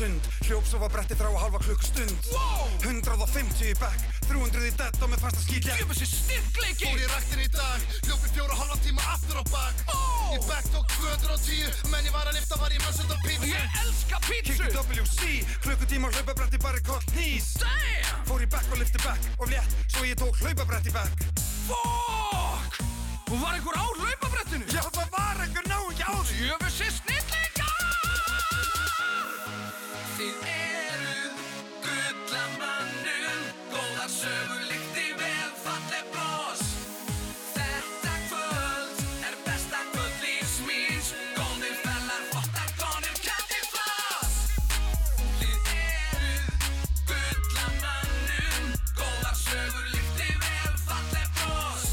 [0.02, 2.26] sund, hljóp svo var bretti þrá halva klukkustund.
[2.32, 2.66] Wow!
[2.82, 6.88] 150 í back, 300 í dett og með fasta skýtja Ég þessi styrkleiki!
[6.88, 9.84] Fór í ræktin í dag, hljópi fjóra hálfa tíma aftur á bak.
[9.94, 10.34] Oh!
[10.34, 13.78] Í back tók 210, menn ég var að lifta var ég mannsönd á pizza Ég
[13.84, 15.30] elska pítsu Kikki WC,
[15.66, 18.26] klukkutíma hlaupabretti bara kort nýs Damn!
[18.26, 21.26] Fór í back og lifti back og létt, svo ég tók hlaupabretti back
[21.68, 22.80] Fuck!
[23.28, 24.66] Og var einhver á hlaupabrettinu?
[24.72, 27.21] Já, það var einhver náingi á því
[34.02, 36.62] Góðar sögur líkti vel falleg bros.
[37.54, 41.10] Þetta kvöld er besta kvöld lífs míns.
[41.36, 44.34] Góðir fellar, flottar konur, kætti floss
[45.38, 46.48] Þið eruð
[47.12, 51.86] gullamannum Góðar sögur líkti vel falleg bros.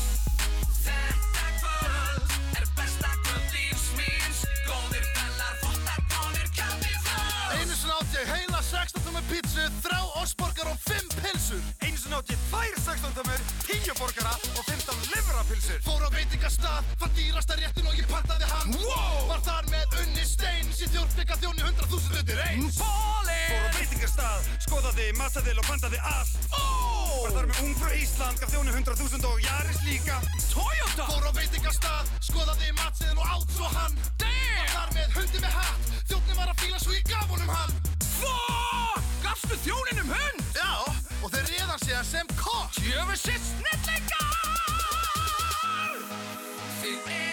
[0.87, 4.41] Þetta kvöld er besta kvöld lífs míns.
[4.65, 10.01] Góðir fellar, flottar konur, kætti floss Einu sinni átt ég heila 16 tómur pítsu, þrá
[10.23, 11.78] osborgar og 5 pilsur
[12.09, 16.87] Einu sinni átt ég tvær 16 tömur, 10 borgara og 15 livrapilsur Fór á veitingastað,
[16.97, 19.27] fann dýrasta réttin og ég pantaði hann Wow!
[19.29, 23.37] Var þar með unni stein, síð þjórnbygga þjóni 100.000 undir eins Bóli!
[23.51, 27.19] Fór á veitingastað, skoðaði, massaðil og pantaði allt oh!
[27.27, 30.17] Var þar með ungfrú Ísland, gaf þjóni 100.000 og Jaris líka
[30.49, 31.09] Toyota!
[31.11, 34.57] Fór á veitingastað, skoðaði matsiðin og átt svo hann Damn!
[34.63, 37.77] Var þar með hundi með hatt, þjónni var að fíla svo ég gaf honum hann
[38.17, 39.13] Fuck!
[39.21, 40.43] Gafstu þjóninum hund?
[40.57, 40.73] Já,
[41.23, 44.37] og þeir réðan sig sem kokk Jöfessi snillingar!
[46.79, 47.28] Þið eruð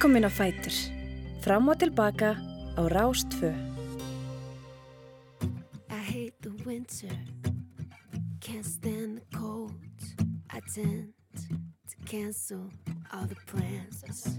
[0.00, 0.72] Velkomin á Fætur.
[1.44, 2.30] Fram og tilbaka
[2.80, 3.52] á Rás 2.
[5.90, 7.12] I hate the winter,
[8.40, 10.00] can't stand the cold.
[10.56, 11.12] I tend
[11.90, 12.72] to cancel
[13.12, 14.38] all the plans.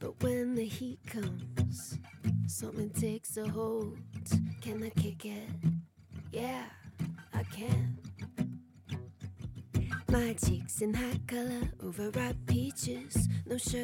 [0.00, 1.98] But when the heat comes,
[2.48, 3.98] something takes a hold.
[4.60, 5.48] Can I kick it?
[6.32, 6.64] Yeah,
[7.32, 7.98] I can.
[10.08, 12.11] My cheeks in hot color, overripe peaches.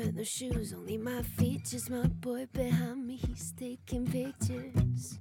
[0.09, 1.91] Shirt, no shoes, only my features.
[1.91, 5.19] My boy behind me, he's taking pictures.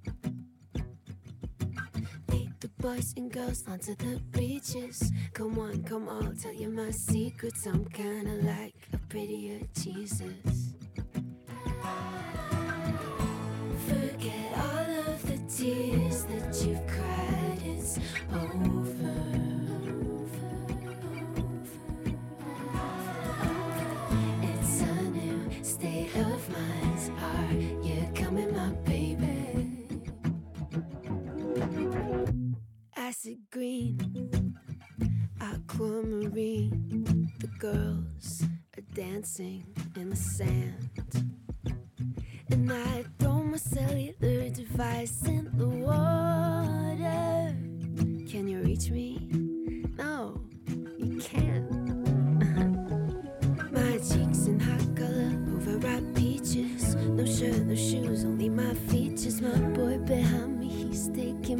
[2.31, 5.11] Lead the boys and girls onto the beaches.
[5.33, 7.65] Come on, come I'll tell you my secrets.
[7.65, 10.73] I'm kinda like a prettier Jesus.
[13.87, 17.99] Forget all of the tears that you've cried, it's
[18.31, 19.56] over.
[25.63, 27.11] State of mind.
[27.21, 27.53] Are
[27.85, 29.87] you coming, my baby?
[32.95, 34.55] Acid green,
[35.41, 37.31] aquamarine.
[37.39, 38.43] The girls
[38.77, 39.65] are dancing
[39.95, 40.89] in the sand.
[42.49, 47.55] And I throw my cellular device in the water.
[48.29, 49.46] Can you reach me?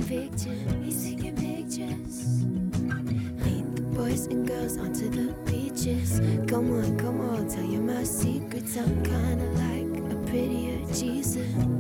[0.08, 0.64] Pictures.
[0.86, 2.44] He's taking pictures.
[3.44, 6.20] Lead the boys and girls onto the beaches.
[6.48, 8.78] Come on, come on, tell you my secrets.
[8.78, 11.77] I'm kinda like a prettier Jesus.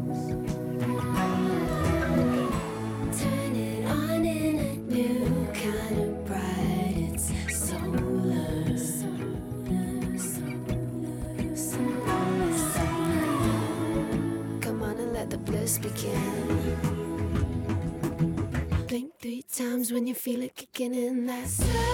[20.27, 21.25] Feel it kicking in.
[21.25, 21.86] That's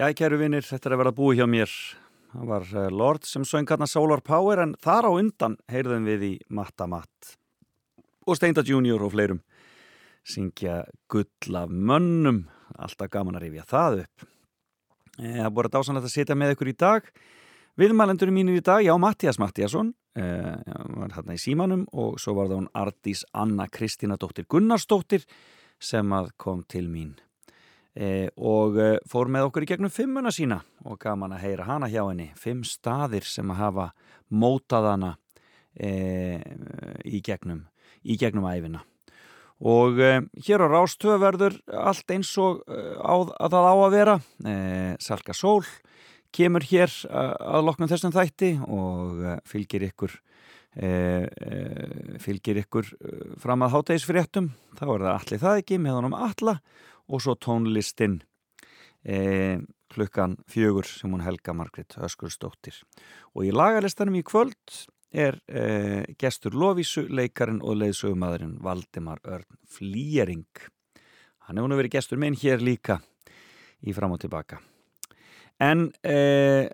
[0.00, 1.72] Já, kæru vinnir, þetta er að vera búið hjá mér.
[2.30, 6.24] Það var eh, Lord sem söng hérna Solar Power en þar á undan heyrðum við
[6.24, 7.34] í Matta Matt
[8.24, 9.42] og Steinda Junior og fleirum
[10.24, 10.78] syngja
[11.12, 12.46] gull af mönnum.
[12.80, 14.26] Alltaf gaman að rifja það upp.
[15.20, 17.14] Eh, Það búið að dásanlega að setja með ykkur í dag.
[17.84, 20.54] Viðmælendur mínir í dag, já, Mattias Mattiasson eh,
[20.96, 25.28] var hérna í símanum og svo var það hún Ardís Anna Kristína dóttir Gunnarsdóttir
[25.76, 27.29] sem að kom til mín e,
[27.96, 32.04] og e, fór með okkur í gegnum fimmuna sína og gaman að heyra hana hjá
[32.04, 32.30] henni.
[32.38, 33.88] Fimm staðir sem að hafa
[34.30, 35.10] mótað hana
[35.74, 35.90] e,
[37.04, 37.66] í gegnum
[38.06, 38.84] í gegnum æfina
[39.60, 40.12] og e,
[40.46, 44.16] hér á Rástöð verður allt eins og e, að það á að vera.
[44.40, 44.54] E,
[45.02, 45.66] Salka Sól
[46.32, 51.58] kemur hér e, að loknum þessum þætti og e, fylgir ykkur e, e,
[52.22, 54.48] fylgir ykkur e, fram að hátægisfréttum
[54.78, 56.56] þá er það allir það ekki með honum alla
[57.10, 58.20] og svo tónlistin
[59.04, 59.58] e,
[59.90, 62.80] klukkan fjögur sem hún Helga Margrit Öskursdóttir
[63.34, 70.46] og í lagalistanum í kvöld er e, gestur Lovísu, leikarin og leiðsögumadurinn Valdimar Örn Flýjering
[71.50, 73.00] hann hefur nú verið gestur minn hér líka
[73.82, 74.60] í fram og tilbaka.
[75.60, 76.68] En e,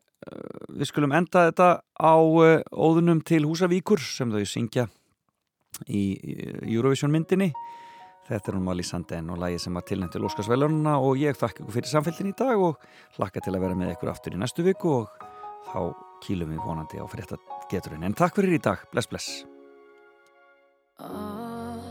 [0.68, 4.86] við skulum enda þetta á e, óðunum til Húsavíkur sem þau syngja
[5.88, 6.04] í
[6.66, 7.50] Eurovision myndinni
[8.26, 11.62] Þetta er hún Mali Sandén og lægi sem var tilnænt til Óskarsvælununa og ég þakka
[11.62, 12.80] ykkur fyrir samfélgin í dag og
[13.18, 15.26] hlakka til að vera með ykkur aftur í næstu viku og
[15.68, 15.80] þá
[16.24, 18.06] kýlum við vonandi á fyrir þetta geturinn.
[18.08, 18.82] En takk fyrir í dag.
[18.90, 19.28] Bless, bless.
[20.98, 21.84] All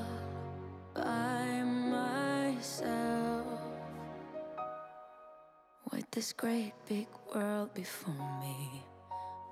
[0.96, 3.46] by myself
[5.94, 8.84] With this great big world before me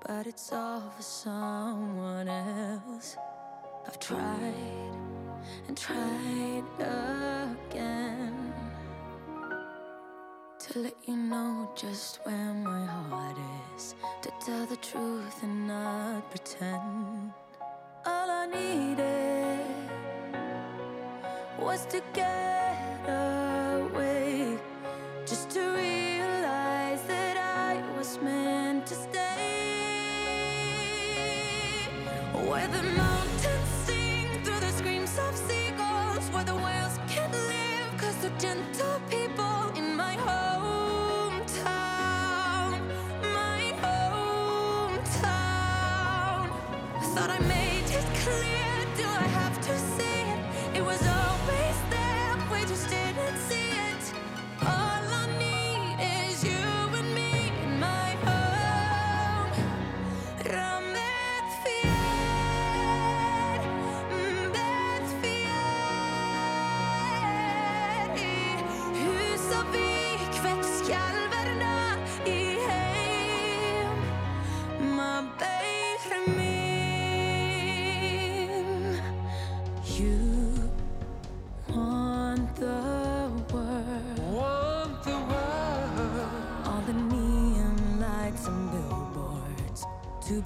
[0.04, 3.16] But it's all for someone else
[3.86, 4.93] I've tried
[5.68, 8.52] and tried again
[10.58, 13.36] to let you know just where my heart
[13.76, 17.32] is, to tell the truth and not pretend.
[18.06, 19.60] All I needed
[21.58, 23.43] was to get up.
[38.38, 38.93] gentle.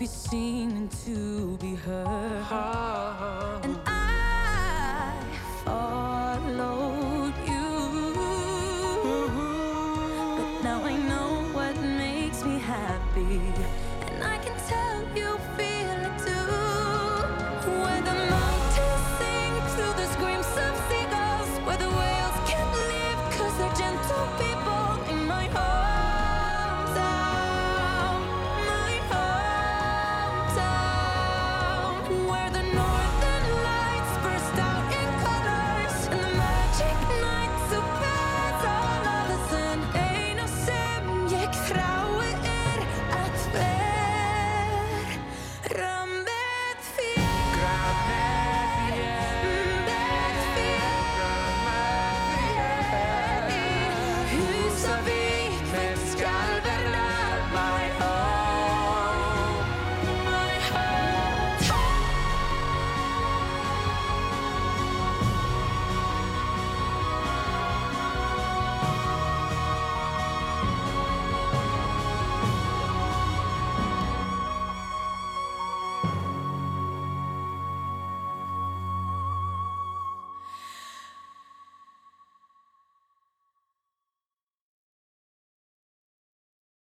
[0.08, 2.97] seen to be heard.